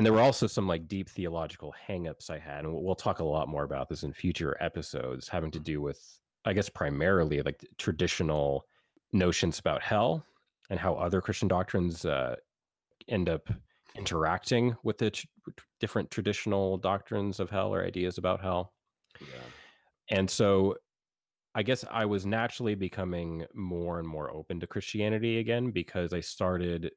And 0.00 0.06
there 0.06 0.14
were 0.14 0.22
also 0.22 0.46
some 0.46 0.66
like 0.66 0.88
deep 0.88 1.10
theological 1.10 1.74
hangups 1.86 2.30
I 2.30 2.38
had, 2.38 2.64
and 2.64 2.72
we'll, 2.72 2.94
talk 2.94 3.18
a 3.18 3.24
lot 3.24 3.50
more 3.50 3.64
about 3.64 3.90
this 3.90 4.02
in 4.02 4.14
future 4.14 4.56
episodes, 4.58 5.28
having 5.28 5.50
to 5.50 5.60
do 5.60 5.82
with, 5.82 6.02
I 6.46 6.54
guess, 6.54 6.70
primarily 6.70 7.42
like 7.42 7.66
traditional 7.76 8.64
notions 9.12 9.58
about 9.58 9.82
hell 9.82 10.24
and 10.70 10.80
how 10.80 10.94
other 10.94 11.20
Christian 11.20 11.48
doctrines 11.48 12.06
uh, 12.06 12.36
end 13.08 13.28
up 13.28 13.50
interacting 13.94 14.74
with 14.84 14.96
the 14.96 15.10
t- 15.10 15.28
different 15.80 16.10
traditional 16.10 16.78
doctrines 16.78 17.38
of 17.38 17.50
hell 17.50 17.74
or 17.74 17.84
ideas 17.84 18.16
about 18.16 18.40
hell. 18.40 18.72
Yeah. 19.20 20.16
And 20.16 20.30
so 20.30 20.76
I 21.54 21.62
guess 21.62 21.84
I 21.90 22.06
was 22.06 22.24
naturally 22.24 22.74
becoming 22.74 23.44
more 23.52 23.98
and 23.98 24.08
more 24.08 24.30
open 24.30 24.60
to 24.60 24.66
Christianity 24.66 25.40
again 25.40 25.72
because 25.72 26.14
I 26.14 26.20
started 26.20 26.90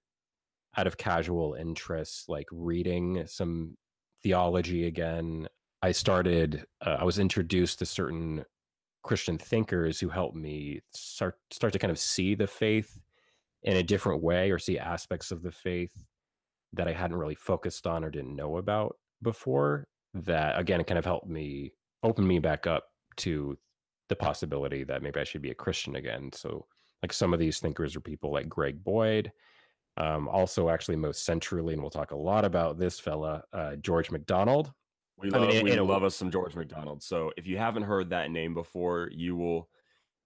out 0.76 0.88
of 0.88 0.98
casual 0.98 1.56
interest, 1.56 2.30
like 2.30 2.48
reading 2.52 3.24
some 3.28 3.78
theology 4.22 4.88
again. 4.88 5.48
I 5.82 5.92
started, 5.92 6.66
uh, 6.86 6.98
I 7.00 7.04
was 7.04 7.20
introduced 7.20 7.80
to 7.80 7.86
certain 7.86 8.46
Christian 9.04 9.38
thinkers 9.38 10.00
who 10.00 10.10
helped 10.10 10.36
me 10.36 10.82
start 10.94 11.38
start 11.52 11.74
to 11.74 11.80
kind 11.80 11.92
of 11.92 12.00
see 12.00 12.36
the 12.36 12.48
faith 12.48 13.00
in 13.64 13.78
a 13.78 13.84
different 13.84 14.24
way 14.24 14.50
or 14.50 14.58
see 14.58 14.80
aspects 14.80 15.32
of 15.32 15.44
the 15.44 15.52
faith 15.52 16.06
that 16.72 16.88
I 16.88 16.94
hadn't 16.94 17.18
really 17.18 17.36
focused 17.36 17.86
on 17.86 18.04
or 18.04 18.10
didn't 18.10 18.36
know 18.36 18.58
about 18.58 18.98
before. 19.22 19.88
That 20.14 20.58
again 20.58 20.80
it 20.80 20.88
kind 20.88 20.98
of 20.98 21.06
helped 21.06 21.28
me 21.28 21.74
open 22.02 22.26
me 22.26 22.40
back 22.40 22.66
up 22.66 22.86
to 23.18 23.58
the 24.10 24.16
possibility 24.16 24.84
that 24.86 25.02
maybe 25.02 25.20
I 25.20 25.24
should 25.24 25.42
be 25.42 25.52
a 25.52 25.56
Christian 25.56 25.96
again. 25.96 26.30
So 26.34 26.66
like 27.02 27.14
some 27.14 27.34
of 27.34 27.40
these 27.40 27.60
thinkers 27.60 27.96
are 27.96 28.02
people 28.02 28.32
like 28.32 28.48
Greg 28.48 28.84
Boyd, 28.84 29.32
um, 29.98 30.28
also 30.28 30.70
actually 30.70 30.96
most 30.96 31.26
centrally, 31.26 31.74
and 31.74 31.82
we'll 31.82 31.92
talk 31.92 32.12
a 32.12 32.16
lot 32.16 32.46
about 32.46 32.78
this 32.78 33.00
fella, 33.00 33.44
uh, 33.54 33.76
George 33.78 34.12
MacDonald. 34.12 34.72
We 35.18 35.30
love, 35.30 35.50
I 35.50 35.54
mean, 35.54 35.64
we 35.66 35.80
love 35.80 36.04
us 36.04 36.16
some 36.16 36.32
George 36.32 36.56
MacDonald. 36.56 37.04
So 37.04 37.32
if 37.38 37.46
you 37.46 37.58
haven't 37.58 37.84
heard 37.84 38.10
that 38.10 38.32
name 38.32 38.54
before, 38.54 39.10
you 39.14 39.36
will 39.36 39.70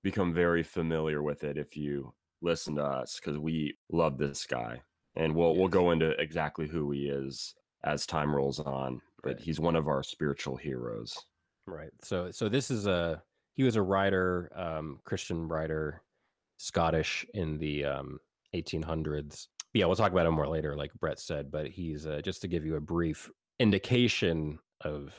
become 0.04 0.34
very 0.34 0.64
familiar 0.64 1.22
with 1.22 1.44
it 1.44 1.58
if 1.58 1.76
you 1.76 2.14
listen 2.42 2.76
to 2.76 2.84
us 2.84 3.20
because 3.20 3.38
we 3.38 3.78
love 3.92 4.18
this 4.18 4.46
guy, 4.46 4.82
and 5.16 5.36
we'll 5.36 5.52
yes. 5.52 5.60
we'll 5.60 5.68
go 5.68 5.92
into 5.92 6.12
exactly 6.22 6.68
who 6.68 6.92
he 6.92 7.08
is 7.10 7.54
as 7.84 8.06
time 8.06 8.34
rolls 8.34 8.60
on. 8.60 9.02
But 9.24 9.36
right. 9.36 9.42
he's 9.42 9.60
one 9.60 9.76
of 9.76 9.88
our 9.88 10.04
spiritual 10.04 10.56
heroes. 10.56 11.18
Right. 11.66 11.92
So 12.02 12.32
so 12.32 12.48
this 12.48 12.72
is 12.72 12.88
a 12.88 13.22
he 13.54 13.64
was 13.64 13.76
a 13.76 13.82
writer, 13.82 14.52
um, 14.56 15.00
Christian 15.04 15.48
writer, 15.48 16.02
Scottish 16.58 17.26
in 17.34 17.58
the 17.58 17.86
um, 17.86 18.20
1800s. 18.56 19.48
Yeah, 19.78 19.86
we'll 19.86 19.96
talk 19.96 20.12
about 20.12 20.26
him 20.26 20.34
more 20.34 20.48
later, 20.48 20.76
like 20.76 20.92
Brett 20.96 21.20
said. 21.20 21.52
But 21.52 21.68
he's 21.68 22.08
uh, 22.08 22.22
just 22.24 22.42
to 22.42 22.48
give 22.48 22.66
you 22.66 22.78
a 22.78 22.82
brief 22.82 23.30
indication 23.60 24.58
of 24.82 25.14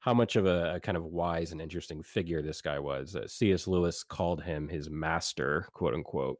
how 0.00 0.14
much 0.14 0.36
of 0.36 0.46
a, 0.46 0.76
a, 0.76 0.80
kind 0.80 0.96
of 0.96 1.04
wise 1.04 1.52
and 1.52 1.60
interesting 1.60 2.02
figure 2.02 2.40
this 2.40 2.62
guy 2.62 2.78
was. 2.78 3.14
Uh, 3.14 3.26
C.S. 3.26 3.66
Lewis 3.66 4.02
called 4.02 4.42
him 4.42 4.68
his 4.68 4.88
master, 4.88 5.68
quote 5.74 5.92
unquote, 5.92 6.38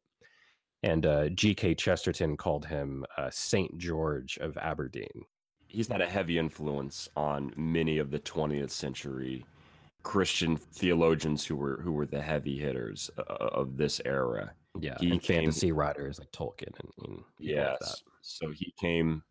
and 0.83 1.05
uh, 1.05 1.29
G.K. 1.29 1.75
Chesterton 1.75 2.39
called 2.39 2.65
him 2.65 3.05
uh, 3.19 3.29
Saint 3.31 3.77
George 3.77 4.39
of 4.39 4.57
Aberdeen. 4.57 5.27
He's 5.67 5.89
had 5.89 6.01
a 6.01 6.09
heavy 6.09 6.39
influence 6.39 7.11
on 7.15 7.53
many 7.59 7.99
of 7.99 8.11
the 8.11 8.21
20th 8.21 8.71
century 8.71 9.45
Christian 10.03 10.57
theologians 10.57 11.45
who 11.45 11.57
were 11.57 11.79
who 11.83 11.93
were 11.93 12.07
the 12.07 12.23
heavy 12.23 12.59
hitters 12.59 13.11
uh, 13.19 13.23
of 13.23 13.77
this 13.77 14.01
era. 14.07 14.55
Yeah, 14.81 14.97
he 14.99 15.11
and 15.11 15.23
came, 15.23 15.43
fantasy 15.43 15.73
writers 15.73 16.19
like 16.19 16.33
Tolkien 16.33 16.79
and, 16.81 16.91
and 17.05 17.23
yes. 17.39 17.79
Like 17.81 17.91
so 18.23 18.51
he 18.51 18.73
came, 18.79 19.23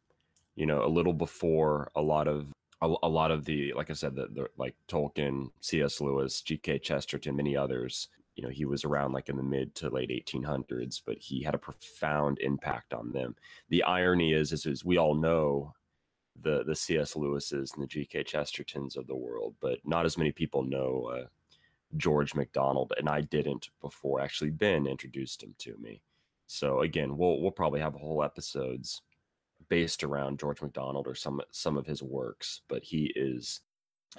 you 0.56 0.66
know, 0.66 0.86
a 0.86 0.88
little 0.88 1.14
before 1.14 1.92
a 1.96 2.02
lot 2.02 2.28
of 2.28 2.54
a, 2.82 2.94
a 3.04 3.10
lot 3.10 3.32
of 3.32 3.46
the 3.46 3.74
like 3.74 3.90
I 3.90 3.94
said 3.94 4.16
the, 4.16 4.28
the 4.28 4.48
like 4.58 4.76
Tolkien, 4.88 5.50
C.S. 5.62 6.00
Lewis, 6.00 6.42
G.K. 6.42 6.80
Chesterton, 6.80 7.36
many 7.36 7.58
others. 7.58 8.10
You 8.36 8.44
know, 8.44 8.50
he 8.50 8.66
was 8.66 8.84
around 8.84 9.12
like 9.12 9.30
in 9.30 9.38
the 9.38 9.44
mid 9.44 9.76
to 9.76 9.90
late 9.90 10.10
1800s, 10.10 11.02
but 11.06 11.18
he 11.20 11.44
had 11.44 11.54
a 11.54 11.60
profound 11.60 12.40
impact 12.40 12.94
on 12.94 13.12
them. 13.12 13.36
The 13.70 13.84
irony 13.84 14.34
is, 14.34 14.52
is, 14.52 14.66
is 14.66 14.84
we 14.84 14.98
all 14.98 15.14
know 15.14 15.74
the 16.42 16.64
the 16.64 16.76
C.S. 16.76 17.16
Lewis's 17.16 17.74
and 17.74 17.84
the 17.84 17.88
G.K. 17.88 18.24
Chestertons 18.24 18.98
of 18.98 19.08
the 19.08 19.16
world, 19.16 19.56
but 19.60 19.80
not 19.86 20.06
as 20.06 20.18
many 20.18 20.32
people 20.32 20.64
know 20.64 21.12
uh, 21.14 21.26
George 21.98 22.36
MacDonald, 22.36 22.94
and 22.98 23.10
I 23.10 23.22
didn't 23.22 23.70
before 23.82 24.20
actually 24.20 24.52
Ben 24.52 24.88
introduced 24.88 25.44
him 25.44 25.56
to 25.60 25.78
me. 25.78 26.02
So 26.48 26.82
again, 26.82 27.18
we'll 27.18 27.42
we'll 27.42 27.52
probably 27.52 27.80
have 27.80 27.94
whole 27.94 28.24
episodes 28.24 29.02
based 29.70 30.04
around 30.04 30.40
George 30.40 30.62
MacDonald 30.62 31.08
or 31.08 31.16
some 31.16 31.42
some 31.52 31.78
of 31.78 31.86
his 31.86 32.04
works, 32.04 32.62
but 32.68 32.84
he 32.84 33.12
is 33.16 33.62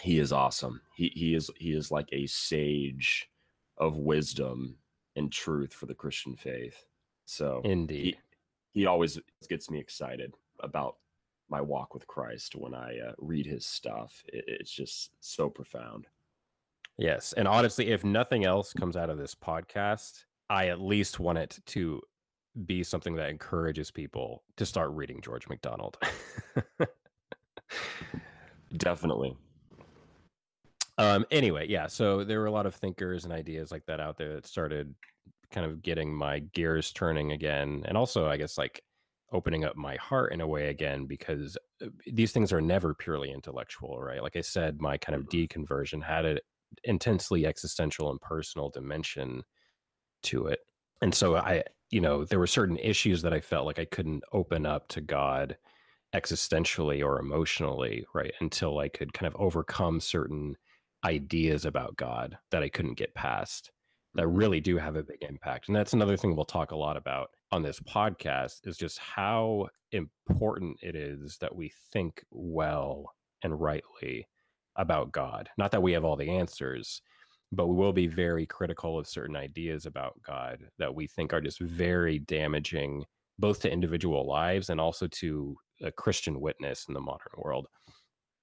he 0.00 0.18
is 0.18 0.32
awesome. 0.32 0.80
He 0.94 1.12
he 1.14 1.34
is 1.34 1.50
he 1.56 1.72
is 1.72 1.90
like 1.90 2.08
a 2.12 2.26
sage 2.26 3.28
of 3.78 3.96
wisdom 3.96 4.78
and 5.16 5.30
truth 5.30 5.72
for 5.72 5.86
the 5.86 5.94
Christian 5.94 6.36
faith. 6.36 6.86
So 7.26 7.60
indeed, 7.64 8.18
he, 8.72 8.80
he 8.80 8.86
always 8.86 9.18
gets 9.48 9.70
me 9.70 9.78
excited 9.78 10.34
about 10.60 10.96
my 11.48 11.60
walk 11.60 11.94
with 11.94 12.06
Christ 12.06 12.54
when 12.56 12.74
I 12.74 12.98
uh, 12.98 13.12
read 13.18 13.46
his 13.46 13.66
stuff. 13.66 14.24
It, 14.28 14.44
it's 14.46 14.72
just 14.72 15.10
so 15.20 15.48
profound. 15.48 16.06
Yes. 16.98 17.32
And 17.32 17.48
honestly, 17.48 17.88
if 17.88 18.04
nothing 18.04 18.44
else 18.44 18.72
comes 18.72 18.96
out 18.96 19.10
of 19.10 19.18
this 19.18 19.34
podcast, 19.34 20.24
I 20.48 20.68
at 20.68 20.80
least 20.80 21.18
want 21.18 21.38
it 21.38 21.58
to 21.66 22.00
be 22.66 22.84
something 22.84 23.16
that 23.16 23.30
encourages 23.30 23.90
people 23.90 24.44
to 24.56 24.64
start 24.64 24.92
reading 24.92 25.20
George 25.20 25.48
MacDonald. 25.48 25.98
Definitely. 28.76 29.36
Um, 30.98 31.26
anyway, 31.32 31.66
yeah. 31.68 31.88
So 31.88 32.22
there 32.22 32.38
were 32.38 32.46
a 32.46 32.52
lot 32.52 32.66
of 32.66 32.76
thinkers 32.76 33.24
and 33.24 33.32
ideas 33.32 33.72
like 33.72 33.84
that 33.86 34.00
out 34.00 34.16
there 34.16 34.34
that 34.34 34.46
started 34.46 34.94
kind 35.50 35.66
of 35.66 35.82
getting 35.82 36.14
my 36.14 36.38
gears 36.38 36.92
turning 36.92 37.32
again. 37.32 37.82
And 37.86 37.96
also, 37.96 38.28
I 38.28 38.36
guess, 38.36 38.56
like 38.56 38.84
opening 39.32 39.64
up 39.64 39.76
my 39.76 39.96
heart 39.96 40.32
in 40.32 40.40
a 40.40 40.46
way 40.46 40.68
again 40.68 41.06
because 41.06 41.58
uh, 41.82 41.86
these 42.06 42.30
things 42.30 42.52
are 42.52 42.60
never 42.60 42.94
purely 42.94 43.32
intellectual 43.32 43.98
right 43.98 44.22
like 44.22 44.36
i 44.36 44.40
said 44.40 44.80
my 44.80 44.96
kind 44.96 45.16
of 45.16 45.26
mm-hmm. 45.26 45.60
deconversion 45.60 46.02
had 46.02 46.24
an 46.24 46.38
intensely 46.84 47.46
existential 47.46 48.10
and 48.10 48.20
personal 48.20 48.70
dimension 48.70 49.42
to 50.22 50.46
it 50.46 50.60
and 51.00 51.14
so 51.14 51.36
i 51.36 51.62
you 51.90 52.00
know 52.00 52.24
there 52.24 52.38
were 52.38 52.46
certain 52.46 52.78
issues 52.78 53.22
that 53.22 53.32
i 53.32 53.40
felt 53.40 53.66
like 53.66 53.78
i 53.78 53.84
couldn't 53.84 54.24
open 54.32 54.66
up 54.66 54.88
to 54.88 55.00
god 55.00 55.56
existentially 56.14 57.04
or 57.04 57.18
emotionally 57.18 58.04
right 58.14 58.32
until 58.40 58.78
i 58.78 58.88
could 58.88 59.12
kind 59.12 59.32
of 59.32 59.40
overcome 59.40 60.00
certain 60.00 60.56
ideas 61.04 61.64
about 61.64 61.96
god 61.96 62.38
that 62.50 62.62
i 62.62 62.68
couldn't 62.68 62.94
get 62.94 63.14
past 63.14 63.70
that 64.14 64.22
mm-hmm. 64.22 64.36
really 64.36 64.60
do 64.60 64.78
have 64.78 64.96
a 64.96 65.02
big 65.02 65.22
impact 65.22 65.68
and 65.68 65.76
that's 65.76 65.92
another 65.92 66.16
thing 66.16 66.34
we'll 66.34 66.44
talk 66.44 66.70
a 66.70 66.76
lot 66.76 66.96
about 66.96 67.30
on 67.52 67.62
this 67.62 67.80
podcast 67.80 68.66
is 68.66 68.76
just 68.76 68.98
how 68.98 69.68
important 69.92 70.76
it 70.82 70.96
is 70.96 71.36
that 71.38 71.54
we 71.54 71.72
think 71.92 72.24
well 72.30 73.12
and 73.42 73.60
rightly 73.60 74.26
about 74.76 75.12
God. 75.12 75.48
Not 75.58 75.70
that 75.72 75.82
we 75.82 75.92
have 75.92 76.04
all 76.04 76.16
the 76.16 76.30
answers, 76.30 77.02
but 77.52 77.68
we 77.68 77.76
will 77.76 77.92
be 77.92 78.06
very 78.06 78.46
critical 78.46 78.98
of 78.98 79.06
certain 79.06 79.36
ideas 79.36 79.86
about 79.86 80.20
God 80.26 80.58
that 80.78 80.94
we 80.94 81.06
think 81.06 81.32
are 81.32 81.40
just 81.40 81.60
very 81.60 82.18
damaging 82.18 83.04
both 83.38 83.60
to 83.60 83.70
individual 83.70 84.26
lives 84.26 84.70
and 84.70 84.80
also 84.80 85.06
to 85.08 85.56
a 85.82 85.90
Christian 85.90 86.40
witness 86.40 86.86
in 86.88 86.94
the 86.94 87.00
modern 87.00 87.32
world. 87.36 87.66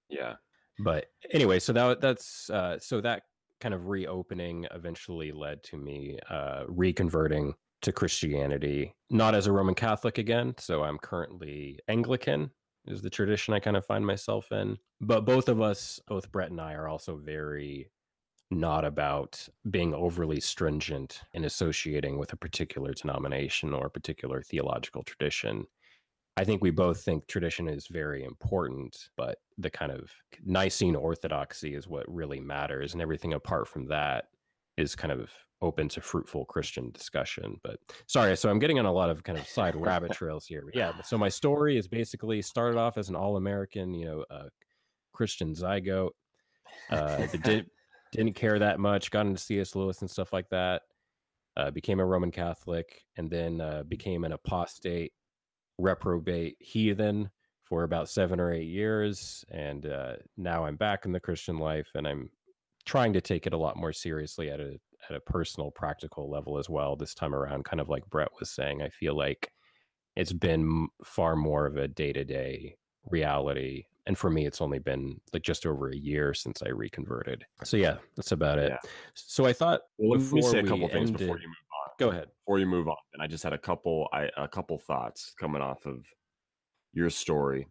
Yeah. 0.09 0.33
But 0.79 1.05
anyway, 1.31 1.59
so 1.59 1.73
that 1.73 2.01
that's 2.01 2.49
uh, 2.49 2.77
so 2.79 3.01
that 3.01 3.23
kind 3.59 3.73
of 3.73 3.87
reopening 3.87 4.67
eventually 4.71 5.31
led 5.31 5.63
to 5.63 5.77
me 5.77 6.17
uh, 6.29 6.63
reconverting 6.67 7.53
to 7.81 7.91
Christianity, 7.91 8.93
not 9.09 9.35
as 9.35 9.47
a 9.47 9.51
Roman 9.51 9.75
Catholic 9.75 10.17
again. 10.17 10.53
So 10.57 10.83
I'm 10.83 10.97
currently 10.97 11.79
Anglican, 11.87 12.51
is 12.85 13.01
the 13.01 13.09
tradition 13.09 13.53
I 13.53 13.59
kind 13.59 13.77
of 13.77 13.85
find 13.85 14.05
myself 14.05 14.51
in. 14.51 14.77
But 14.99 15.25
both 15.25 15.49
of 15.49 15.61
us, 15.61 15.99
both 16.07 16.31
Brett 16.31 16.51
and 16.51 16.61
I, 16.61 16.73
are 16.73 16.87
also 16.87 17.17
very 17.17 17.89
not 18.49 18.83
about 18.83 19.47
being 19.69 19.93
overly 19.93 20.39
stringent 20.39 21.21
in 21.33 21.45
associating 21.45 22.17
with 22.17 22.33
a 22.33 22.37
particular 22.37 22.93
denomination 22.93 23.73
or 23.73 23.85
a 23.85 23.91
particular 23.91 24.41
theological 24.41 25.03
tradition. 25.03 25.65
I 26.37 26.43
think 26.43 26.61
we 26.61 26.71
both 26.71 27.01
think 27.01 27.27
tradition 27.27 27.67
is 27.67 27.87
very 27.87 28.23
important, 28.23 29.09
but 29.15 29.37
the 29.57 29.69
kind 29.69 29.91
of 29.91 30.11
Nicene 30.43 30.95
orthodoxy 30.95 31.75
is 31.75 31.87
what 31.87 32.13
really 32.13 32.39
matters. 32.39 32.93
And 32.93 33.01
everything 33.01 33.33
apart 33.33 33.67
from 33.67 33.87
that 33.87 34.25
is 34.77 34.95
kind 34.95 35.11
of 35.11 35.31
open 35.61 35.87
to 35.89 36.01
fruitful 36.01 36.45
Christian 36.45 36.91
discussion. 36.91 37.59
But 37.63 37.79
sorry, 38.07 38.35
so 38.35 38.49
I'm 38.49 38.59
getting 38.59 38.79
on 38.79 38.85
a 38.85 38.91
lot 38.91 39.09
of 39.09 39.23
kind 39.23 39.37
of 39.37 39.47
side 39.47 39.75
rabbit 39.75 40.11
trails 40.13 40.45
here. 40.45 40.63
But 40.65 40.75
yeah, 40.75 41.01
so 41.01 41.17
my 41.17 41.29
story 41.29 41.77
is 41.77 41.87
basically 41.87 42.41
started 42.41 42.77
off 42.77 42.97
as 42.97 43.09
an 43.09 43.15
all-American, 43.15 43.93
you 43.93 44.05
know, 44.05 44.25
uh, 44.29 44.49
Christian 45.13 45.53
zygote. 45.53 46.11
Uh, 46.89 47.27
did, 47.43 47.69
didn't 48.11 48.33
care 48.33 48.59
that 48.59 48.79
much. 48.79 49.11
Got 49.11 49.27
into 49.27 49.41
C.S. 49.41 49.75
Lewis 49.75 50.01
and 50.01 50.09
stuff 50.09 50.33
like 50.33 50.49
that. 50.49 50.81
Uh, 51.57 51.69
became 51.69 51.99
a 51.99 52.05
Roman 52.05 52.31
Catholic, 52.31 53.03
and 53.17 53.29
then 53.29 53.59
uh, 53.59 53.83
became 53.87 54.23
an 54.23 54.31
apostate, 54.31 55.11
reprobate 55.77 56.55
heathen 56.59 57.29
for 57.65 57.83
about 57.83 58.09
seven 58.09 58.39
or 58.39 58.53
eight 58.53 58.67
years, 58.67 59.43
and 59.51 59.85
uh, 59.85 60.13
now 60.37 60.65
I'm 60.65 60.77
back 60.77 61.05
in 61.05 61.11
the 61.11 61.19
Christian 61.19 61.57
life, 61.57 61.89
and 61.93 62.07
I'm 62.07 62.29
trying 62.85 63.13
to 63.13 63.21
take 63.21 63.47
it 63.47 63.53
a 63.53 63.57
lot 63.57 63.75
more 63.75 63.91
seriously 63.91 64.49
at 64.49 64.61
a 64.61 64.79
at 65.09 65.15
a 65.15 65.19
personal, 65.19 65.71
practical 65.71 66.29
level 66.29 66.57
as 66.57 66.69
well. 66.69 66.95
This 66.95 67.13
time 67.13 67.35
around, 67.35 67.65
kind 67.65 67.79
of 67.79 67.89
like 67.89 68.09
Brett 68.09 68.29
was 68.39 68.49
saying, 68.49 68.81
I 68.81 68.89
feel 68.89 69.15
like 69.15 69.51
it's 70.15 70.33
been 70.33 70.87
far 71.03 71.35
more 71.35 71.65
of 71.65 71.77
a 71.77 71.87
day 71.87 72.13
to 72.13 72.23
day 72.23 72.75
reality. 73.09 73.85
And 74.07 74.17
for 74.17 74.29
me, 74.29 74.45
it's 74.45 74.61
only 74.61 74.79
been 74.79 75.19
like 75.31 75.43
just 75.43 75.65
over 75.65 75.89
a 75.89 75.95
year 75.95 76.33
since 76.33 76.63
I 76.63 76.69
reconverted. 76.69 77.45
So 77.63 77.77
yeah, 77.77 77.97
that's 78.15 78.31
about 78.31 78.59
it. 78.59 78.71
Yeah. 78.71 78.89
So 79.13 79.45
I 79.45 79.53
thought 79.53 79.81
Well, 79.97 80.19
let 80.19 80.31
me 80.31 80.41
say 80.41 80.59
a 80.59 80.63
couple 80.63 80.87
things 80.89 81.11
before 81.11 81.37
you 81.37 81.47
move 81.47 81.55
on. 81.85 81.91
Go 81.99 82.09
ahead. 82.09 82.27
Before 82.43 82.59
you 82.59 82.65
move 82.65 82.87
on, 82.87 82.97
and 83.13 83.21
I 83.21 83.27
just 83.27 83.43
had 83.43 83.53
a 83.53 83.57
couple, 83.57 84.09
I 84.11 84.29
a 84.37 84.47
couple 84.47 84.77
thoughts 84.79 85.33
coming 85.39 85.61
off 85.61 85.85
of 85.85 86.05
your 86.93 87.09
story. 87.09 87.67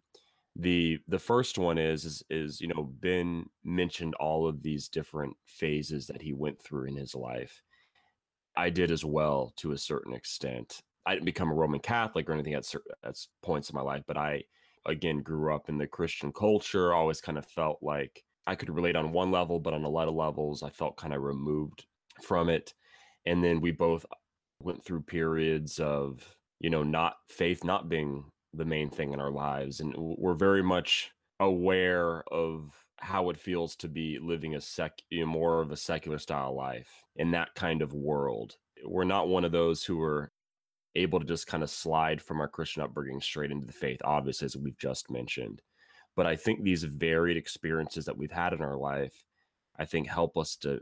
The 0.55 0.99
the 1.07 1.19
first 1.19 1.57
one 1.57 1.77
is 1.77 2.05
is 2.05 2.23
is 2.29 2.61
you 2.61 2.67
know 2.67 2.91
Ben 2.99 3.45
mentioned 3.63 4.15
all 4.15 4.47
of 4.47 4.61
these 4.61 4.89
different 4.89 5.35
phases 5.45 6.07
that 6.07 6.21
he 6.21 6.33
went 6.33 6.61
through 6.61 6.87
in 6.87 6.95
his 6.95 7.15
life. 7.15 7.61
I 8.57 8.69
did 8.69 8.91
as 8.91 9.05
well 9.05 9.53
to 9.57 9.71
a 9.71 9.77
certain 9.77 10.13
extent. 10.13 10.81
I 11.05 11.13
didn't 11.13 11.25
become 11.25 11.49
a 11.49 11.55
Roman 11.55 11.79
Catholic 11.79 12.29
or 12.29 12.33
anything 12.33 12.53
at 12.53 12.65
certain 12.65 12.91
at 13.03 13.15
points 13.41 13.69
in 13.69 13.75
my 13.75 13.81
life, 13.81 14.03
but 14.07 14.17
I 14.17 14.43
again 14.85 15.21
grew 15.21 15.55
up 15.55 15.69
in 15.69 15.77
the 15.77 15.87
Christian 15.87 16.33
culture. 16.33 16.93
Always 16.93 17.21
kind 17.21 17.37
of 17.37 17.45
felt 17.45 17.79
like 17.81 18.23
I 18.45 18.55
could 18.55 18.69
relate 18.69 18.95
on 18.95 19.13
one 19.13 19.31
level, 19.31 19.59
but 19.59 19.73
on 19.73 19.83
a 19.83 19.89
lot 19.89 20.09
of 20.09 20.15
levels, 20.15 20.63
I 20.63 20.69
felt 20.69 20.97
kind 20.97 21.13
of 21.13 21.21
removed 21.21 21.85
from 22.21 22.49
it. 22.49 22.73
And 23.25 23.43
then 23.43 23.61
we 23.61 23.71
both 23.71 24.05
went 24.61 24.83
through 24.83 25.01
periods 25.03 25.79
of 25.79 26.35
you 26.59 26.69
know 26.69 26.83
not 26.83 27.15
faith 27.29 27.63
not 27.63 27.89
being 27.89 28.25
the 28.53 28.65
main 28.65 28.89
thing 28.89 29.13
in 29.13 29.19
our 29.19 29.31
lives, 29.31 29.79
and 29.79 29.93
we're 29.97 30.33
very 30.33 30.63
much 30.63 31.11
aware 31.39 32.23
of 32.31 32.71
how 32.97 33.29
it 33.29 33.37
feels 33.37 33.75
to 33.75 33.87
be 33.87 34.19
living 34.21 34.55
a 34.55 34.61
sec 34.61 34.99
you 35.09 35.21
know, 35.21 35.25
more 35.25 35.61
of 35.61 35.71
a 35.71 35.77
secular 35.77 36.19
style 36.19 36.55
life 36.55 37.03
in 37.15 37.31
that 37.31 37.53
kind 37.55 37.81
of 37.81 37.93
world. 37.93 38.57
We're 38.85 39.05
not 39.05 39.27
one 39.27 39.43
of 39.43 39.51
those 39.51 39.83
who 39.83 40.01
are 40.01 40.31
able 40.95 41.19
to 41.19 41.25
just 41.25 41.47
kind 41.47 41.63
of 41.63 41.69
slide 41.69 42.21
from 42.21 42.39
our 42.39 42.47
Christian 42.47 42.83
upbringing 42.83 43.21
straight 43.21 43.51
into 43.51 43.65
the 43.65 43.73
faith, 43.73 43.99
obviously, 44.03 44.45
as 44.45 44.57
we've 44.57 44.77
just 44.77 45.09
mentioned. 45.09 45.61
But 46.15 46.27
I 46.27 46.35
think 46.35 46.61
these 46.61 46.83
varied 46.83 47.37
experiences 47.37 48.05
that 48.05 48.17
we've 48.17 48.31
had 48.31 48.53
in 48.53 48.61
our 48.61 48.77
life, 48.77 49.23
I 49.79 49.85
think 49.85 50.07
help 50.07 50.37
us 50.37 50.55
to 50.57 50.81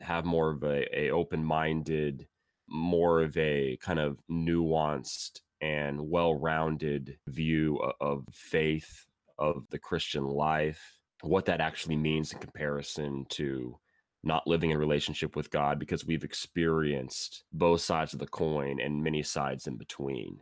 have 0.00 0.24
more 0.24 0.50
of 0.50 0.64
a, 0.64 0.98
a 0.98 1.10
open-minded, 1.10 2.26
more 2.68 3.22
of 3.22 3.36
a 3.36 3.78
kind 3.80 4.00
of 4.00 4.18
nuanced 4.30 5.40
and 5.64 5.98
well-rounded 5.98 7.16
view 7.26 7.78
of 7.98 8.24
faith, 8.30 9.06
of 9.38 9.64
the 9.70 9.78
Christian 9.78 10.24
life, 10.24 10.98
what 11.22 11.46
that 11.46 11.62
actually 11.62 11.96
means 11.96 12.32
in 12.32 12.38
comparison 12.38 13.24
to 13.30 13.74
not 14.22 14.46
living 14.46 14.70
in 14.70 14.78
relationship 14.78 15.36
with 15.36 15.50
God 15.50 15.78
because 15.78 16.04
we've 16.04 16.22
experienced 16.22 17.44
both 17.50 17.80
sides 17.80 18.12
of 18.12 18.18
the 18.18 18.26
coin 18.26 18.78
and 18.78 19.02
many 19.02 19.22
sides 19.22 19.66
in 19.66 19.78
between. 19.78 20.38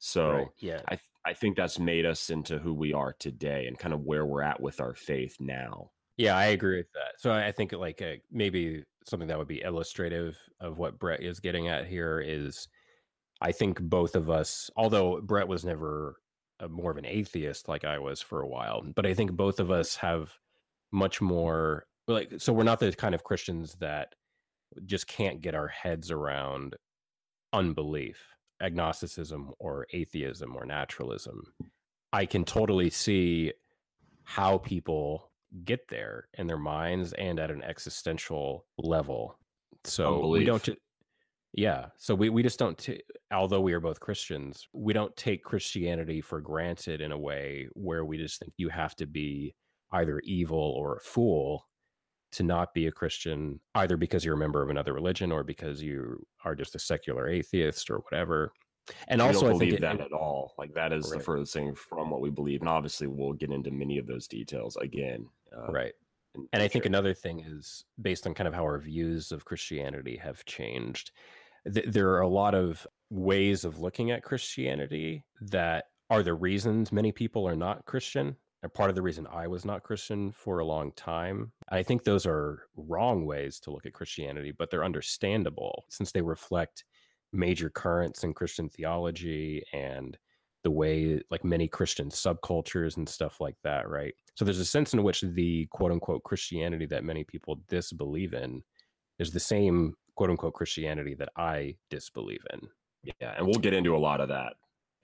So 0.00 0.30
Right, 0.30 0.48
yeah. 0.58 0.80
I 0.86 0.96
th- 0.96 1.00
I 1.24 1.34
think 1.34 1.56
that's 1.56 1.78
made 1.78 2.06
us 2.06 2.30
into 2.30 2.58
who 2.58 2.74
we 2.74 2.92
are 2.92 3.14
today 3.20 3.66
and 3.66 3.78
kind 3.78 3.94
of 3.94 4.00
where 4.00 4.26
we're 4.26 4.42
at 4.42 4.60
with 4.60 4.80
our 4.80 4.94
faith 4.94 5.36
now. 5.38 5.90
Yeah, 6.16 6.36
I 6.36 6.46
agree 6.46 6.78
with 6.78 6.90
that. 6.94 7.20
So 7.20 7.30
I 7.30 7.52
think 7.52 7.72
like 7.72 8.02
uh 8.02 8.14
maybe 8.32 8.82
something 9.06 9.28
that 9.28 9.38
would 9.38 9.48
be 9.48 9.62
illustrative 9.62 10.36
of 10.58 10.78
what 10.78 10.98
Brett 10.98 11.22
is 11.22 11.38
getting 11.38 11.68
at 11.68 11.86
here 11.86 12.20
is 12.20 12.68
I 13.40 13.52
think 13.52 13.80
both 13.80 14.14
of 14.14 14.28
us, 14.28 14.70
although 14.76 15.20
Brett 15.20 15.48
was 15.48 15.64
never 15.64 16.16
a, 16.58 16.68
more 16.68 16.90
of 16.90 16.98
an 16.98 17.06
atheist 17.06 17.68
like 17.68 17.84
I 17.84 17.98
was 17.98 18.20
for 18.20 18.40
a 18.40 18.48
while, 18.48 18.84
but 18.94 19.06
I 19.06 19.14
think 19.14 19.32
both 19.32 19.60
of 19.60 19.70
us 19.70 19.96
have 19.96 20.32
much 20.92 21.20
more 21.20 21.86
like 22.08 22.34
so 22.38 22.52
we're 22.52 22.64
not 22.64 22.80
the 22.80 22.92
kind 22.92 23.14
of 23.14 23.24
Christians 23.24 23.76
that 23.76 24.14
just 24.84 25.06
can't 25.06 25.40
get 25.40 25.54
our 25.54 25.68
heads 25.68 26.10
around 26.10 26.76
unbelief, 27.52 28.34
agnosticism 28.60 29.52
or 29.58 29.86
atheism 29.92 30.54
or 30.56 30.64
naturalism. 30.64 31.52
I 32.12 32.26
can 32.26 32.44
totally 32.44 32.90
see 32.90 33.52
how 34.24 34.58
people 34.58 35.30
get 35.64 35.88
there 35.88 36.28
in 36.34 36.46
their 36.46 36.58
minds 36.58 37.12
and 37.14 37.38
at 37.40 37.50
an 37.50 37.62
existential 37.62 38.66
level. 38.78 39.36
So 39.84 40.28
we 40.28 40.44
don't 40.44 40.56
Unbelief. 40.56 40.62
ju- 40.62 40.76
yeah, 41.52 41.86
so 41.96 42.14
we 42.14 42.28
we 42.30 42.42
just 42.42 42.58
don't 42.58 42.78
t- 42.78 43.02
although 43.32 43.60
we 43.60 43.72
are 43.72 43.80
both 43.80 44.00
Christians, 44.00 44.68
we 44.72 44.92
don't 44.92 45.14
take 45.16 45.42
Christianity 45.42 46.20
for 46.20 46.40
granted 46.40 47.00
in 47.00 47.12
a 47.12 47.18
way 47.18 47.68
where 47.74 48.04
we 48.04 48.18
just 48.18 48.38
think 48.38 48.52
you 48.56 48.68
have 48.68 48.94
to 48.96 49.06
be 49.06 49.54
either 49.92 50.20
evil 50.20 50.58
or 50.58 50.96
a 50.96 51.00
fool 51.00 51.66
to 52.32 52.44
not 52.44 52.72
be 52.72 52.86
a 52.86 52.92
Christian, 52.92 53.58
either 53.74 53.96
because 53.96 54.24
you're 54.24 54.34
a 54.36 54.38
member 54.38 54.62
of 54.62 54.70
another 54.70 54.92
religion 54.92 55.32
or 55.32 55.42
because 55.42 55.82
you 55.82 56.24
are 56.44 56.54
just 56.54 56.76
a 56.76 56.78
secular 56.78 57.28
atheist 57.28 57.90
or 57.90 57.98
whatever. 57.98 58.52
And 59.08 59.20
we 59.20 59.26
also, 59.26 59.40
don't 59.42 59.56
I 59.56 59.58
think 59.58 59.60
believe 59.60 59.74
it- 59.74 59.80
that 59.80 60.00
at 60.00 60.12
all. 60.12 60.54
Like 60.56 60.72
that 60.74 60.92
is 60.92 61.10
the 61.10 61.16
Right. 61.16 61.24
furthest 61.24 61.52
thing 61.52 61.74
from 61.74 62.10
what 62.10 62.20
we 62.20 62.30
believe, 62.30 62.60
and 62.60 62.68
obviously 62.68 63.08
we'll 63.08 63.32
get 63.32 63.50
into 63.50 63.72
many 63.72 63.98
of 63.98 64.06
those 64.06 64.28
details 64.28 64.76
again. 64.76 65.28
Uh, 65.52 65.72
right. 65.72 65.94
And 66.52 66.62
I 66.62 66.68
think 66.68 66.84
another 66.86 67.12
thing 67.12 67.40
is 67.40 67.84
based 68.00 68.24
on 68.28 68.34
kind 68.34 68.46
of 68.46 68.54
how 68.54 68.62
our 68.62 68.78
views 68.78 69.32
of 69.32 69.44
Christianity 69.44 70.16
have 70.18 70.44
changed. 70.44 71.10
Th- 71.72 71.86
there 71.86 72.10
are 72.10 72.20
a 72.20 72.28
lot 72.28 72.54
of 72.54 72.86
ways 73.10 73.64
of 73.64 73.78
looking 73.78 74.10
at 74.10 74.22
Christianity 74.22 75.24
that 75.40 75.84
are 76.08 76.22
the 76.22 76.34
reasons 76.34 76.92
many 76.92 77.12
people 77.12 77.46
are 77.46 77.56
not 77.56 77.84
Christian. 77.84 78.36
Are 78.62 78.68
part 78.68 78.90
of 78.90 78.94
the 78.94 79.02
reason 79.02 79.26
I 79.32 79.46
was 79.46 79.64
not 79.64 79.84
Christian 79.84 80.32
for 80.32 80.58
a 80.58 80.66
long 80.66 80.92
time. 80.92 81.52
I 81.70 81.82
think 81.82 82.04
those 82.04 82.26
are 82.26 82.66
wrong 82.76 83.24
ways 83.24 83.58
to 83.60 83.70
look 83.70 83.86
at 83.86 83.94
Christianity, 83.94 84.52
but 84.52 84.70
they're 84.70 84.84
understandable 84.84 85.86
since 85.88 86.12
they 86.12 86.20
reflect 86.20 86.84
major 87.32 87.70
currents 87.70 88.22
in 88.22 88.34
Christian 88.34 88.68
theology 88.68 89.62
and 89.72 90.18
the 90.62 90.70
way 90.70 91.22
like 91.30 91.42
many 91.42 91.68
Christian 91.68 92.10
subcultures 92.10 92.96
and 92.98 93.08
stuff 93.08 93.40
like 93.40 93.56
that, 93.64 93.88
right? 93.88 94.14
So 94.34 94.44
there's 94.44 94.58
a 94.58 94.64
sense 94.64 94.92
in 94.92 95.02
which 95.02 95.22
the 95.22 95.66
quote 95.70 95.92
unquote 95.92 96.24
Christianity 96.24 96.86
that 96.86 97.04
many 97.04 97.24
people 97.24 97.62
disbelieve 97.68 98.34
in 98.34 98.62
is 99.18 99.30
the 99.30 99.40
same 99.40 99.94
quote 100.14 100.30
unquote 100.30 100.54
Christianity 100.54 101.14
that 101.14 101.30
I 101.36 101.76
disbelieve 101.88 102.44
in. 102.52 102.68
Yeah, 103.20 103.34
and 103.36 103.46
we'll 103.46 103.58
get 103.58 103.74
into 103.74 103.96
a 103.96 103.98
lot 103.98 104.20
of 104.20 104.28
that 104.28 104.54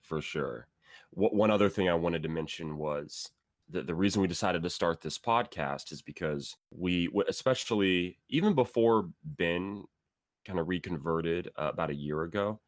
for 0.01 0.21
sure. 0.21 0.67
Wh- 1.11 1.33
One 1.33 1.51
other 1.51 1.69
thing 1.69 1.89
I 1.89 1.95
wanted 1.95 2.23
to 2.23 2.29
mention 2.29 2.77
was 2.77 3.29
the, 3.69 3.81
the 3.81 3.95
reason 3.95 4.21
we 4.21 4.27
decided 4.27 4.63
to 4.63 4.69
start 4.69 5.01
this 5.01 5.17
podcast 5.17 5.91
is 5.91 6.01
because 6.01 6.55
we, 6.71 7.09
especially 7.27 8.19
even 8.29 8.53
before 8.53 9.09
Ben 9.23 9.83
kind 10.45 10.59
of 10.59 10.67
reconverted 10.67 11.49
uh, 11.57 11.69
about 11.73 11.89
a 11.89 11.95
year 11.95 12.21
ago, 12.23 12.59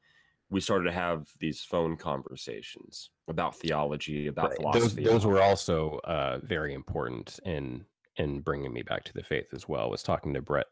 we 0.50 0.60
started 0.60 0.86
to 0.86 0.92
have 0.92 1.28
these 1.40 1.62
phone 1.62 1.96
conversations 1.96 3.12
about 3.28 3.56
theology, 3.56 4.28
about 4.28 4.50
Those, 4.50 4.58
philosophy. 4.58 5.04
those 5.04 5.26
were 5.26 5.42
also 5.42 6.00
uh, 6.04 6.40
very 6.44 6.74
important 6.74 7.40
in 7.46 7.86
in 8.18 8.42
bringing 8.42 8.74
me 8.74 8.82
back 8.82 9.04
to 9.06 9.14
the 9.14 9.24
faith 9.24 9.54
as 9.54 9.70
well. 9.70 9.90
Was 9.90 10.04
talking 10.04 10.34
to 10.34 10.42
Brett 10.42 10.66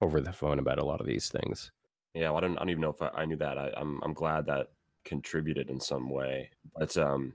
over 0.00 0.20
the 0.20 0.32
phone 0.32 0.58
about 0.58 0.78
a 0.78 0.84
lot 0.84 1.00
of 1.00 1.06
these 1.06 1.28
things. 1.28 1.72
Yeah, 2.14 2.30
well, 2.30 2.38
I 2.38 2.40
don't. 2.40 2.56
I 2.56 2.60
don't 2.60 2.70
even 2.70 2.80
know 2.80 2.90
if 2.90 3.02
I, 3.02 3.10
I 3.14 3.24
knew 3.24 3.36
that. 3.36 3.58
I, 3.58 3.72
I'm. 3.76 4.00
I'm 4.02 4.14
glad 4.14 4.46
that 4.46 4.68
contributed 5.04 5.70
in 5.70 5.80
some 5.80 6.10
way. 6.10 6.50
But 6.76 6.96
um, 6.96 7.34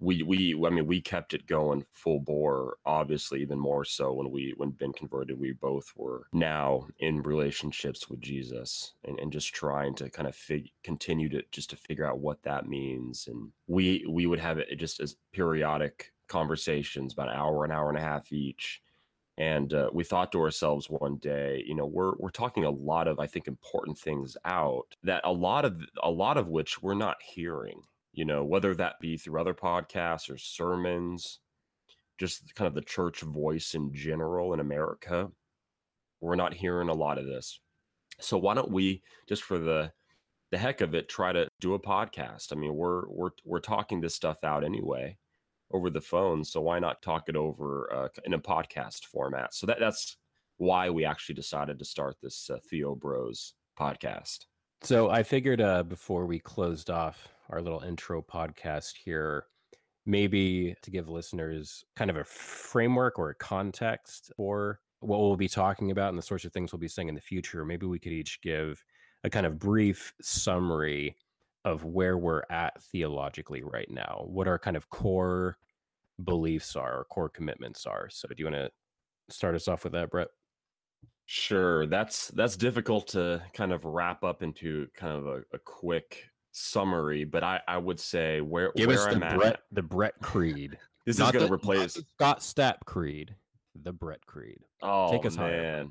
we 0.00 0.22
we. 0.22 0.54
I 0.66 0.70
mean, 0.70 0.86
we 0.86 1.02
kept 1.02 1.34
it 1.34 1.46
going 1.46 1.84
full 1.92 2.20
bore. 2.20 2.78
Obviously, 2.86 3.42
even 3.42 3.58
more 3.58 3.84
so 3.84 4.14
when 4.14 4.30
we 4.30 4.54
when 4.56 4.70
Ben 4.70 4.92
converted. 4.92 5.38
We 5.38 5.52
both 5.52 5.92
were 5.96 6.28
now 6.32 6.86
in 6.98 7.22
relationships 7.22 8.08
with 8.08 8.22
Jesus 8.22 8.94
and, 9.04 9.18
and 9.18 9.30
just 9.30 9.52
trying 9.54 9.94
to 9.96 10.08
kind 10.08 10.28
of 10.28 10.34
fig- 10.34 10.70
continue 10.82 11.28
to 11.28 11.42
just 11.52 11.70
to 11.70 11.76
figure 11.76 12.06
out 12.06 12.18
what 12.18 12.42
that 12.44 12.66
means. 12.68 13.28
And 13.28 13.50
we 13.66 14.06
we 14.08 14.24
would 14.26 14.40
have 14.40 14.58
it 14.58 14.74
just 14.76 14.98
as 15.00 15.16
periodic 15.32 16.12
conversations, 16.26 17.12
about 17.12 17.28
an 17.28 17.36
hour, 17.36 17.64
an 17.66 17.70
hour 17.70 17.90
and 17.90 17.98
a 17.98 18.02
half 18.02 18.32
each 18.32 18.82
and 19.38 19.74
uh, 19.74 19.90
we 19.92 20.02
thought 20.02 20.32
to 20.32 20.40
ourselves 20.40 20.88
one 20.88 21.16
day 21.16 21.62
you 21.66 21.74
know 21.74 21.86
we're 21.86 22.12
we're 22.18 22.30
talking 22.30 22.64
a 22.64 22.70
lot 22.70 23.08
of 23.08 23.18
i 23.18 23.26
think 23.26 23.46
important 23.48 23.98
things 23.98 24.36
out 24.44 24.86
that 25.02 25.20
a 25.24 25.32
lot 25.32 25.64
of 25.64 25.80
a 26.02 26.10
lot 26.10 26.36
of 26.36 26.48
which 26.48 26.82
we're 26.82 26.94
not 26.94 27.16
hearing 27.22 27.80
you 28.12 28.24
know 28.24 28.44
whether 28.44 28.74
that 28.74 28.94
be 29.00 29.16
through 29.16 29.40
other 29.40 29.54
podcasts 29.54 30.30
or 30.30 30.38
sermons 30.38 31.40
just 32.18 32.54
kind 32.54 32.66
of 32.66 32.74
the 32.74 32.80
church 32.80 33.20
voice 33.20 33.74
in 33.74 33.92
general 33.92 34.54
in 34.54 34.60
america 34.60 35.30
we're 36.20 36.36
not 36.36 36.54
hearing 36.54 36.88
a 36.88 36.94
lot 36.94 37.18
of 37.18 37.26
this. 37.26 37.60
So 38.20 38.38
why 38.38 38.54
don't 38.54 38.70
we 38.70 39.02
just 39.28 39.42
for 39.42 39.58
the 39.58 39.92
the 40.50 40.58
heck 40.58 40.80
of 40.80 40.94
it 40.94 41.08
try 41.08 41.32
to 41.32 41.48
do 41.60 41.74
a 41.74 41.80
podcast. 41.80 42.52
I 42.52 42.56
mean 42.56 42.74
we're 42.74 43.08
we're 43.08 43.30
we're 43.44 43.60
talking 43.60 44.00
this 44.00 44.14
stuff 44.14 44.38
out 44.42 44.64
anyway 44.64 45.16
over 45.72 45.90
the 45.90 46.00
phone 46.00 46.44
so 46.44 46.60
why 46.60 46.78
not 46.78 47.02
talk 47.02 47.28
it 47.28 47.36
over 47.36 47.92
uh, 47.92 48.08
in 48.24 48.34
a 48.34 48.38
podcast 48.38 49.04
format? 49.04 49.54
So 49.54 49.66
that 49.66 49.78
that's 49.80 50.16
why 50.58 50.90
we 50.90 51.04
actually 51.04 51.34
decided 51.34 51.78
to 51.78 51.84
start 51.84 52.16
this 52.22 52.48
uh, 52.50 52.58
theo 52.70 52.94
bros 52.94 53.54
podcast. 53.78 54.46
So 54.82 55.10
I 55.10 55.22
figured 55.22 55.60
uh, 55.60 55.82
before 55.82 56.26
we 56.26 56.38
closed 56.38 56.90
off 56.90 57.28
our 57.50 57.60
little 57.60 57.80
intro 57.80 58.22
podcast 58.22 58.94
here, 59.04 59.46
maybe 60.04 60.74
to 60.82 60.90
give 60.90 61.08
listeners 61.08 61.84
kind 61.96 62.10
of 62.10 62.16
a 62.16 62.24
framework 62.24 63.18
or 63.18 63.30
a 63.30 63.34
context 63.34 64.32
for 64.36 64.80
what 65.00 65.20
we'll 65.20 65.36
be 65.36 65.48
talking 65.48 65.90
about 65.90 66.10
and 66.10 66.18
the 66.18 66.22
sorts 66.22 66.44
of 66.44 66.52
things 66.52 66.72
we'll 66.72 66.80
be 66.80 66.88
saying 66.88 67.08
in 67.08 67.14
the 67.14 67.20
future, 67.20 67.64
maybe 67.64 67.86
we 67.86 67.98
could 67.98 68.12
each 68.12 68.40
give 68.40 68.82
a 69.24 69.30
kind 69.30 69.46
of 69.46 69.58
brief 69.58 70.14
summary 70.22 71.16
of 71.66 71.84
where 71.84 72.16
we're 72.16 72.44
at 72.48 72.80
theologically 72.84 73.62
right 73.62 73.90
now, 73.90 74.24
what 74.26 74.48
our 74.48 74.58
kind 74.58 74.76
of 74.76 74.88
core 74.88 75.58
beliefs 76.22 76.76
are, 76.76 77.00
or 77.00 77.04
core 77.04 77.28
commitments 77.28 77.84
are. 77.84 78.08
So, 78.08 78.28
do 78.28 78.34
you 78.38 78.44
want 78.46 78.56
to 78.56 78.70
start 79.34 79.54
us 79.54 79.68
off 79.68 79.84
with 79.84 79.92
that, 79.92 80.10
Brett? 80.10 80.28
Sure. 81.26 81.86
That's 81.86 82.28
that's 82.28 82.56
difficult 82.56 83.08
to 83.08 83.42
kind 83.52 83.72
of 83.72 83.84
wrap 83.84 84.22
up 84.22 84.42
into 84.44 84.86
kind 84.96 85.12
of 85.12 85.26
a, 85.26 85.42
a 85.52 85.58
quick 85.64 86.30
summary, 86.52 87.24
but 87.24 87.42
I, 87.42 87.60
I 87.66 87.78
would 87.78 87.98
say 87.98 88.40
where 88.40 88.72
give 88.76 88.86
where 88.86 88.98
us 88.98 89.06
I'm 89.06 89.20
the 89.20 89.26
at. 89.26 89.36
Brett 89.36 89.60
the 89.72 89.82
Brett 89.82 90.14
Creed. 90.22 90.78
This 91.04 91.18
Not 91.18 91.36
is 91.36 91.38
going 91.38 91.46
to 91.46 91.54
replace. 91.54 91.92
Scott 92.16 92.40
Stapp 92.40 92.78
Creed, 92.84 93.36
the 93.80 93.92
Brett 93.92 94.26
Creed. 94.26 94.58
Oh 94.82 95.12
Take 95.12 95.24
us 95.24 95.36
higher, 95.36 95.86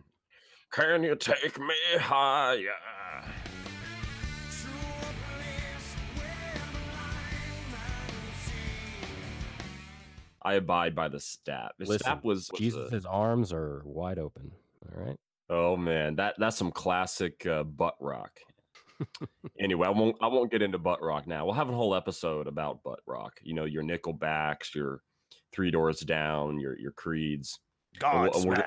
can 0.74 1.04
you 1.04 1.16
take 1.16 1.58
me 1.58 1.74
higher? 1.98 2.74
I 10.46 10.54
abide 10.54 10.96
by 10.96 11.10
the 11.10 11.20
stat. 11.20 11.74
The 11.80 11.86
Listen, 11.86 12.00
stat 12.00 12.24
was, 12.24 12.50
was 12.60 13.06
a- 13.06 13.10
arms 13.10 13.52
are 13.52 13.82
wide 13.84 14.20
open. 14.20 14.52
All 14.86 15.04
right. 15.04 15.18
oh 15.50 15.76
man, 15.76 16.16
that 16.18 16.36
that's 16.38 16.56
some 16.56 16.72
classic 16.72 17.46
uh, 17.46 17.64
butt 17.64 17.96
rock. 18.00 18.40
anyway, 19.60 19.88
I 19.88 19.92
won't 19.92 20.16
I 20.22 20.28
won't 20.28 20.52
get 20.52 20.62
into 20.62 20.78
butt 20.78 21.02
rock 21.02 21.28
now. 21.28 21.44
We'll 21.46 21.56
have 21.56 21.70
a 21.70 21.74
whole 21.74 21.96
episode 21.96 22.48
about 22.48 22.84
butt 22.84 23.00
rock. 23.08 23.34
You 23.42 23.56
know, 23.56 23.66
your 23.66 23.84
Nickelbacks, 23.84 24.74
your 24.76 25.02
Three 25.52 25.72
Doors 25.72 26.02
Down, 26.02 26.60
your 26.60 26.78
your 26.80 26.92
Creeds. 26.92 27.60
And 28.04 28.30
we'll- 28.34 28.46
we're- 28.48 28.64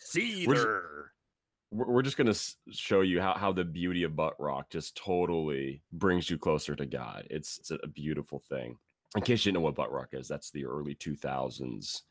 Seether. 0.00 0.46
we're, 1.70 1.86
we're 1.86 2.02
just 2.02 2.16
going 2.16 2.30
to 2.32 2.38
show 2.70 3.00
you 3.00 3.20
how, 3.20 3.34
how 3.34 3.52
the 3.52 3.64
beauty 3.64 4.02
of 4.02 4.14
butt 4.14 4.34
rock 4.38 4.68
just 4.68 4.96
totally 4.96 5.80
brings 5.92 6.28
you 6.28 6.36
closer 6.36 6.76
to 6.76 6.84
God. 6.84 7.26
It's, 7.30 7.58
it's 7.58 7.70
a 7.70 7.86
beautiful 7.86 8.42
thing. 8.48 8.76
In 9.16 9.22
case 9.22 9.44
you 9.44 9.52
didn't 9.52 9.62
know 9.62 9.64
what 9.64 9.74
butt 9.74 9.92
rock 9.92 10.08
is, 10.12 10.26
that's 10.26 10.50
the 10.50 10.64
early 10.64 10.94
2000s 10.94 12.02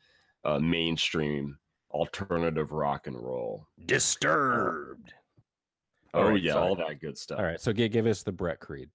uh, 0.44 0.58
mainstream 0.58 1.58
alternative 1.90 2.72
rock 2.72 3.06
and 3.06 3.16
roll. 3.16 3.66
Disturbed. 3.84 5.12
Oh, 6.14 6.28
right, 6.28 6.42
yeah, 6.42 6.52
sorry. 6.52 6.68
all 6.68 6.76
that 6.76 7.00
good 7.00 7.16
stuff. 7.16 7.38
All 7.38 7.44
right. 7.44 7.60
So 7.60 7.72
give, 7.72 7.92
give 7.92 8.06
us 8.06 8.22
the 8.22 8.32
Brett 8.32 8.60
Creed. 8.60 8.90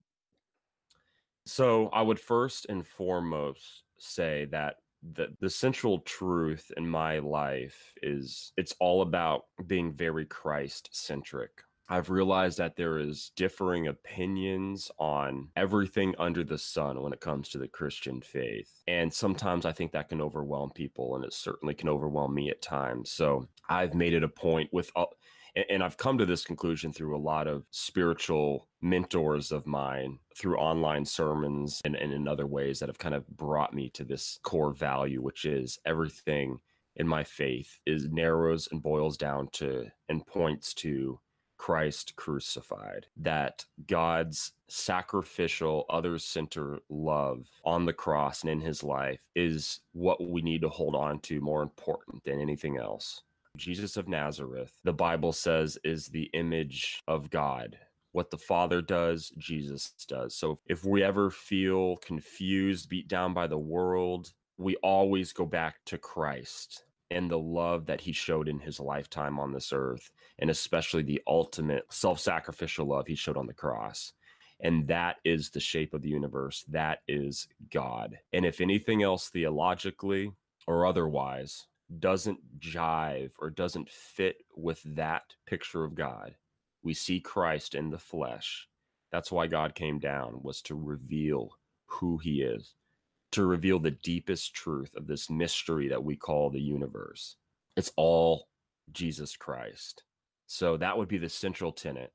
So 1.46 1.88
I 1.90 2.02
would 2.02 2.20
first 2.20 2.68
and 2.70 2.86
foremost 2.86 3.84
say 3.98 4.46
that 4.52 4.76
the 5.14 5.28
the 5.40 5.50
central 5.50 6.00
truth 6.00 6.72
in 6.76 6.88
my 6.88 7.20
life 7.20 7.94
is 8.02 8.52
it's 8.58 8.76
all 8.80 9.02
about 9.02 9.46
being 9.66 9.94
very 9.94 10.26
Christ 10.26 10.90
centric. 10.92 11.52
I've 11.90 12.10
realized 12.10 12.58
that 12.58 12.76
there 12.76 12.98
is 12.98 13.32
differing 13.36 13.88
opinions 13.88 14.92
on 14.98 15.50
everything 15.56 16.16
under 16.20 16.44
the 16.44 16.58
sun 16.58 17.02
when 17.02 17.14
it 17.14 17.22
comes 17.22 17.50
to 17.50 17.58
the 17.58 17.68
Christian 17.68 18.22
faith. 18.22 18.84
And 18.88 19.14
sometimes 19.14 19.66
I 19.66 19.72
think 19.72 19.94
that 19.94 20.10
can 20.10 20.22
overwhelm 20.22 20.72
people 20.72 21.16
and 21.16 21.24
it 21.24 21.34
certainly 21.34 21.74
can 21.74 21.88
overwhelm 21.88 22.34
me 22.34 22.50
at 22.50 22.62
times. 22.62 23.12
So 23.12 23.48
I've 23.70 23.94
made 23.94 24.14
it 24.14 24.24
a 24.24 24.28
point 24.28 24.70
with 24.74 24.92
and, 25.58 25.66
and 25.70 25.84
I've 25.84 25.98
come 25.98 26.18
to 26.18 26.26
this 26.26 26.46
conclusion 26.46 26.92
through 26.92 27.16
a 27.16 27.20
lot 27.20 27.48
of 27.48 27.64
spiritual 27.72 28.68
mentors 28.82 29.52
of 29.52 29.66
mine 29.66 30.20
through 30.38 30.58
online 30.58 31.06
sermons 31.06 31.82
and, 31.84 31.96
and 31.96 32.14
in 32.14 32.28
other 32.28 32.46
ways 32.46 32.80
that 32.80 32.90
have 32.90 33.00
kind 33.00 33.16
of 33.16 33.28
brought 33.28 33.74
me 33.74 33.90
to 33.92 34.04
this 34.04 34.40
core 34.44 34.74
value, 34.74 35.22
which 35.22 35.46
is 35.46 35.80
everything 35.86 36.60
in 36.96 37.08
my 37.08 37.24
faith 37.24 37.80
is 37.86 38.10
narrows 38.10 38.68
and 38.72 38.82
boils 38.82 39.18
down 39.18 39.48
to 39.54 39.86
and 40.10 40.26
points 40.26 40.74
to 40.74 41.20
Christ 41.58 42.16
crucified, 42.16 43.08
that 43.18 43.66
God's 43.88 44.54
sacrificial, 44.68 45.86
other 45.90 46.18
centered 46.20 46.80
love 46.90 47.48
on 47.66 47.86
the 47.86 47.94
cross 47.94 48.42
and 48.42 48.52
in 48.52 48.62
his 48.62 48.84
life 48.84 49.20
is 49.36 49.80
what 49.94 50.24
we 50.24 50.42
need 50.42 50.62
to 50.62 50.70
hold 50.70 50.96
on 50.96 51.20
to 51.22 51.42
more 51.42 51.64
important 51.64 52.24
than 52.24 52.40
anything 52.40 52.78
else. 52.78 53.24
Jesus 53.56 53.98
of 53.98 54.08
Nazareth, 54.08 54.74
the 54.84 54.94
Bible 54.94 55.34
says, 55.34 55.78
is 55.84 56.08
the 56.08 56.30
image 56.34 57.02
of 57.08 57.30
God. 57.30 57.78
What 58.12 58.30
the 58.30 58.38
Father 58.38 58.82
does, 58.82 59.32
Jesus 59.38 59.94
does. 60.08 60.36
So 60.36 60.60
if 60.68 60.86
we 60.86 61.04
ever 61.04 61.30
feel 61.30 61.98
confused, 61.98 62.90
beat 62.90 63.08
down 63.08 63.34
by 63.34 63.48
the 63.48 63.58
world, 63.58 64.34
we 64.58 64.76
always 64.78 65.34
go 65.34 65.46
back 65.46 65.78
to 65.86 65.98
Christ 65.98 66.84
and 67.10 67.30
the 67.30 67.40
love 67.40 67.86
that 67.86 68.02
he 68.02 68.12
showed 68.12 68.48
in 68.48 68.60
his 68.60 68.80
lifetime 68.80 69.40
on 69.40 69.52
this 69.52 69.72
earth, 69.74 70.12
and 70.40 70.50
especially 70.50 71.04
the 71.04 71.22
ultimate 71.28 71.84
self 71.90 72.20
sacrificial 72.20 72.86
love 72.88 73.08
he 73.08 73.16
showed 73.16 73.38
on 73.38 73.48
the 73.48 73.54
cross. 73.54 74.14
And 74.60 74.88
that 74.88 75.18
is 75.24 75.50
the 75.50 75.60
shape 75.60 75.94
of 75.94 76.02
the 76.02 76.10
universe. 76.10 76.66
That 76.68 77.00
is 77.08 77.48
God. 77.72 78.18
And 78.34 78.46
if 78.46 78.60
anything 78.60 79.04
else, 79.04 79.30
theologically 79.30 80.32
or 80.66 80.86
otherwise, 80.86 81.68
doesn't 82.00 82.40
jive 82.60 83.32
or 83.40 83.50
doesn't 83.50 83.90
fit 83.90 84.38
with 84.56 84.82
that 84.84 85.24
picture 85.46 85.84
of 85.84 85.96
God, 85.96 86.36
we 86.84 86.94
see 86.94 87.20
Christ 87.20 87.76
in 87.76 87.90
the 87.90 88.00
flesh. 88.00 88.68
That's 89.12 89.32
why 89.32 89.48
God 89.48 89.76
came 89.76 90.00
down, 90.00 90.42
was 90.42 90.62
to 90.64 90.76
reveal 90.76 91.52
who 91.86 92.18
he 92.18 92.42
is, 92.42 92.74
to 93.32 93.46
reveal 93.46 93.80
the 93.80 93.92
deepest 93.92 94.54
truth 94.54 94.96
of 94.96 95.08
this 95.08 95.30
mystery 95.30 95.88
that 95.90 96.04
we 96.04 96.16
call 96.16 96.50
the 96.50 96.62
universe. 96.62 97.36
It's 97.76 97.92
all 97.96 98.48
Jesus 98.92 99.36
Christ. 99.36 100.04
So 100.48 100.78
that 100.78 100.98
would 100.98 101.08
be 101.08 101.18
the 101.18 101.30
central 101.30 101.72
tenet. 101.72 102.12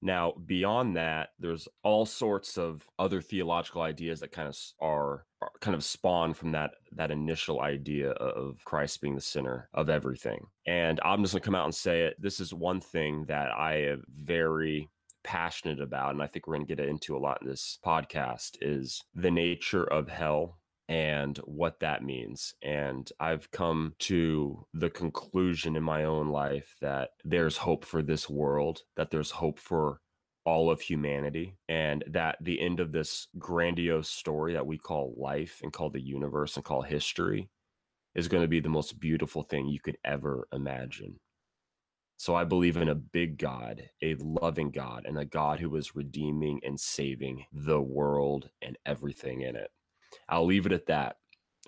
Now, 0.00 0.32
beyond 0.46 0.96
that, 0.96 1.30
there's 1.40 1.66
all 1.82 2.06
sorts 2.06 2.56
of 2.56 2.86
other 2.98 3.20
theological 3.20 3.82
ideas 3.82 4.20
that 4.20 4.30
kind 4.30 4.48
of 4.48 4.56
are, 4.80 5.26
are 5.42 5.50
kind 5.60 5.74
of 5.74 5.82
spawn 5.82 6.34
from 6.34 6.52
that 6.52 6.70
that 6.92 7.10
initial 7.10 7.60
idea 7.60 8.10
of 8.12 8.64
Christ 8.64 9.00
being 9.00 9.16
the 9.16 9.20
center 9.20 9.68
of 9.74 9.90
everything. 9.90 10.46
And 10.66 11.00
I'm 11.04 11.22
just 11.22 11.34
gonna 11.34 11.42
come 11.42 11.56
out 11.56 11.64
and 11.64 11.74
say 11.74 12.02
it. 12.02 12.14
This 12.20 12.38
is 12.38 12.54
one 12.54 12.80
thing 12.80 13.24
that 13.26 13.50
I 13.50 13.96
very 14.08 14.88
passionate 15.28 15.78
about, 15.78 16.12
and 16.12 16.22
I 16.22 16.26
think 16.26 16.46
we're 16.46 16.54
gonna 16.54 16.64
get 16.64 16.80
into 16.80 17.14
a 17.14 17.18
lot 17.18 17.42
in 17.42 17.48
this 17.48 17.78
podcast, 17.84 18.56
is 18.62 19.04
the 19.14 19.30
nature 19.30 19.84
of 19.84 20.08
hell 20.08 20.58
and 20.88 21.36
what 21.44 21.80
that 21.80 22.02
means. 22.02 22.54
And 22.62 23.06
I've 23.20 23.50
come 23.50 23.92
to 23.98 24.64
the 24.72 24.88
conclusion 24.88 25.76
in 25.76 25.82
my 25.82 26.04
own 26.04 26.28
life 26.30 26.76
that 26.80 27.10
there's 27.26 27.58
hope 27.58 27.84
for 27.84 28.02
this 28.02 28.30
world, 28.30 28.80
that 28.96 29.10
there's 29.10 29.30
hope 29.32 29.58
for 29.58 30.00
all 30.46 30.70
of 30.70 30.80
humanity, 30.80 31.58
and 31.68 32.02
that 32.06 32.38
the 32.40 32.58
end 32.58 32.80
of 32.80 32.92
this 32.92 33.28
grandiose 33.38 34.08
story 34.08 34.54
that 34.54 34.66
we 34.66 34.78
call 34.78 35.14
life 35.18 35.60
and 35.62 35.74
call 35.74 35.90
the 35.90 36.00
universe 36.00 36.56
and 36.56 36.64
call 36.64 36.80
history 36.80 37.50
is 38.14 38.28
going 38.28 38.42
to 38.42 38.48
be 38.48 38.60
the 38.60 38.70
most 38.70 38.98
beautiful 38.98 39.42
thing 39.42 39.68
you 39.68 39.78
could 39.78 39.98
ever 40.06 40.48
imagine. 40.54 41.20
So 42.18 42.34
I 42.34 42.42
believe 42.42 42.76
in 42.76 42.88
a 42.88 42.96
big 42.96 43.38
God, 43.38 43.88
a 44.02 44.16
loving 44.16 44.72
God, 44.72 45.06
and 45.06 45.16
a 45.16 45.24
God 45.24 45.60
who 45.60 45.76
is 45.76 45.94
redeeming 45.94 46.60
and 46.64 46.78
saving 46.78 47.46
the 47.52 47.80
world 47.80 48.50
and 48.60 48.76
everything 48.84 49.42
in 49.42 49.54
it. 49.54 49.70
I'll 50.28 50.44
leave 50.44 50.66
it 50.66 50.72
at 50.72 50.86
that. 50.86 51.18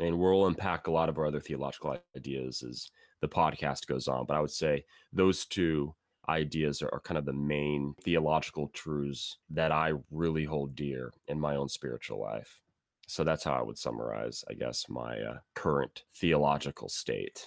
And 0.01 0.19
we'll 0.19 0.49
unpack 0.49 0.89
a 0.89 0.91
lot 0.91 1.09
of 1.09 1.19
our 1.19 1.27
other 1.27 1.41
theological 1.41 1.97
ideas 2.17 2.65
as 2.69 2.91
the 3.21 3.29
podcast 3.29 3.87
goes 3.87 4.09
on. 4.09 4.27
But 4.27 4.37
I 4.37 4.41
would 4.41 4.51
say 4.51 4.85
those 5.13 5.45
two 5.45 5.95
ideas 6.29 6.83
are, 6.83 6.93
are 6.93 7.01
kind 7.01 7.19
of 7.19 7.27
the 7.27 7.33
main 7.33 7.95
theological 8.03 8.71
truths 8.75 9.39
that 9.51 9.71
I 9.71 9.93
really 10.11 10.45
hold 10.45 10.75
dear 10.75 11.13
in 11.29 11.39
my 11.39 11.55
own 11.55 11.69
spiritual 11.69 12.21
life. 12.21 12.61
So 13.07 13.23
that's 13.23 13.45
how 13.45 13.53
I 13.53 13.63
would 13.63 13.79
summarize, 13.79 14.45
I 14.51 14.55
guess, 14.55 14.87
my 14.89 15.17
uh, 15.21 15.39
current 15.55 16.03
theological 16.13 16.89
state. 16.89 17.47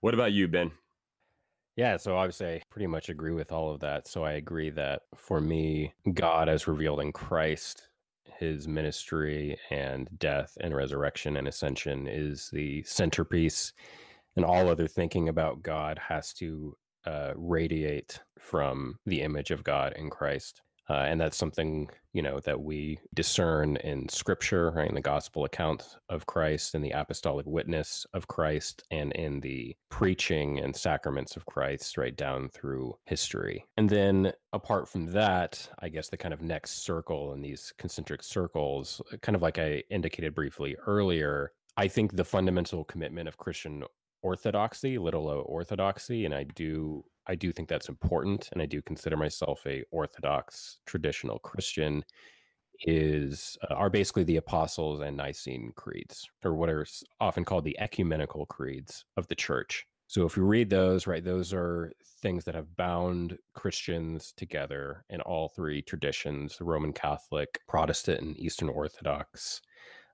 What 0.00 0.14
about 0.14 0.32
you, 0.32 0.48
Ben? 0.48 0.72
Yeah, 1.76 1.98
so 1.98 2.16
obviously 2.16 2.46
I 2.54 2.62
pretty 2.70 2.86
much 2.86 3.10
agree 3.10 3.32
with 3.32 3.52
all 3.52 3.70
of 3.70 3.80
that. 3.80 4.08
So 4.08 4.24
I 4.24 4.32
agree 4.32 4.70
that 4.70 5.02
for 5.14 5.40
me, 5.40 5.92
God 6.14 6.48
as 6.48 6.66
revealed 6.66 7.00
in 7.00 7.12
Christ, 7.12 7.88
his 8.38 8.66
ministry 8.66 9.58
and 9.70 10.08
death 10.18 10.56
and 10.60 10.74
resurrection 10.74 11.36
and 11.36 11.46
ascension 11.46 12.06
is 12.08 12.48
the 12.50 12.82
centerpiece. 12.84 13.74
And 14.36 14.44
all 14.44 14.68
other 14.68 14.88
thinking 14.88 15.28
about 15.28 15.62
God 15.62 15.98
has 16.08 16.32
to 16.34 16.76
uh, 17.06 17.32
radiate 17.36 18.20
from 18.38 18.98
the 19.06 19.22
image 19.22 19.50
of 19.50 19.64
God 19.64 19.92
in 19.96 20.10
Christ. 20.10 20.62
Uh, 20.88 21.04
and 21.08 21.20
that's 21.20 21.36
something, 21.36 21.88
you 22.12 22.22
know, 22.22 22.38
that 22.40 22.60
we 22.60 22.98
discern 23.12 23.76
in 23.78 24.08
scripture, 24.08 24.70
right? 24.70 24.88
In 24.88 24.94
the 24.94 25.00
gospel 25.00 25.44
account 25.44 25.96
of 26.08 26.26
Christ 26.26 26.74
and 26.74 26.84
the 26.84 26.92
apostolic 26.92 27.44
witness 27.46 28.06
of 28.14 28.28
Christ 28.28 28.84
and 28.90 29.12
in 29.12 29.40
the 29.40 29.76
preaching 29.90 30.60
and 30.60 30.76
sacraments 30.76 31.36
of 31.36 31.46
Christ, 31.46 31.98
right 31.98 32.16
down 32.16 32.48
through 32.50 32.96
history. 33.04 33.66
And 33.76 33.90
then 33.90 34.32
apart 34.52 34.88
from 34.88 35.06
that, 35.06 35.68
I 35.80 35.88
guess 35.88 36.08
the 36.08 36.16
kind 36.16 36.32
of 36.32 36.40
next 36.40 36.84
circle 36.84 37.32
in 37.32 37.42
these 37.42 37.72
concentric 37.78 38.22
circles, 38.22 39.02
kind 39.22 39.34
of 39.34 39.42
like 39.42 39.58
I 39.58 39.82
indicated 39.90 40.34
briefly 40.34 40.76
earlier, 40.86 41.52
I 41.76 41.88
think 41.88 42.16
the 42.16 42.24
fundamental 42.24 42.84
commitment 42.84 43.28
of 43.28 43.38
Christian 43.38 43.84
orthodoxy, 44.22 44.98
little 44.98 45.28
o 45.28 45.40
orthodoxy, 45.40 46.24
and 46.24 46.34
I 46.34 46.44
do 46.44 47.04
I 47.28 47.34
do 47.34 47.52
think 47.52 47.68
that's 47.68 47.88
important, 47.88 48.48
and 48.52 48.62
I 48.62 48.66
do 48.66 48.82
consider 48.82 49.16
myself 49.16 49.62
a 49.66 49.84
orthodox 49.90 50.78
traditional 50.86 51.38
Christian. 51.38 52.04
Is 52.84 53.56
uh, 53.70 53.72
are 53.72 53.88
basically 53.88 54.24
the 54.24 54.36
apostles 54.36 55.00
and 55.00 55.16
Nicene 55.16 55.72
creeds, 55.76 56.28
or 56.44 56.54
what 56.54 56.68
are 56.68 56.86
often 57.20 57.42
called 57.42 57.64
the 57.64 57.78
ecumenical 57.80 58.44
creeds 58.44 59.06
of 59.16 59.26
the 59.28 59.34
church. 59.34 59.86
So 60.08 60.26
if 60.26 60.36
you 60.36 60.42
read 60.44 60.68
those, 60.68 61.06
right, 61.06 61.24
those 61.24 61.54
are 61.54 61.92
things 62.20 62.44
that 62.44 62.54
have 62.54 62.76
bound 62.76 63.38
Christians 63.54 64.34
together 64.36 65.06
in 65.08 65.22
all 65.22 65.48
three 65.48 65.80
traditions: 65.80 66.58
the 66.58 66.64
Roman 66.64 66.92
Catholic, 66.92 67.60
Protestant, 67.66 68.20
and 68.20 68.38
Eastern 68.38 68.68
Orthodox. 68.68 69.62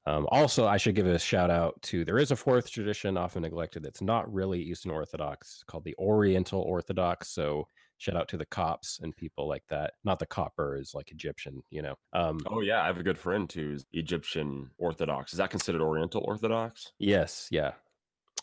Um, 0.07 0.27
also, 0.31 0.67
I 0.67 0.79
should 0.79 0.95
give 0.95 1.07
a 1.07 1.19
shout 1.19 1.51
out 1.51 1.81
to 1.83 2.05
there 2.05 2.19
is 2.19 2.31
a 2.31 2.37
fourth 2.37 2.71
tradition 2.71 3.17
often 3.17 3.43
neglected 3.43 3.83
that's 3.83 4.03
not 4.03 4.33
really 4.33 4.61
Eastern 4.61 4.91
Orthodox 4.91 5.63
called 5.67 5.85
the 5.85 5.95
Oriental 5.99 6.61
Orthodox. 6.61 7.29
So 7.29 7.69
shout 7.99 8.17
out 8.17 8.29
to 8.29 8.37
the 8.37 8.47
Copts 8.47 8.99
and 9.01 9.17
people 9.17 9.49
like 9.49 9.63
that. 9.69 9.95
Not 10.03 10.19
the 10.19 10.27
Coppers, 10.27 10.93
like 10.93 11.13
Egyptian, 11.13 11.63
you 11.71 11.83
know. 11.83 11.95
Um, 12.13 12.41
oh 12.47 12.61
yeah, 12.61 12.83
I 12.83 12.87
have 12.87 12.99
a 12.99 13.05
good 13.05 13.19
friend 13.19 13.51
who's 13.51 13.85
Egyptian 13.93 14.71
Orthodox. 14.79 15.33
Is 15.33 15.39
that 15.39 15.51
considered 15.51 15.81
Oriental 15.81 16.25
Orthodox? 16.27 16.93
Yes, 16.99 17.49
yeah. 17.53 17.73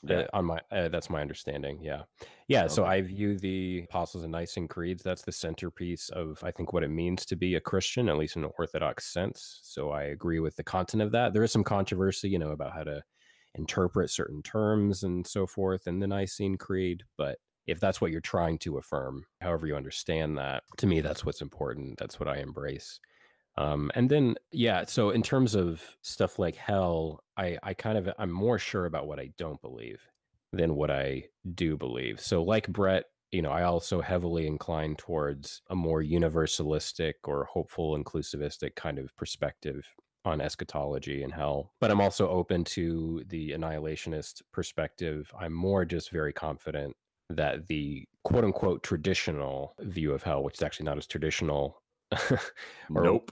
Yeah. 0.01 0.19
Uh, 0.19 0.27
on 0.31 0.45
my 0.45 0.61
uh, 0.71 0.87
that's 0.87 1.09
my 1.09 1.19
understanding 1.19 1.79
yeah 1.81 2.03
yeah 2.47 2.63
okay. 2.63 2.73
so 2.73 2.85
i 2.85 3.01
view 3.01 3.37
the 3.37 3.83
apostles 3.89 4.23
and 4.23 4.31
nicene 4.31 4.65
creeds 4.65 5.03
that's 5.03 5.23
the 5.23 5.31
centerpiece 5.33 6.07
of 6.09 6.39
i 6.41 6.51
think 6.51 6.71
what 6.71 6.85
it 6.85 6.89
means 6.89 7.25
to 7.25 7.35
be 7.35 7.55
a 7.55 7.59
christian 7.59 8.07
at 8.07 8.17
least 8.17 8.37
in 8.37 8.45
an 8.45 8.51
orthodox 8.57 9.11
sense 9.11 9.59
so 9.61 9.91
i 9.91 10.03
agree 10.03 10.39
with 10.39 10.55
the 10.55 10.63
content 10.63 11.03
of 11.03 11.11
that 11.11 11.33
there 11.33 11.43
is 11.43 11.51
some 11.51 11.65
controversy 11.65 12.29
you 12.29 12.39
know 12.39 12.51
about 12.51 12.71
how 12.71 12.83
to 12.83 13.03
interpret 13.55 14.09
certain 14.09 14.41
terms 14.41 15.03
and 15.03 15.27
so 15.27 15.45
forth 15.45 15.85
in 15.85 15.99
the 15.99 16.07
nicene 16.07 16.55
creed 16.55 17.03
but 17.17 17.37
if 17.67 17.81
that's 17.81 17.99
what 17.99 18.09
you're 18.09 18.21
trying 18.21 18.57
to 18.57 18.77
affirm 18.77 19.25
however 19.41 19.67
you 19.67 19.75
understand 19.75 20.37
that 20.37 20.63
to 20.77 20.87
me 20.87 21.01
that's 21.01 21.25
what's 21.25 21.41
important 21.41 21.99
that's 21.99 22.21
what 22.21 22.29
i 22.29 22.37
embrace 22.37 23.01
um, 23.59 23.91
and 23.93 24.09
then, 24.09 24.35
yeah, 24.51 24.85
so 24.85 25.09
in 25.09 25.21
terms 25.21 25.53
of 25.53 25.83
stuff 26.01 26.39
like 26.39 26.55
hell, 26.55 27.25
I, 27.35 27.57
I 27.61 27.73
kind 27.73 27.97
of, 27.97 28.09
I'm 28.17 28.31
more 28.31 28.57
sure 28.57 28.85
about 28.85 29.05
what 29.05 29.19
I 29.19 29.31
don't 29.37 29.61
believe 29.61 30.01
than 30.53 30.75
what 30.75 30.89
I 30.89 31.25
do 31.55 31.75
believe. 31.75 32.21
So, 32.21 32.41
like 32.41 32.69
Brett, 32.69 33.03
you 33.33 33.41
know, 33.41 33.51
I 33.51 33.63
also 33.63 33.99
heavily 33.99 34.47
incline 34.47 34.95
towards 34.95 35.61
a 35.69 35.75
more 35.75 36.01
universalistic 36.01 37.15
or 37.25 37.43
hopeful, 37.51 38.01
inclusivistic 38.01 38.75
kind 38.75 38.97
of 38.97 39.13
perspective 39.17 39.85
on 40.23 40.39
eschatology 40.39 41.21
and 41.21 41.33
hell. 41.33 41.73
But 41.81 41.91
I'm 41.91 41.99
also 41.99 42.29
open 42.29 42.63
to 42.63 43.23
the 43.27 43.51
annihilationist 43.51 44.41
perspective. 44.53 45.33
I'm 45.37 45.53
more 45.53 45.83
just 45.83 46.11
very 46.11 46.31
confident 46.31 46.95
that 47.29 47.67
the 47.67 48.07
quote 48.23 48.45
unquote 48.45 48.83
traditional 48.83 49.75
view 49.81 50.13
of 50.13 50.23
hell, 50.23 50.43
which 50.43 50.55
is 50.55 50.63
actually 50.63 50.85
not 50.85 50.97
as 50.97 51.07
traditional 51.07 51.83
nope. 52.89 53.31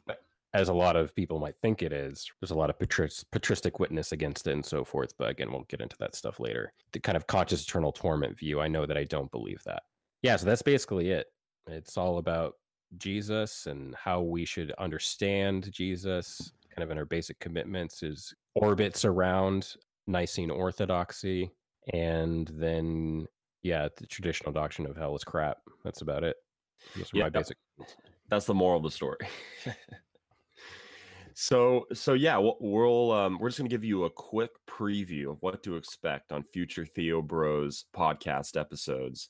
As 0.54 0.70
a 0.70 0.74
lot 0.74 0.96
of 0.96 1.14
people 1.14 1.40
might 1.40 1.56
think 1.62 1.82
it 1.82 1.92
is. 1.92 2.32
There's 2.40 2.52
a 2.52 2.56
lot 2.56 2.70
of 2.70 2.80
patristic 2.80 3.80
witness 3.80 4.12
against 4.12 4.48
it 4.48 4.54
and 4.54 4.66
so 4.66 4.84
forth. 4.84 5.14
But 5.18 5.30
again, 5.30 5.52
we'll 5.52 5.66
get 5.68 5.82
into 5.82 5.98
that 6.00 6.16
stuff 6.16 6.40
later. 6.40 6.74
The 6.94 7.00
kind 7.00 7.16
of 7.16 7.28
conscious 7.28 7.64
eternal 7.64 7.92
torment 7.92 8.38
view, 8.38 8.60
I 8.62 8.68
know 8.68 8.86
that 8.86 8.98
I 8.98 9.04
don't 9.04 9.32
believe 9.32 9.62
that. 9.66 9.84
Yeah, 10.22 10.36
so 10.36 10.46
that's 10.46 10.62
basically 10.62 11.12
it. 11.12 11.28
It's 11.68 11.98
all 11.98 12.18
about 12.18 12.56
Jesus 12.98 13.68
and 13.68 13.94
how 13.96 14.22
we 14.22 14.46
should 14.46 14.72
understand 14.80 15.72
Jesus, 15.72 16.52
kind 16.76 16.84
of 16.84 16.92
in 16.92 16.98
our 16.98 17.06
basic 17.06 17.40
commitments, 17.40 18.02
is 18.02 18.34
orbits 18.56 19.06
around 19.06 19.76
Nicene 20.08 20.50
orthodoxy. 20.50 21.52
And 21.94 22.50
then, 22.54 23.28
yeah, 23.64 23.90
the 23.96 24.08
traditional 24.08 24.52
doctrine 24.52 24.88
of 24.88 24.98
hell 24.98 25.16
is 25.16 25.24
crap. 25.24 25.58
That's 25.84 26.02
about 26.02 26.24
it. 26.24 26.38
Those 26.96 27.14
are 27.14 27.18
yeah. 27.18 27.24
my 27.24 27.30
basic 27.30 27.58
that's 28.30 28.46
the 28.46 28.54
moral 28.54 28.78
of 28.78 28.84
the 28.84 28.92
story. 28.92 29.18
so 31.34 31.86
so 31.94 32.14
yeah, 32.14 32.38
we'll, 32.38 32.58
we'll 32.60 33.12
um, 33.12 33.38
we're 33.40 33.50
just 33.50 33.58
gonna 33.58 33.70
give 33.70 33.84
you 33.84 34.06
a 34.06 34.10
quick 34.10 34.52
preview 34.70 35.32
of 35.32 35.42
what 35.42 35.64
to 35.64 35.76
expect 35.76 36.32
on 36.32 36.44
future 36.44 36.86
Theo 36.86 37.22
Bros 37.22 37.86
podcast 37.96 38.60
episodes, 38.60 39.30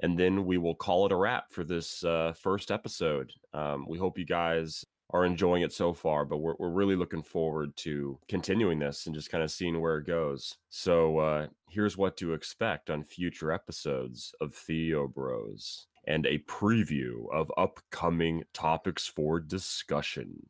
and 0.00 0.18
then 0.18 0.44
we 0.44 0.58
will 0.58 0.74
call 0.74 1.06
it 1.06 1.12
a 1.12 1.16
wrap 1.16 1.52
for 1.52 1.64
this 1.64 2.04
uh, 2.04 2.32
first 2.40 2.70
episode. 2.70 3.32
Um, 3.52 3.86
we 3.88 3.98
hope 3.98 4.18
you 4.18 4.26
guys 4.26 4.84
are 5.10 5.24
enjoying 5.24 5.62
it 5.62 5.72
so 5.72 5.92
far, 5.92 6.24
but 6.24 6.38
we're, 6.38 6.54
we're 6.58 6.70
really 6.70 6.96
looking 6.96 7.22
forward 7.22 7.76
to 7.76 8.18
continuing 8.26 8.80
this 8.80 9.06
and 9.06 9.14
just 9.14 9.30
kind 9.30 9.44
of 9.44 9.50
seeing 9.50 9.80
where 9.80 9.98
it 9.98 10.06
goes. 10.06 10.56
So 10.70 11.18
uh, 11.18 11.46
here's 11.68 11.96
what 11.96 12.16
to 12.16 12.32
expect 12.32 12.90
on 12.90 13.04
future 13.04 13.52
episodes 13.52 14.34
of 14.40 14.54
Theo 14.54 15.06
Bros 15.06 15.86
and 16.06 16.26
a 16.26 16.38
preview 16.38 17.32
of 17.32 17.52
upcoming 17.56 18.44
topics 18.52 19.06
for 19.06 19.40
discussion. 19.40 20.46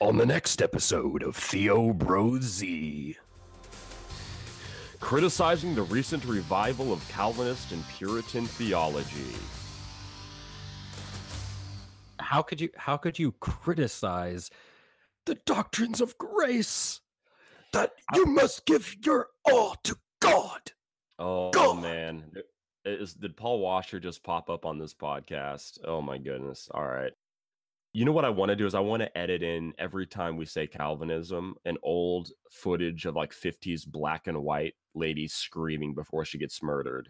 On 0.00 0.16
the 0.16 0.26
next 0.26 0.62
episode 0.62 1.22
of 1.22 1.36
Theo 1.36 1.92
Bro 1.92 2.40
Z. 2.40 3.16
Criticizing 4.98 5.74
the 5.74 5.82
recent 5.82 6.24
revival 6.24 6.92
of 6.92 7.06
Calvinist 7.08 7.72
and 7.72 7.86
Puritan 7.88 8.46
theology. 8.46 9.34
How 12.18 12.42
could 12.42 12.60
you 12.60 12.70
how 12.76 12.96
could 12.96 13.18
you 13.18 13.32
criticize 13.32 14.50
the 15.26 15.34
doctrines 15.46 16.00
of 16.00 16.16
grace? 16.18 17.00
That 17.72 17.92
you 18.14 18.26
must 18.26 18.66
give 18.66 18.96
your 19.04 19.28
all 19.44 19.76
to 19.84 19.96
God. 20.20 20.72
Oh 21.18 21.50
God. 21.50 21.82
man, 21.82 22.24
is 22.98 23.14
did 23.14 23.36
Paul 23.36 23.60
Washer 23.60 24.00
just 24.00 24.22
pop 24.22 24.50
up 24.50 24.64
on 24.64 24.78
this 24.78 24.94
podcast? 24.94 25.78
Oh 25.84 26.00
my 26.00 26.18
goodness. 26.18 26.68
All 26.72 26.86
right. 26.86 27.12
You 27.92 28.04
know 28.04 28.12
what 28.12 28.24
I 28.24 28.30
want 28.30 28.50
to 28.50 28.56
do 28.56 28.66
is 28.66 28.74
I 28.74 28.80
want 28.80 29.02
to 29.02 29.18
edit 29.18 29.42
in 29.42 29.72
every 29.76 30.06
time 30.06 30.36
we 30.36 30.44
say 30.44 30.66
Calvinism 30.66 31.56
an 31.64 31.76
old 31.82 32.30
footage 32.48 33.04
of 33.04 33.16
like 33.16 33.32
50s 33.32 33.84
black 33.84 34.28
and 34.28 34.42
white 34.44 34.74
ladies 34.94 35.34
screaming 35.34 35.94
before 35.94 36.24
she 36.24 36.38
gets 36.38 36.62
murdered. 36.62 37.08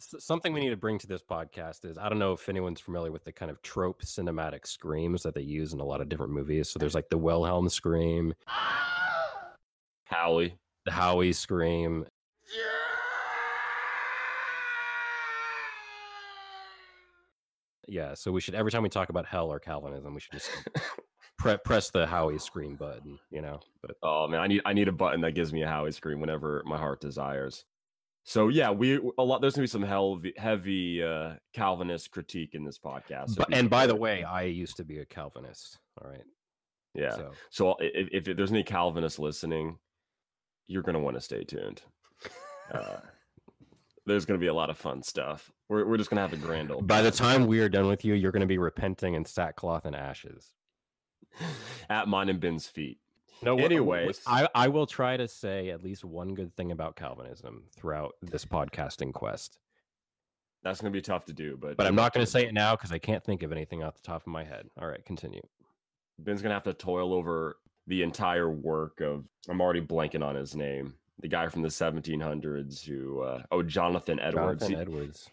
Something 0.00 0.52
we 0.52 0.60
need 0.60 0.70
to 0.70 0.76
bring 0.76 0.98
to 0.98 1.06
this 1.06 1.22
podcast 1.22 1.84
is 1.84 1.98
I 1.98 2.08
don't 2.08 2.18
know 2.18 2.32
if 2.32 2.48
anyone's 2.48 2.80
familiar 2.80 3.12
with 3.12 3.24
the 3.24 3.32
kind 3.32 3.50
of 3.50 3.62
trope 3.62 4.02
cinematic 4.02 4.66
screams 4.66 5.22
that 5.22 5.34
they 5.34 5.42
use 5.42 5.72
in 5.72 5.80
a 5.80 5.84
lot 5.84 6.00
of 6.00 6.08
different 6.08 6.32
movies. 6.32 6.68
So 6.68 6.78
there's 6.78 6.94
like 6.94 7.08
the 7.10 7.18
Wilhelm 7.18 7.68
scream, 7.68 8.34
Howie, 10.04 10.56
the 10.84 10.92
Howie 10.92 11.32
scream, 11.32 12.06
yeah, 17.88 18.14
so 18.14 18.30
we 18.30 18.40
should 18.40 18.54
every 18.54 18.70
time 18.70 18.82
we 18.82 18.88
talk 18.88 19.08
about 19.08 19.26
hell 19.26 19.48
or 19.48 19.58
Calvinism, 19.58 20.14
we 20.14 20.20
should 20.20 20.32
just 20.32 20.50
pre- 21.38 21.58
press 21.64 21.90
the 21.90 22.06
Howie 22.06 22.38
scream 22.38 22.76
button, 22.76 23.18
you 23.30 23.40
know. 23.40 23.60
But 23.82 23.96
oh 24.02 24.28
man, 24.28 24.40
I 24.40 24.46
need 24.46 24.62
I 24.64 24.72
need 24.72 24.88
a 24.88 24.92
button 24.92 25.20
that 25.22 25.32
gives 25.32 25.52
me 25.52 25.62
a 25.62 25.68
Howie 25.68 25.92
scream 25.92 26.20
whenever 26.20 26.62
my 26.66 26.78
heart 26.78 27.00
desires. 27.00 27.64
So 28.24 28.48
yeah, 28.48 28.70
we 28.70 29.00
a 29.18 29.22
lot. 29.22 29.40
There's 29.40 29.54
gonna 29.54 29.64
be 29.64 29.68
some 29.68 29.82
heavy, 29.82 30.34
heavy 30.36 31.02
uh, 31.02 31.34
Calvinist 31.54 32.10
critique 32.10 32.54
in 32.54 32.64
this 32.64 32.78
podcast. 32.78 33.30
So 33.30 33.36
but, 33.38 33.54
and 33.54 33.70
by 33.70 33.86
the 33.86 33.96
way, 33.96 34.22
I 34.22 34.42
used 34.42 34.76
to 34.76 34.84
be 34.84 34.98
a 34.98 35.06
Calvinist. 35.06 35.78
All 36.00 36.10
right. 36.10 36.24
Yeah. 36.94 37.14
So, 37.14 37.30
so 37.50 37.76
if, 37.80 38.26
if 38.26 38.36
there's 38.36 38.50
any 38.50 38.64
Calvinists 38.64 39.18
listening, 39.18 39.78
you're 40.66 40.82
gonna 40.82 41.00
want 41.00 41.16
to 41.16 41.20
stay 41.20 41.44
tuned. 41.44 41.82
Uh, 42.72 42.98
there's 44.08 44.24
going 44.24 44.40
to 44.40 44.42
be 44.42 44.48
a 44.48 44.54
lot 44.54 44.70
of 44.70 44.76
fun 44.76 45.02
stuff. 45.02 45.52
We're, 45.68 45.86
we're 45.86 45.96
just 45.98 46.10
going 46.10 46.16
to 46.16 46.22
have 46.22 46.32
a 46.32 46.36
grand 46.36 46.70
old. 46.70 46.86
By 46.86 47.02
the 47.02 47.10
time 47.10 47.46
we 47.46 47.60
are 47.60 47.68
done 47.68 47.86
with 47.86 48.04
you, 48.04 48.14
you're 48.14 48.32
going 48.32 48.40
to 48.40 48.46
be 48.46 48.58
repenting 48.58 49.14
in 49.14 49.24
sackcloth 49.24 49.84
and 49.84 49.94
ashes 49.94 50.52
at 51.90 52.08
mine 52.08 52.28
and 52.28 52.40
Ben's 52.40 52.66
feet. 52.66 52.98
No, 53.40 53.56
anyways, 53.56 54.20
I, 54.26 54.48
I 54.52 54.68
will 54.68 54.86
try 54.86 55.16
to 55.16 55.28
say 55.28 55.70
at 55.70 55.84
least 55.84 56.04
one 56.04 56.34
good 56.34 56.56
thing 56.56 56.72
about 56.72 56.96
Calvinism 56.96 57.64
throughout 57.76 58.14
this 58.20 58.44
podcasting 58.44 59.12
quest. 59.12 59.58
That's 60.64 60.80
going 60.80 60.92
to 60.92 60.96
be 60.96 61.00
tough 61.00 61.24
to 61.26 61.32
do, 61.32 61.56
but 61.56 61.76
but 61.76 61.86
I'm 61.86 61.94
not 61.94 62.12
going 62.12 62.26
to 62.26 62.30
say 62.30 62.46
it 62.46 62.52
now 62.52 62.74
because 62.74 62.90
I 62.90 62.98
can't 62.98 63.22
think 63.22 63.44
of 63.44 63.52
anything 63.52 63.84
off 63.84 63.94
the 63.94 64.02
top 64.02 64.22
of 64.22 64.26
my 64.26 64.42
head. 64.42 64.68
All 64.80 64.88
right, 64.88 65.04
continue. 65.04 65.42
Ben's 66.18 66.42
going 66.42 66.50
to 66.50 66.54
have 66.54 66.64
to 66.64 66.74
toil 66.74 67.14
over 67.14 67.58
the 67.86 68.02
entire 68.02 68.50
work 68.50 69.00
of. 69.00 69.24
I'm 69.48 69.60
already 69.60 69.82
blanking 69.82 70.24
on 70.24 70.34
his 70.34 70.56
name 70.56 70.94
the 71.20 71.28
guy 71.28 71.48
from 71.48 71.62
the 71.62 71.68
1700s 71.68 72.84
who 72.84 73.20
uh, 73.20 73.42
oh 73.50 73.62
Jonathan 73.62 74.20
Edwards. 74.20 74.62
Jonathan 74.62 74.80
Edwards. 74.80 75.30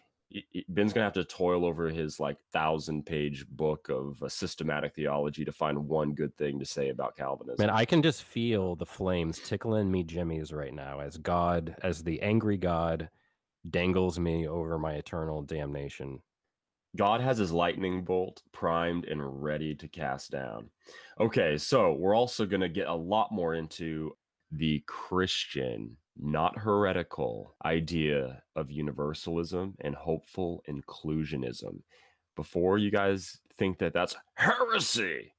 Ben's 0.68 0.92
gonna 0.92 1.04
have 1.04 1.12
to 1.14 1.24
toil 1.24 1.64
over 1.64 1.88
his 1.88 2.18
like 2.18 2.36
thousand 2.52 3.06
page 3.06 3.46
book 3.48 3.88
of 3.88 4.22
uh, 4.22 4.28
systematic 4.28 4.94
theology 4.94 5.44
to 5.44 5.52
find 5.52 5.88
one 5.88 6.14
good 6.14 6.36
thing 6.36 6.58
to 6.58 6.64
say 6.64 6.88
about 6.88 7.16
Calvinism. 7.16 7.64
Man, 7.64 7.74
I 7.74 7.84
can 7.84 8.02
just 8.02 8.24
feel 8.24 8.74
the 8.76 8.86
flames 8.86 9.38
tickling 9.38 9.90
me 9.90 10.02
jimmies 10.02 10.52
right 10.52 10.74
now 10.74 11.00
as 11.00 11.16
God, 11.16 11.76
as 11.82 12.02
the 12.02 12.20
angry 12.22 12.56
God 12.56 13.08
dangles 13.70 14.18
me 14.18 14.46
over 14.46 14.78
my 14.78 14.94
eternal 14.94 15.42
damnation. 15.42 16.20
God 16.96 17.20
has 17.20 17.38
his 17.38 17.52
lightning 17.52 18.04
bolt 18.04 18.42
primed 18.52 19.04
and 19.04 19.42
ready 19.42 19.74
to 19.74 19.88
cast 19.88 20.30
down. 20.30 20.70
Okay, 21.20 21.58
so 21.58 21.92
we're 21.92 22.16
also 22.16 22.46
going 22.46 22.60
to 22.62 22.68
get 22.68 22.88
a 22.88 22.94
lot 22.94 23.30
more 23.30 23.54
into 23.54 24.16
the 24.50 24.82
Christian, 24.86 25.96
not 26.18 26.58
heretical 26.58 27.54
idea 27.64 28.42
of 28.54 28.70
universalism 28.70 29.74
and 29.80 29.94
hopeful 29.94 30.62
inclusionism. 30.68 31.80
Before 32.36 32.78
you 32.78 32.90
guys 32.90 33.38
think 33.58 33.78
that 33.78 33.92
that's 33.94 34.16
heresy, 34.34 35.32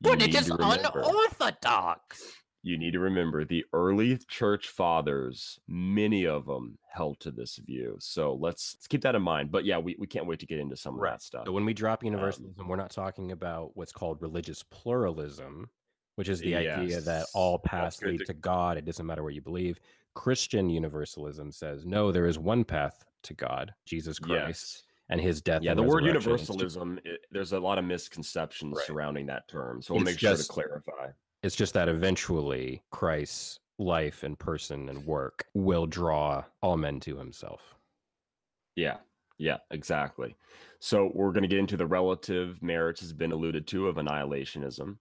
but 0.00 0.20
it 0.22 0.34
is 0.34 0.50
remember- 0.50 1.02
unorthodox. 1.04 2.22
you 2.62 2.78
need 2.78 2.92
to 2.92 3.00
remember 3.00 3.44
the 3.44 3.64
early 3.72 4.18
church 4.28 4.68
fathers 4.68 5.58
many 5.68 6.26
of 6.26 6.46
them 6.46 6.78
held 6.90 7.20
to 7.20 7.30
this 7.30 7.56
view 7.56 7.96
so 8.00 8.34
let's, 8.34 8.76
let's 8.78 8.86
keep 8.86 9.02
that 9.02 9.14
in 9.14 9.20
mind 9.22 9.50
but 9.50 9.64
yeah 9.66 9.76
we, 9.78 9.94
we 9.98 10.06
can't 10.06 10.26
wait 10.26 10.38
to 10.40 10.46
get 10.46 10.58
into 10.58 10.76
some 10.76 10.94
of 10.94 11.00
Right. 11.00 11.10
that 11.12 11.22
stuff 11.22 11.44
So 11.46 11.52
when 11.52 11.64
we 11.66 11.74
drop 11.74 12.02
um, 12.02 12.06
universalism, 12.06 12.66
we're 12.68 12.76
not 12.76 12.90
talking 12.90 13.32
about 13.32 13.72
what's 13.74 13.92
called 13.92 14.20
religious 14.22 14.62
pluralism, 14.62 15.68
which 16.16 16.28
is 16.28 16.40
the 16.40 16.56
idea 16.56 17.00
that 17.02 17.26
all 17.34 17.58
paths 17.58 18.00
lead 18.02 18.18
to- 18.20 18.26
to 18.26 18.34
God. 18.34 18.76
It 18.78 18.84
doesn't 18.84 19.04
matter 19.06 19.22
what 19.22 19.34
you 19.34 19.42
believe. 19.42 19.78
Christian 20.14 20.70
universalism 20.70 21.50
says 21.52 21.84
no, 21.84 22.12
there 22.12 22.26
is 22.26 22.38
one 22.38 22.64
path 22.64 23.04
to 23.24 23.34
God, 23.34 23.74
Jesus 23.86 24.18
Christ, 24.18 24.46
yes 24.48 24.82
and 25.10 25.20
His 25.20 25.42
death. 25.42 25.62
yeah 25.62 25.74
the 25.74 25.82
word 25.82 26.04
resurrection. 26.04 26.16
It's 26.16 26.24
ju- 26.24 26.30
universalism 26.30 27.00
it, 27.04 27.20
there's 27.30 27.52
a 27.52 27.60
lot 27.60 27.78
of 27.78 27.84
misconceptions 27.84 28.74
Right. 28.76 28.86
surrounding 28.86 29.26
that 29.26 29.46
term 29.48 29.82
so 29.82 29.92
we'll 29.94 30.02
It's 30.02 30.12
make 30.12 30.18
sure 30.18 30.34
to 30.36 30.44
clarify 30.44 31.10
It's 31.42 31.54
just 31.56 31.74
that 31.74 31.88
eventually 31.90 32.82
Christ's 32.90 33.60
life 33.78 34.22
and 34.22 34.38
person 34.38 34.88
and 34.88 35.04
work 35.04 35.44
will 35.52 35.86
draw 35.86 36.44
all 36.62 36.76
men 36.78 37.00
to 37.00 37.16
Himself. 37.18 37.74
Yeah, 38.76 38.96
yeah, 39.38 39.58
exactly. 39.70 40.36
So 40.80 41.10
we're 41.14 41.32
going 41.32 41.42
to 41.42 41.48
get 41.48 41.58
into 41.58 41.76
the 41.76 41.86
relative 41.86 42.62
merits 42.62 43.00
has 43.02 43.12
been 43.12 43.32
alluded 43.32 43.66
to 43.68 43.88
of 43.88 43.96
annihilationism. 43.96 44.96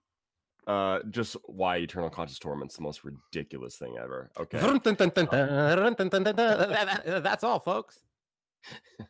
Uh, 0.66 1.00
just 1.10 1.36
why 1.46 1.78
eternal 1.78 2.10
conscious 2.10 2.40
torment's 2.40 2.76
the 2.78 2.82
most 2.82 3.04
ridiculous 3.04 3.76
thing 3.76 3.98
ever. 4.02 4.32
Okay. 4.40 4.60
That's 7.22 7.44
all, 7.44 7.60
folks. 7.60 8.00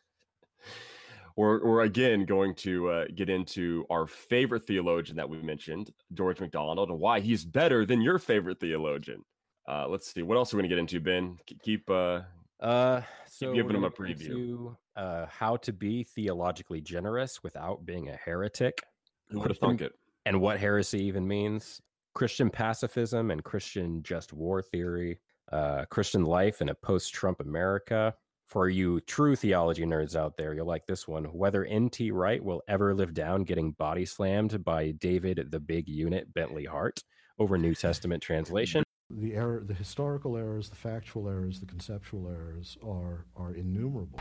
we're, 1.35 1.63
we're 1.63 1.81
again 1.81 2.25
going 2.25 2.55
to 2.55 2.89
uh, 2.89 3.05
get 3.15 3.29
into 3.29 3.85
our 3.89 4.07
favorite 4.07 4.65
theologian 4.67 5.17
that 5.17 5.29
we 5.29 5.41
mentioned, 5.41 5.91
George 6.13 6.39
MacDonald, 6.39 6.89
and 6.89 6.99
why 6.99 7.19
he's 7.19 7.45
better 7.45 7.85
than 7.85 8.01
your 8.01 8.19
favorite 8.19 8.59
theologian. 8.59 9.23
Uh, 9.67 9.87
let's 9.87 10.11
see. 10.11 10.21
What 10.21 10.37
else 10.37 10.53
are 10.53 10.57
we 10.57 10.61
going 10.61 10.69
to 10.69 10.75
get 10.75 10.79
into, 10.79 10.99
Ben? 10.99 11.37
Keep 11.61 11.89
uh, 11.89 12.21
Uh, 12.59 13.01
so 13.27 13.47
we're 13.47 13.55
giving 13.55 13.75
'em 13.75 13.83
a 13.83 13.89
preview. 13.91 14.25
into, 14.25 14.77
uh, 14.95 15.25
how 15.27 15.55
to 15.57 15.73
be 15.73 16.03
theologically 16.03 16.81
generous 16.81 17.41
without 17.43 17.85
being 17.85 18.09
a 18.09 18.15
heretic, 18.15 18.81
who 19.29 19.39
would 19.39 19.49
have 19.49 19.57
thunk 19.57 19.81
it? 19.81 19.93
And 20.25 20.41
what 20.41 20.59
heresy 20.59 21.03
even 21.03 21.27
means. 21.27 21.81
Christian 22.13 22.49
pacifism 22.49 23.31
and 23.31 23.43
Christian 23.43 24.03
just 24.03 24.33
war 24.33 24.61
theory. 24.61 25.19
Uh, 25.51 25.85
Christian 25.85 26.23
life 26.23 26.61
in 26.61 26.69
a 26.69 26.75
post-Trump 26.75 27.39
America. 27.39 28.15
For 28.45 28.69
you 28.69 28.99
true 29.01 29.35
theology 29.35 29.83
nerds 29.83 30.15
out 30.15 30.37
there, 30.37 30.53
you'll 30.53 30.67
like 30.67 30.85
this 30.85 31.07
one. 31.07 31.25
Whether 31.25 31.65
N.T. 31.65 32.11
Wright 32.11 32.43
will 32.43 32.61
ever 32.67 32.93
live 32.93 33.13
down 33.13 33.43
getting 33.43 33.71
body 33.71 34.05
slammed 34.05 34.63
by 34.63 34.91
David 34.91 35.47
the 35.49 35.59
Big 35.59 35.87
Unit 35.87 36.31
Bentley 36.33 36.65
Hart 36.65 37.03
over 37.39 37.57
New 37.57 37.73
Testament 37.73 38.21
translation. 38.21 38.83
The 39.09 39.35
error, 39.35 39.63
the 39.65 39.73
historical 39.73 40.37
errors, 40.37 40.69
the 40.69 40.75
factual 40.75 41.27
errors, 41.27 41.59
the 41.59 41.65
conceptual 41.65 42.27
errors 42.29 42.77
are 42.83 43.25
are 43.35 43.53
innumerable. 43.53 44.19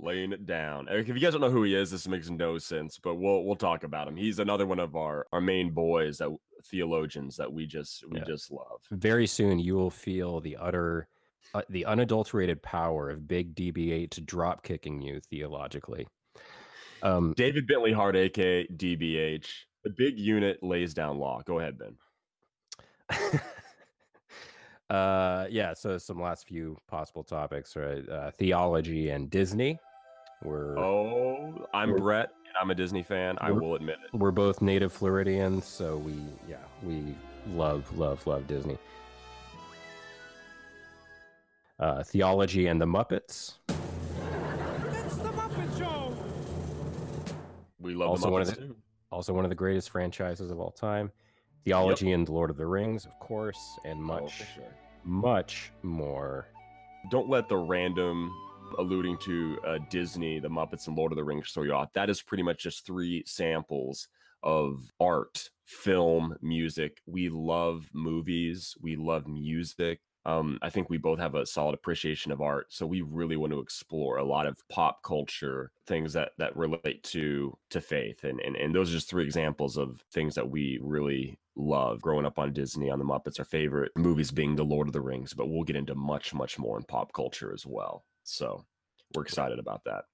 Laying 0.00 0.32
it 0.32 0.46
down. 0.46 0.86
If 0.88 1.08
you 1.08 1.14
guys 1.18 1.32
don't 1.32 1.40
know 1.40 1.50
who 1.50 1.64
he 1.64 1.74
is, 1.74 1.90
this 1.90 2.06
makes 2.06 2.30
no 2.30 2.56
sense, 2.58 2.98
but 3.02 3.16
we'll 3.16 3.42
we'll 3.44 3.56
talk 3.56 3.82
about 3.82 4.06
him. 4.06 4.16
He's 4.16 4.38
another 4.38 4.64
one 4.66 4.78
of 4.78 4.94
our 4.94 5.26
our 5.32 5.40
main 5.40 5.70
boys 5.72 6.18
that 6.18 6.30
theologians 6.64 7.36
that 7.36 7.52
we 7.52 7.66
just 7.66 8.04
we 8.08 8.18
Yeah. 8.18 8.24
just 8.24 8.50
love. 8.52 8.80
very 8.92 9.26
soon 9.26 9.58
you 9.58 9.74
will 9.74 9.90
feel 9.90 10.40
the 10.40 10.56
utter 10.56 11.08
uh, 11.54 11.62
the 11.70 11.84
unadulterated 11.86 12.62
power 12.62 13.10
of 13.10 13.26
big 13.26 13.54
DBH 13.54 14.10
to 14.10 14.20
drop 14.20 14.62
kicking 14.62 15.00
you 15.02 15.18
theologically 15.20 16.06
um 17.02 17.32
David 17.36 17.66
Bentley 17.66 17.92
Hart, 17.92 18.14
aka 18.16 18.66
DBH, 18.68 19.48
the 19.84 19.90
big 19.90 20.18
unit 20.18 20.62
lays 20.62 20.94
down 20.94 21.18
law. 21.18 21.40
Go 21.44 21.58
ahead, 21.60 21.78
Ben. 21.78 21.96
uh 24.90 25.46
yeah 25.50 25.74
so 25.74 25.98
some 25.98 26.20
last 26.20 26.46
few 26.46 26.76
possible 26.88 27.22
topics 27.22 27.76
right 27.76 28.08
uh, 28.08 28.30
theology 28.30 29.10
and 29.10 29.28
disney 29.28 29.78
we're 30.42 30.78
Oh, 30.78 31.66
I'm 31.74 31.90
We're- 31.90 32.00
Brett. 32.02 32.32
and 32.46 32.54
I'm 32.60 32.70
a 32.70 32.74
Disney 32.74 33.02
fan. 33.02 33.36
I 33.40 33.50
will 33.50 33.74
admit 33.74 33.96
it. 34.04 34.16
we're 34.16 34.30
both 34.30 34.62
native 34.62 34.92
floridians 34.92 35.64
so 35.66 35.96
we 35.98 36.14
yeah 36.48 36.56
we 36.82 37.14
love 37.48 37.90
love 37.96 38.26
love 38.26 38.46
disney 38.46 38.76
uh 41.80 42.02
theology 42.02 42.66
and 42.66 42.80
the 42.80 42.86
muppets 42.86 43.54
We 47.80 47.94
love 47.94 48.08
Also 48.10 48.26
the 48.26 48.32
one 48.32 48.42
of 48.42 48.48
the- 48.48 48.56
too. 48.56 48.76
also 49.10 49.32
one 49.32 49.44
of 49.44 49.48
the 49.50 49.54
greatest 49.54 49.88
franchises 49.90 50.50
of 50.50 50.58
all 50.60 50.72
time. 50.72 51.10
Theology 51.64 52.12
and 52.12 52.28
Lord 52.28 52.50
of 52.50 52.56
the 52.56 52.66
Rings, 52.66 53.06
of 53.06 53.18
course, 53.18 53.78
and 53.84 54.00
Oh, 54.00 54.02
much, 54.02 54.38
for 54.38 54.44
sure. 54.60 54.74
much 55.04 55.72
more. 55.82 56.48
Don't 57.10 57.28
let 57.30 57.48
the 57.48 57.56
random 57.56 58.30
alluding 58.78 59.18
to 59.18 59.58
uh, 59.66 59.78
Disney, 59.90 60.38
the 60.38 60.48
Muppets, 60.48 60.86
and 60.86 60.96
Lord 60.96 61.12
of 61.12 61.16
the 61.16 61.24
Rings 61.24 61.52
you 61.56 61.72
off. 61.72 61.92
That 61.92 62.10
is 62.10 62.22
pretty 62.22 62.42
much 62.42 62.62
just 62.62 62.86
three 62.86 63.22
samples 63.26 64.08
of 64.42 64.92
art, 65.00 65.50
film, 65.64 66.36
music. 66.42 67.00
We 67.06 67.28
love 67.28 67.88
movies. 67.92 68.76
We 68.80 68.96
love 68.96 69.26
music. 69.26 70.00
Um, 70.24 70.58
I 70.60 70.68
think 70.68 70.90
we 70.90 70.98
both 70.98 71.18
have 71.20 71.34
a 71.34 71.46
solid 71.46 71.74
appreciation 71.74 72.32
of 72.32 72.42
art, 72.42 72.66
so 72.68 72.84
we 72.84 73.00
really 73.00 73.36
want 73.36 73.52
to 73.52 73.60
explore 73.60 74.18
a 74.18 74.24
lot 74.24 74.46
of 74.46 74.62
pop 74.68 75.02
culture 75.02 75.70
things 75.86 76.12
that 76.12 76.32
that 76.36 76.54
relate 76.54 77.02
to 77.04 77.56
to 77.70 77.80
faith, 77.80 78.24
and 78.24 78.38
and 78.40 78.54
and 78.54 78.74
those 78.74 78.90
are 78.90 78.94
just 78.94 79.08
three 79.08 79.24
examples 79.24 79.78
of 79.78 80.04
things 80.12 80.34
that 80.34 80.50
we 80.50 80.78
really 80.82 81.38
love. 81.56 82.02
Growing 82.02 82.26
up 82.26 82.38
on 82.38 82.52
Disney, 82.52 82.90
on 82.90 82.98
the 82.98 83.06
Muppets, 83.06 83.38
our 83.38 83.44
favorite 83.44 83.92
movies 83.96 84.30
being 84.30 84.54
The 84.54 84.64
Lord 84.64 84.86
of 84.86 84.92
the 84.92 85.00
Rings, 85.00 85.32
but 85.32 85.48
we'll 85.48 85.64
get 85.64 85.76
into 85.76 85.94
much 85.94 86.34
much 86.34 86.58
more 86.58 86.76
in 86.76 86.84
pop 86.84 87.12
culture 87.14 87.54
as 87.54 87.64
well. 87.64 88.04
So 88.28 88.64
we're 89.14 89.22
excited 89.22 89.58
about 89.58 89.82
that. 89.84 90.04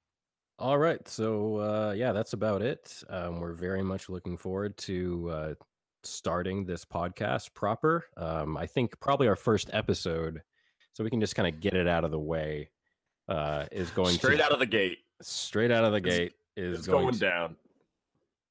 All 0.58 0.78
right, 0.78 1.06
so 1.08 1.56
uh, 1.56 1.94
yeah, 1.96 2.12
that's 2.12 2.32
about 2.32 2.62
it. 2.62 3.02
Um, 3.10 3.40
we're 3.40 3.54
very 3.54 3.82
much 3.82 4.08
looking 4.08 4.36
forward 4.36 4.76
to 4.78 5.28
uh, 5.30 5.54
starting 6.04 6.64
this 6.64 6.84
podcast 6.84 7.52
proper. 7.54 8.04
Um, 8.16 8.56
I 8.56 8.66
think 8.66 8.98
probably 9.00 9.26
our 9.26 9.34
first 9.36 9.68
episode, 9.72 10.42
so 10.92 11.02
we 11.02 11.10
can 11.10 11.20
just 11.20 11.34
kind 11.34 11.52
of 11.52 11.60
get 11.60 11.74
it 11.74 11.88
out 11.88 12.04
of 12.04 12.12
the 12.12 12.20
way, 12.20 12.70
uh, 13.28 13.66
is 13.72 13.90
going 13.90 14.14
Straight 14.14 14.36
to 14.36 14.44
out 14.44 14.52
of 14.52 14.60
the 14.60 14.66
gate, 14.66 14.98
straight 15.22 15.72
out 15.72 15.84
of 15.84 15.90
the 15.90 15.98
It's- 15.98 16.16
gate 16.16 16.32
is 16.56 16.78
it's 16.78 16.86
going 16.86 17.02
going 17.06 17.14
to- 17.14 17.20
down. 17.20 17.56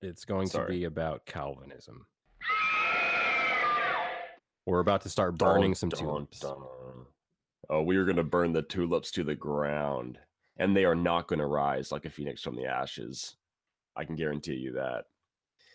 It's 0.02 0.26
going 0.26 0.50
to 0.50 0.66
be 0.66 0.84
about 0.84 1.26
Calvinism. 1.26 2.06
We're 4.66 4.80
about 4.82 5.02
to 5.04 5.10
start 5.10 5.38
burning 5.38 5.72
Dun, 5.72 5.76
some 5.76 5.90
dun, 5.90 6.00
tulips. 6.00 6.40
dun. 6.42 6.58
Oh, 7.70 7.82
we 7.82 7.98
are 7.98 8.06
going 8.06 8.18
to 8.18 8.24
burn 8.24 8.54
the 8.54 8.62
tulips 8.62 9.12
to 9.12 9.24
the 9.24 9.36
ground, 9.36 10.20
and 10.58 10.76
they 10.76 10.86
are 10.86 10.96
not 10.96 11.28
going 11.28 11.40
to 11.40 11.46
rise 11.46 11.92
like 11.92 12.06
a 12.06 12.10
phoenix 12.10 12.42
from 12.42 12.56
the 12.56 12.66
ashes. 12.66 13.36
I 13.96 14.06
can 14.06 14.16
guarantee 14.16 14.56
you 14.56 14.74
that. 14.74 15.06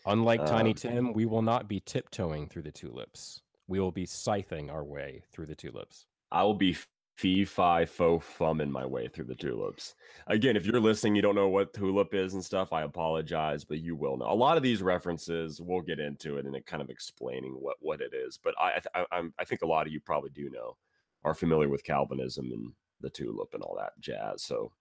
Unlike 0.06 0.46
Tiny 0.46 0.70
Um, 0.70 0.74
Tim, 0.74 1.12
we 1.12 1.26
will 1.26 1.42
not 1.42 1.68
be 1.68 1.80
tiptoeing 1.80 2.48
through 2.48 2.62
the 2.62 2.72
tulips. 2.72 3.42
We 3.66 3.80
will 3.80 3.92
be 3.92 4.06
scything 4.06 4.70
our 4.70 4.84
way 4.84 5.22
through 5.30 5.46
the 5.46 5.54
tulips. 5.54 6.06
I 6.30 6.42
will 6.42 6.54
be 6.54 6.76
fee 7.16 7.44
fi 7.44 7.84
fo 7.84 8.18
fum 8.18 8.60
in 8.60 8.70
my 8.70 8.86
way 8.86 9.08
through 9.08 9.24
the 9.24 9.34
tulips. 9.34 9.94
Again, 10.28 10.56
if 10.56 10.64
you're 10.64 10.80
listening, 10.80 11.16
you 11.16 11.22
don't 11.22 11.34
know 11.34 11.48
what 11.48 11.74
tulip 11.74 12.14
is 12.14 12.34
and 12.34 12.44
stuff. 12.44 12.72
I 12.72 12.82
apologize, 12.82 13.64
but 13.64 13.80
you 13.80 13.96
will 13.96 14.16
know. 14.16 14.30
A 14.30 14.34
lot 14.34 14.56
of 14.56 14.62
these 14.62 14.82
references, 14.82 15.60
we'll 15.60 15.80
get 15.82 15.98
into 15.98 16.38
it 16.38 16.46
and 16.46 16.54
it 16.54 16.64
kind 16.64 16.80
of 16.82 16.90
explaining 16.90 17.52
what 17.60 17.76
what 17.80 18.00
it 18.00 18.14
is. 18.14 18.38
But 18.42 18.54
I 18.58 18.80
I, 18.94 19.00
I, 19.00 19.06
I'm, 19.12 19.34
I 19.38 19.44
think 19.44 19.62
a 19.62 19.66
lot 19.66 19.86
of 19.86 19.92
you 19.92 20.00
probably 20.00 20.30
do 20.30 20.48
know, 20.50 20.76
are 21.24 21.34
familiar 21.34 21.68
with 21.68 21.84
Calvinism 21.84 22.50
and 22.52 22.72
the 23.00 23.10
tulip 23.10 23.54
and 23.54 23.62
all 23.62 23.76
that 23.78 23.92
jazz. 24.00 24.42
So, 24.42 24.72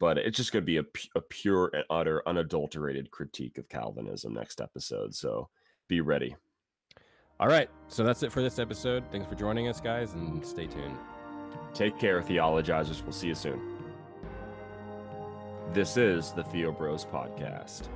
but 0.00 0.18
it's 0.18 0.36
just 0.36 0.52
going 0.52 0.62
to 0.62 0.66
be 0.66 0.78
a, 0.78 0.84
a 1.14 1.20
pure 1.20 1.70
and 1.72 1.84
utter, 1.90 2.22
unadulterated 2.26 3.10
critique 3.10 3.58
of 3.58 3.68
Calvinism 3.68 4.34
next 4.34 4.60
episode. 4.60 5.14
So, 5.14 5.48
be 5.88 6.00
ready. 6.00 6.34
All 7.40 7.48
right, 7.48 7.68
so 7.88 8.04
that's 8.04 8.22
it 8.22 8.30
for 8.30 8.40
this 8.40 8.58
episode. 8.58 9.04
Thanks 9.10 9.28
for 9.28 9.34
joining 9.34 9.66
us, 9.66 9.80
guys, 9.80 10.12
and 10.12 10.44
stay 10.46 10.66
tuned. 10.66 10.96
Take 11.74 11.98
care, 11.98 12.22
theologizers. 12.22 13.02
We'll 13.02 13.12
see 13.12 13.28
you 13.28 13.34
soon. 13.34 13.60
This 15.72 15.96
is 15.96 16.32
the 16.32 16.44
Theo 16.44 16.70
Bros 16.70 17.04
Podcast. 17.04 17.88